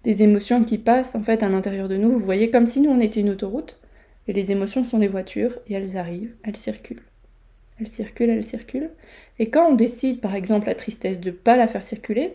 des 0.02 0.22
émotions 0.22 0.62
qui 0.62 0.78
passent 0.78 1.14
en 1.14 1.22
fait 1.22 1.42
à 1.42 1.48
l'intérieur 1.48 1.88
de 1.88 1.96
nous. 1.96 2.12
Vous 2.12 2.24
voyez 2.24 2.50
comme 2.50 2.66
si 2.66 2.80
nous 2.80 2.90
on 2.90 3.00
était 3.00 3.20
une 3.20 3.30
autoroute 3.30 3.80
et 4.26 4.32
les 4.32 4.52
émotions 4.52 4.84
sont 4.84 4.98
les 4.98 5.08
voitures 5.08 5.58
et 5.66 5.74
elles 5.74 5.96
arrivent, 5.96 6.36
elles 6.42 6.56
circulent. 6.56 7.07
Elles 7.80 7.88
circulent, 7.88 8.30
elles 8.30 8.44
circulent. 8.44 8.90
Et 9.38 9.50
quand 9.50 9.68
on 9.68 9.74
décide 9.74 10.20
par 10.20 10.34
exemple 10.34 10.66
la 10.66 10.74
tristesse 10.74 11.20
de 11.20 11.30
ne 11.30 11.34
pas 11.34 11.56
la 11.56 11.68
faire 11.68 11.82
circuler, 11.82 12.34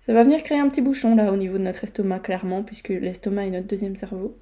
ça 0.00 0.12
va 0.12 0.22
venir 0.22 0.42
créer 0.42 0.58
un 0.58 0.68
petit 0.68 0.80
bouchon 0.80 1.16
là 1.16 1.32
au 1.32 1.36
niveau 1.36 1.58
de 1.58 1.62
notre 1.62 1.84
estomac 1.84 2.20
clairement 2.20 2.62
puisque 2.62 2.90
l'estomac 2.90 3.46
est 3.46 3.50
notre 3.50 3.66
deuxième 3.66 3.96
cerveau. 3.96 4.36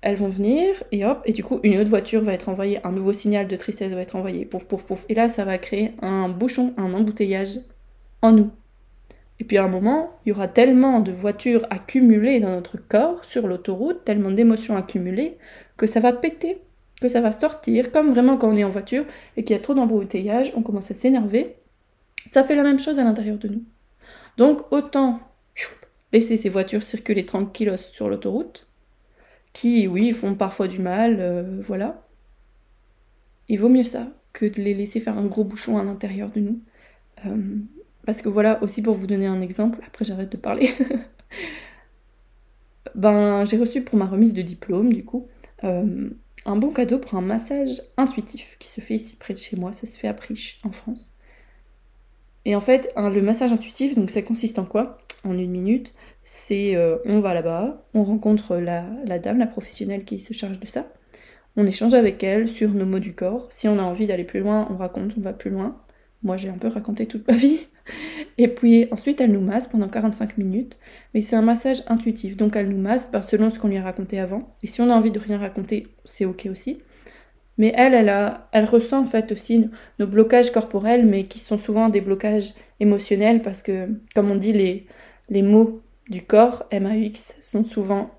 Elles 0.00 0.16
vont 0.16 0.28
venir 0.28 0.82
et 0.90 1.04
hop, 1.04 1.22
et 1.24 1.32
du 1.32 1.44
coup 1.44 1.60
une 1.62 1.78
autre 1.78 1.90
voiture 1.90 2.22
va 2.22 2.32
être 2.32 2.48
envoyée, 2.48 2.84
un 2.84 2.90
nouveau 2.90 3.12
signal 3.12 3.46
de 3.46 3.56
tristesse 3.56 3.92
va 3.92 4.00
être 4.00 4.16
envoyé, 4.16 4.44
pouf 4.44 4.64
pouf 4.64 4.84
pouf. 4.84 5.06
Et 5.08 5.14
là 5.14 5.28
ça 5.28 5.44
va 5.44 5.58
créer 5.58 5.92
un 6.02 6.28
bouchon, 6.28 6.74
un 6.76 6.92
embouteillage 6.92 7.60
en 8.20 8.32
nous. 8.32 8.50
Et 9.42 9.44
puis 9.44 9.58
à 9.58 9.64
un 9.64 9.68
moment, 9.68 10.10
il 10.24 10.28
y 10.28 10.32
aura 10.32 10.46
tellement 10.46 11.00
de 11.00 11.10
voitures 11.10 11.66
accumulées 11.70 12.38
dans 12.38 12.50
notre 12.50 12.76
corps, 12.76 13.24
sur 13.24 13.48
l'autoroute, 13.48 14.04
tellement 14.04 14.30
d'émotions 14.30 14.76
accumulées, 14.76 15.36
que 15.76 15.88
ça 15.88 15.98
va 15.98 16.12
péter, 16.12 16.62
que 17.02 17.08
ça 17.08 17.20
va 17.20 17.32
sortir, 17.32 17.92
comme 17.92 18.10
vraiment 18.10 18.38
quand 18.38 18.48
on 18.48 18.56
est 18.56 18.64
en 18.64 18.70
voiture 18.70 19.04
et 19.36 19.44
qu'il 19.44 19.54
y 19.54 19.58
a 19.58 19.62
trop 19.62 19.74
d'embouteillage, 19.74 20.52
on 20.54 20.62
commence 20.62 20.90
à 20.90 20.94
s'énerver. 20.94 21.56
Ça 22.30 22.44
fait 22.44 22.56
la 22.56 22.62
même 22.62 22.78
chose 22.78 22.98
à 22.98 23.04
l'intérieur 23.04 23.38
de 23.38 23.48
nous. 23.48 23.64
Donc 24.38 24.72
autant 24.72 25.20
laisser 26.12 26.36
ces 26.36 26.48
voitures 26.48 26.82
circuler 26.82 27.26
tranquillos 27.26 27.76
sur 27.76 28.08
l'autoroute, 28.08 28.66
qui, 29.52 29.86
oui, 29.86 30.12
font 30.12 30.34
parfois 30.34 30.68
du 30.68 30.78
mal, 30.78 31.18
euh, 31.20 31.60
voilà. 31.60 32.06
Il 33.48 33.58
vaut 33.58 33.68
mieux 33.68 33.84
ça 33.84 34.08
que 34.32 34.46
de 34.46 34.62
les 34.62 34.74
laisser 34.74 35.00
faire 35.00 35.18
un 35.18 35.26
gros 35.26 35.44
bouchon 35.44 35.78
à 35.78 35.84
l'intérieur 35.84 36.30
de 36.30 36.40
nous. 36.40 36.60
Euh, 37.26 37.58
parce 38.06 38.22
que 38.22 38.28
voilà, 38.28 38.62
aussi 38.62 38.82
pour 38.82 38.94
vous 38.94 39.06
donner 39.06 39.26
un 39.26 39.40
exemple, 39.40 39.78
après 39.86 40.04
j'arrête 40.04 40.32
de 40.32 40.36
parler. 40.36 40.70
ben, 42.94 43.44
j'ai 43.44 43.58
reçu 43.58 43.82
pour 43.82 43.98
ma 43.98 44.06
remise 44.06 44.32
de 44.32 44.42
diplôme, 44.42 44.92
du 44.92 45.04
coup, 45.04 45.28
euh, 45.64 46.10
un 46.44 46.56
bon 46.56 46.70
cadeau 46.72 46.98
pour 46.98 47.14
un 47.14 47.22
massage 47.22 47.82
intuitif 47.96 48.56
qui 48.58 48.68
se 48.68 48.80
fait 48.80 48.94
ici 48.94 49.16
près 49.16 49.34
de 49.34 49.38
chez 49.38 49.56
moi. 49.56 49.72
Ça 49.72 49.86
se 49.86 49.96
fait 49.96 50.08
à 50.08 50.14
Priche, 50.14 50.60
en 50.64 50.72
France. 50.72 51.08
Et 52.44 52.56
en 52.56 52.60
fait, 52.60 52.92
le 52.96 53.22
massage 53.22 53.52
intuitif, 53.52 53.94
donc 53.94 54.10
ça 54.10 54.22
consiste 54.22 54.58
en 54.58 54.64
quoi? 54.64 54.98
En 55.24 55.38
une 55.38 55.50
minute, 55.50 55.92
c'est 56.24 56.74
euh, 56.74 56.96
on 57.04 57.20
va 57.20 57.34
là-bas, 57.34 57.86
on 57.94 58.02
rencontre 58.02 58.56
la, 58.56 58.84
la, 59.06 59.20
dame, 59.20 59.38
la 59.38 59.46
professionnelle 59.46 60.04
qui 60.04 60.18
se 60.18 60.32
charge 60.32 60.58
de 60.58 60.66
ça. 60.66 60.86
On 61.56 61.66
échange 61.66 61.94
avec 61.94 62.22
elle 62.24 62.48
sur 62.48 62.70
nos 62.70 62.86
mots 62.86 62.98
du 62.98 63.14
corps. 63.14 63.46
Si 63.50 63.68
on 63.68 63.78
a 63.78 63.82
envie 63.82 64.06
d'aller 64.06 64.24
plus 64.24 64.40
loin, 64.40 64.66
on 64.70 64.76
raconte, 64.76 65.14
on 65.16 65.20
va 65.20 65.32
plus 65.32 65.50
loin. 65.50 65.76
Moi, 66.24 66.36
j'ai 66.36 66.48
un 66.48 66.58
peu 66.58 66.68
raconté 66.68 67.06
toute 67.06 67.28
ma 67.28 67.34
vie. 67.36 67.66
Et 68.38 68.48
puis 68.48 68.88
ensuite, 68.90 69.20
elle 69.20 69.32
nous 69.32 69.40
masse 69.40 69.68
pendant 69.68 69.88
45 69.88 70.38
minutes. 70.38 70.78
Mais 71.14 71.20
c'est 71.20 71.36
un 71.36 71.42
massage 71.42 71.82
intuitif. 71.86 72.36
Donc 72.36 72.56
elle 72.56 72.68
nous 72.68 72.80
masse 72.80 73.10
bah, 73.10 73.22
selon 73.22 73.50
ce 73.50 73.58
qu'on 73.58 73.68
lui 73.68 73.76
a 73.76 73.82
raconté 73.82 74.18
avant. 74.18 74.54
Et 74.62 74.66
si 74.66 74.80
on 74.80 74.90
a 74.90 74.94
envie 74.94 75.10
de 75.10 75.18
rien 75.18 75.38
raconter, 75.38 75.88
c'est 76.04 76.24
ok 76.24 76.48
aussi. 76.50 76.78
Mais 77.58 77.72
elle, 77.76 77.94
elle, 77.94 78.08
a, 78.08 78.48
elle 78.52 78.64
ressent 78.64 79.00
en 79.00 79.06
fait 79.06 79.30
aussi 79.32 79.68
nos 79.98 80.06
blocages 80.06 80.50
corporels, 80.50 81.06
mais 81.06 81.24
qui 81.24 81.38
sont 81.38 81.58
souvent 81.58 81.88
des 81.90 82.00
blocages 82.00 82.54
émotionnels 82.80 83.42
parce 83.42 83.62
que, 83.62 83.88
comme 84.14 84.30
on 84.30 84.36
dit, 84.36 84.52
les, 84.52 84.86
les 85.28 85.42
mots 85.42 85.82
du 86.08 86.22
corps, 86.22 86.64
MAUX, 86.72 87.36
sont 87.40 87.64
souvent 87.64 88.10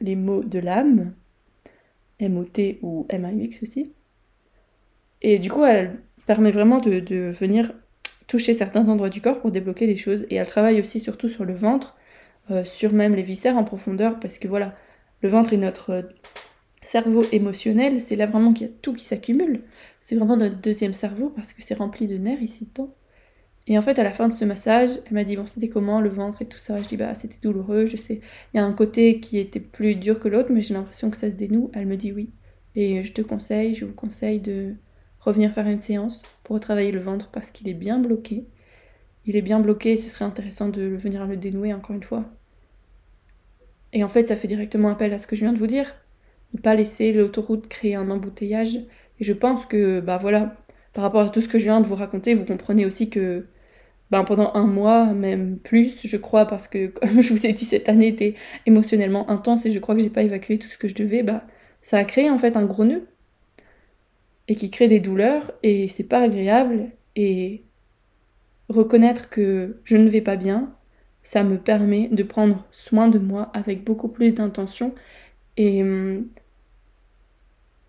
les 0.00 0.16
mots 0.16 0.42
de 0.42 0.58
l'âme, 0.58 1.14
MOT 2.20 2.78
ou 2.82 3.06
MAUX 3.12 3.62
aussi. 3.62 3.92
Et 5.22 5.38
du 5.38 5.50
coup, 5.50 5.64
elle 5.64 6.00
permet 6.26 6.50
vraiment 6.50 6.80
de, 6.80 7.00
de, 7.00 7.30
venir 7.30 7.72
toucher 8.26 8.54
certains 8.54 8.88
endroits 8.88 9.10
du 9.10 9.20
corps 9.20 9.40
pour 9.40 9.50
débloquer 9.50 9.86
les 9.86 9.96
choses. 9.96 10.26
Et 10.30 10.36
elle 10.36 10.46
travaille 10.46 10.80
aussi 10.80 11.00
surtout 11.00 11.28
sur 11.28 11.44
le 11.44 11.54
ventre, 11.54 11.96
euh, 12.50 12.64
sur 12.64 12.92
même 12.92 13.14
les 13.14 13.22
viscères 13.22 13.56
en 13.56 13.64
profondeur, 13.64 14.20
parce 14.20 14.38
que 14.38 14.48
voilà, 14.48 14.74
le 15.22 15.28
ventre 15.28 15.52
est 15.52 15.58
notre 15.58 16.04
cerveau 16.82 17.24
émotionnel, 17.32 18.00
c'est 18.00 18.16
là 18.16 18.26
vraiment 18.26 18.52
qu'il 18.52 18.66
y 18.66 18.70
a 18.70 18.72
tout 18.82 18.92
qui 18.92 19.04
s'accumule. 19.04 19.62
C'est 20.00 20.16
vraiment 20.16 20.36
notre 20.36 20.60
deuxième 20.60 20.92
cerveau 20.92 21.30
parce 21.30 21.54
que 21.54 21.62
c'est 21.62 21.74
rempli 21.74 22.06
de 22.06 22.18
nerfs 22.18 22.42
ici 22.42 22.66
dedans. 22.66 22.94
Et 23.66 23.78
en 23.78 23.82
fait, 23.82 23.98
à 23.98 24.02
la 24.02 24.12
fin 24.12 24.28
de 24.28 24.34
ce 24.34 24.44
massage, 24.44 24.90
elle 25.06 25.14
m'a 25.14 25.24
dit 25.24 25.36
bon, 25.36 25.46
c'était 25.46 25.70
comment 25.70 26.00
le 26.00 26.10
ventre 26.10 26.42
et 26.42 26.46
tout 26.46 26.58
ça? 26.58 26.80
Je 26.82 26.86
dis 26.86 26.98
bah 26.98 27.14
c'était 27.14 27.38
douloureux, 27.42 27.86
je 27.86 27.96
sais. 27.96 28.20
Il 28.52 28.58
y 28.58 28.60
a 28.60 28.64
un 28.64 28.72
côté 28.74 29.20
qui 29.20 29.38
était 29.38 29.60
plus 29.60 29.94
dur 29.96 30.20
que 30.20 30.28
l'autre, 30.28 30.52
mais 30.52 30.60
j'ai 30.60 30.74
l'impression 30.74 31.10
que 31.10 31.16
ça 31.16 31.30
se 31.30 31.36
dénoue. 31.36 31.70
Elle 31.72 31.86
me 31.86 31.96
dit 31.96 32.12
oui. 32.12 32.30
Et 32.76 33.02
je 33.02 33.12
te 33.12 33.22
conseille, 33.22 33.74
je 33.74 33.86
vous 33.86 33.94
conseille 33.94 34.40
de 34.40 34.74
revenir 35.24 35.52
faire 35.52 35.66
une 35.66 35.80
séance 35.80 36.22
pour 36.42 36.54
retravailler 36.54 36.92
le 36.92 37.00
ventre 37.00 37.30
parce 37.30 37.50
qu'il 37.50 37.68
est 37.68 37.74
bien 37.74 37.98
bloqué. 37.98 38.46
Il 39.26 39.36
est 39.36 39.42
bien 39.42 39.60
bloqué 39.60 39.92
et 39.92 39.96
ce 39.96 40.10
serait 40.10 40.24
intéressant 40.24 40.68
de 40.68 40.82
venir 40.82 41.26
le 41.26 41.36
dénouer 41.36 41.72
encore 41.72 41.96
une 41.96 42.02
fois. 42.02 42.24
Et 43.92 44.04
en 44.04 44.08
fait, 44.08 44.28
ça 44.28 44.36
fait 44.36 44.48
directement 44.48 44.90
appel 44.90 45.12
à 45.12 45.18
ce 45.18 45.26
que 45.26 45.36
je 45.36 45.40
viens 45.42 45.52
de 45.52 45.58
vous 45.58 45.66
dire 45.66 45.94
ne 46.54 46.60
pas 46.60 46.74
laisser 46.74 47.12
l'autoroute 47.12 47.68
créer 47.68 47.94
un 47.96 48.10
embouteillage. 48.10 48.76
Et 48.76 49.24
je 49.24 49.32
pense 49.32 49.66
que, 49.66 50.00
bah 50.00 50.16
voilà, 50.16 50.56
par 50.92 51.02
rapport 51.02 51.22
à 51.22 51.28
tout 51.28 51.40
ce 51.40 51.48
que 51.48 51.58
je 51.58 51.64
viens 51.64 51.80
de 51.80 51.86
vous 51.86 51.94
raconter, 51.94 52.34
vous 52.34 52.44
comprenez 52.44 52.86
aussi 52.86 53.10
que 53.10 53.46
ben, 54.10 54.24
pendant 54.24 54.52
un 54.54 54.66
mois, 54.66 55.12
même 55.12 55.58
plus, 55.58 56.06
je 56.06 56.16
crois, 56.16 56.46
parce 56.46 56.68
que 56.68 56.86
comme 57.00 57.20
je 57.20 57.32
vous 57.32 57.46
ai 57.46 57.52
dit, 57.52 57.64
cette 57.64 57.88
année 57.88 58.08
était 58.08 58.34
émotionnellement 58.66 59.28
intense 59.30 59.66
et 59.66 59.70
je 59.70 59.78
crois 59.78 59.94
que 59.94 60.02
j'ai 60.02 60.10
pas 60.10 60.22
évacué 60.22 60.58
tout 60.58 60.68
ce 60.68 60.78
que 60.78 60.88
je 60.88 60.94
devais, 60.94 61.22
bah 61.22 61.44
ça 61.82 61.98
a 61.98 62.04
créé 62.04 62.30
en 62.30 62.38
fait 62.38 62.56
un 62.56 62.64
gros 62.64 62.84
nœud 62.84 63.06
et 64.48 64.54
qui 64.54 64.70
crée 64.70 64.88
des 64.88 65.00
douleurs 65.00 65.52
et 65.62 65.88
c'est 65.88 66.04
pas 66.04 66.20
agréable 66.20 66.90
et 67.16 67.62
reconnaître 68.68 69.28
que 69.30 69.80
je 69.84 69.96
ne 69.96 70.08
vais 70.08 70.20
pas 70.20 70.36
bien, 70.36 70.74
ça 71.22 71.42
me 71.42 71.58
permet 71.58 72.08
de 72.08 72.22
prendre 72.22 72.66
soin 72.70 73.08
de 73.08 73.18
moi 73.18 73.50
avec 73.54 73.84
beaucoup 73.84 74.08
plus 74.08 74.34
d'intention 74.34 74.94
et 75.56 75.82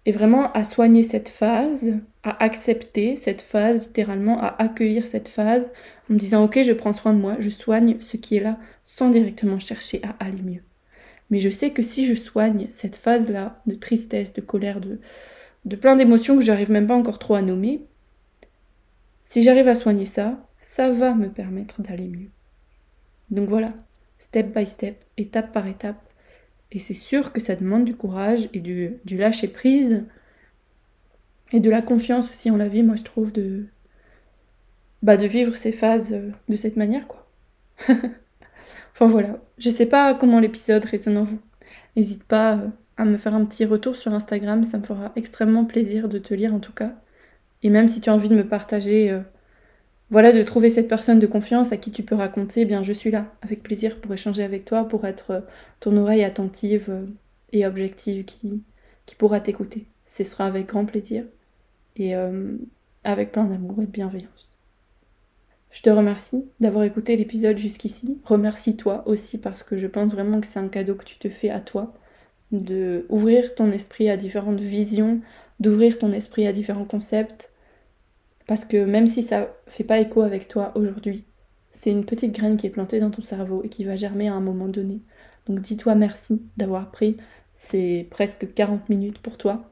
et 0.06 0.12
vraiment 0.12 0.52
à 0.52 0.64
soigner 0.64 1.04
cette 1.04 1.30
phase, 1.30 1.96
à 2.24 2.44
accepter 2.44 3.18
cette 3.18 3.42
phase, 3.42 3.82
littéralement 3.82 4.40
à 4.40 4.62
accueillir 4.62 5.06
cette 5.06 5.28
phase, 5.28 5.72
en 6.10 6.14
me 6.14 6.20
disant 6.20 6.44
ok 6.44 6.62
je 6.62 6.74
prends 6.74 6.94
soin 6.94 7.14
de 7.14 7.20
moi, 7.20 7.38
je 7.40 7.50
soigne 7.50 7.98
ce 8.00 8.18
qui 8.18 8.38
est 8.38 8.42
là 8.42 8.60
sans 8.86 9.10
directement 9.10 9.60
chercher 9.60 10.02
à 10.04 10.24
aller 10.24 10.42
mieux. 10.42 10.62
Mais 11.32 11.40
je 11.40 11.50
sais 11.50 11.72
que 11.72 11.82
si 11.82 12.06
je 12.06 12.14
soigne 12.14 12.68
cette 12.70 12.96
phase-là 12.96 13.60
de 13.66 13.74
tristesse, 13.74 14.34
de 14.34 14.42
colère, 14.42 14.80
de, 14.80 15.00
de 15.66 15.76
plein 15.76 15.96
d'émotions 15.96 16.38
que 16.38 16.44
j'arrive 16.44 16.72
même 16.72 16.88
pas 16.88 16.96
encore 16.96 17.20
trop 17.20 17.36
à 17.36 17.42
nommer, 17.42 17.82
si 19.24 19.42
j'arrive 19.42 19.68
à 19.68 19.76
soigner 19.76 20.06
ça, 20.06 20.48
ça 20.60 20.92
va 20.92 21.14
me 21.14 21.30
permettre 21.30 21.82
d'aller 21.82 22.08
mieux. 22.08 22.30
Donc 23.32 23.50
voilà, 23.50 23.74
step 24.20 24.56
by 24.56 24.66
step, 24.66 25.04
étape 25.18 25.52
par 25.52 25.68
étape, 25.68 26.02
et 26.72 26.80
c'est 26.80 26.94
sûr 26.94 27.32
que 27.32 27.40
ça 27.40 27.56
demande 27.56 27.86
du 27.86 27.96
courage 27.96 28.50
et 28.54 28.60
du, 28.60 29.00
lâcher 29.10 29.48
prise 29.48 30.04
et 31.52 31.60
de 31.60 31.70
la 31.70 31.82
confiance 31.82 32.30
aussi 32.30 32.52
en 32.52 32.58
la 32.58 32.68
vie, 32.68 32.84
moi 32.84 32.96
je 32.96 33.04
trouve, 33.04 33.32
de, 33.32 33.66
bah, 35.02 35.18
de 35.18 35.26
vivre 35.26 35.56
ces 35.56 35.72
phases 35.72 36.14
euh, 36.14 36.32
de 36.50 36.56
cette 36.56 36.76
manière, 36.76 37.08
quoi. 37.08 37.28
enfin 37.88 39.08
voilà, 39.08 39.40
je 39.58 39.70
sais 39.70 39.86
pas 39.86 40.14
comment 40.14 40.40
l'épisode 40.40 40.86
résonne 40.86 41.18
en 41.18 41.24
vous. 41.24 41.40
N'hésite 41.96 42.24
pas 42.24 42.58
euh, 42.58 42.68
à 42.98 43.06
me 43.06 43.18
faire 43.18 43.36
un 43.36 43.46
petit 43.46 43.66
retour 43.66 43.96
sur 43.96 44.14
Instagram, 44.14 44.64
ça 44.64 44.78
me 44.78 44.84
fera 44.84 45.12
extrêmement 45.16 45.66
plaisir 45.66 46.08
de 46.08 46.18
te 46.18 46.34
lire 46.34 46.54
en 46.54 46.60
tout 46.60 46.72
cas. 46.72 46.94
Et 47.64 47.70
même 47.70 47.90
si 47.90 48.02
tu 48.02 48.10
as 48.10 48.14
envie 48.14 48.30
de 48.30 48.36
me 48.36 48.48
partager 48.48 49.12
euh, 49.12 49.20
voilà, 50.10 50.32
de 50.32 50.44
trouver 50.44 50.70
cette 50.70 50.88
personne 50.88 51.20
de 51.20 51.28
confiance 51.28 51.72
à 51.72 51.78
qui 51.78 51.92
tu 51.92 52.04
peux 52.04 52.16
raconter, 52.16 52.62
eh 52.62 52.66
bien 52.66 52.84
je 52.84 52.94
suis 52.94 53.12
là, 53.12 53.34
avec 53.42 53.64
plaisir 53.64 54.00
pour 54.00 54.14
échanger 54.14 54.44
avec 54.44 54.66
toi, 54.66 54.88
pour 54.88 55.06
être 55.06 55.32
euh, 55.32 55.42
ton 55.80 55.98
oreille 55.98 56.24
attentive 56.24 56.88
euh, 56.90 57.06
et 57.52 57.66
objective 57.66 58.24
qui, 58.26 58.64
qui 59.06 59.16
pourra 59.16 59.40
t'écouter. 59.40 59.88
Ce 60.06 60.24
sera 60.24 60.46
avec 60.46 60.68
grand 60.68 60.86
plaisir 60.86 61.26
et 61.98 62.14
avec 63.06 63.32
plein 63.32 63.46
d'amour 63.46 63.82
et 63.82 63.86
de 63.86 63.92
bienveillance. 63.92 64.52
Je 65.72 65.82
te 65.82 65.90
remercie 65.90 66.46
d'avoir 66.60 66.84
écouté 66.84 67.16
l'épisode 67.16 67.58
jusqu'ici. 67.58 68.20
Remercie-toi 68.24 69.04
aussi 69.08 69.38
parce 69.38 69.64
que 69.64 69.78
je 69.78 69.88
pense 69.88 70.12
vraiment 70.12 70.42
que 70.42 70.48
c'est 70.48 70.60
un 70.60 70.68
cadeau 70.68 70.96
que 70.96 71.06
tu 71.06 71.18
te 71.18 71.30
fais 71.30 71.50
à 71.50 71.60
toi, 71.60 71.94
de 72.52 73.06
ouvrir 73.10 73.56
ton 73.56 73.72
esprit 73.72 74.10
à 74.10 74.18
différentes 74.18 74.60
visions, 74.60 75.22
d'ouvrir 75.60 75.98
ton 75.98 76.12
esprit 76.12 76.48
à 76.48 76.54
différents 76.54 76.86
concepts, 76.86 77.52
parce 78.48 78.66
que 78.66 78.84
même 78.84 79.08
si 79.08 79.24
ça 79.24 79.54
fait 79.68 79.84
pas 79.84 80.00
écho 80.00 80.22
avec 80.22 80.48
toi 80.48 80.72
aujourd'hui, 80.76 81.26
c'est 81.72 81.92
une 81.92 82.06
petite 82.06 82.34
graine 82.34 82.58
qui 82.58 82.68
est 82.68 82.72
plantée 82.72 83.00
dans 83.00 83.12
ton 83.12 83.24
cerveau 83.24 83.62
et 83.64 83.70
qui 83.70 83.84
va 83.84 83.96
germer 83.96 84.30
à 84.30 84.34
un 84.34 84.42
moment 84.42 84.68
donné. 84.68 85.02
Donc 85.48 85.60
dis-toi 85.60 85.96
merci 85.96 86.42
d'avoir 86.58 86.92
pris 86.92 87.18
ces 87.56 88.08
presque 88.10 88.54
40 88.54 88.90
minutes 88.90 89.20
pour 89.20 89.38
toi. 89.38 89.70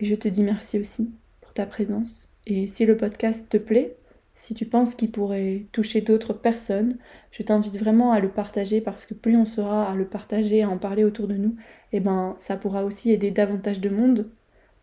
Je 0.00 0.14
te 0.14 0.28
dis 0.28 0.42
merci 0.42 0.78
aussi 0.78 1.10
pour 1.40 1.52
ta 1.52 1.66
présence. 1.66 2.28
Et 2.46 2.66
si 2.66 2.86
le 2.86 2.96
podcast 2.96 3.48
te 3.48 3.56
plaît, 3.56 3.96
si 4.36 4.54
tu 4.54 4.66
penses 4.66 4.94
qu'il 4.94 5.10
pourrait 5.10 5.66
toucher 5.72 6.00
d'autres 6.00 6.32
personnes, 6.32 6.98
je 7.32 7.42
t'invite 7.42 7.76
vraiment 7.76 8.12
à 8.12 8.20
le 8.20 8.28
partager 8.28 8.80
parce 8.80 9.04
que 9.04 9.14
plus 9.14 9.36
on 9.36 9.46
sera 9.46 9.90
à 9.90 9.96
le 9.96 10.06
partager, 10.06 10.62
à 10.62 10.68
en 10.68 10.78
parler 10.78 11.02
autour 11.02 11.26
de 11.26 11.34
nous, 11.34 11.56
et 11.92 11.96
eh 11.96 12.00
ben 12.00 12.36
ça 12.38 12.56
pourra 12.56 12.84
aussi 12.84 13.10
aider 13.10 13.32
davantage 13.32 13.80
de 13.80 13.88
monde 13.88 14.26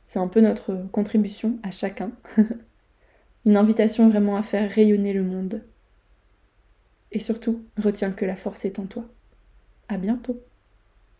c'est 0.05 0.19
un 0.19 0.27
peu 0.27 0.41
notre 0.41 0.75
contribution 0.91 1.57
à 1.63 1.71
chacun. 1.71 2.11
Une 3.45 3.57
invitation 3.57 4.09
vraiment 4.09 4.35
à 4.35 4.43
faire 4.43 4.69
rayonner 4.69 5.13
le 5.13 5.23
monde. 5.23 5.63
Et 7.11 7.19
surtout, 7.19 7.63
retiens 7.77 8.11
que 8.11 8.25
la 8.25 8.35
force 8.35 8.65
est 8.65 8.79
en 8.79 8.85
toi. 8.85 9.05
À 9.87 9.97
bientôt. 9.97 10.41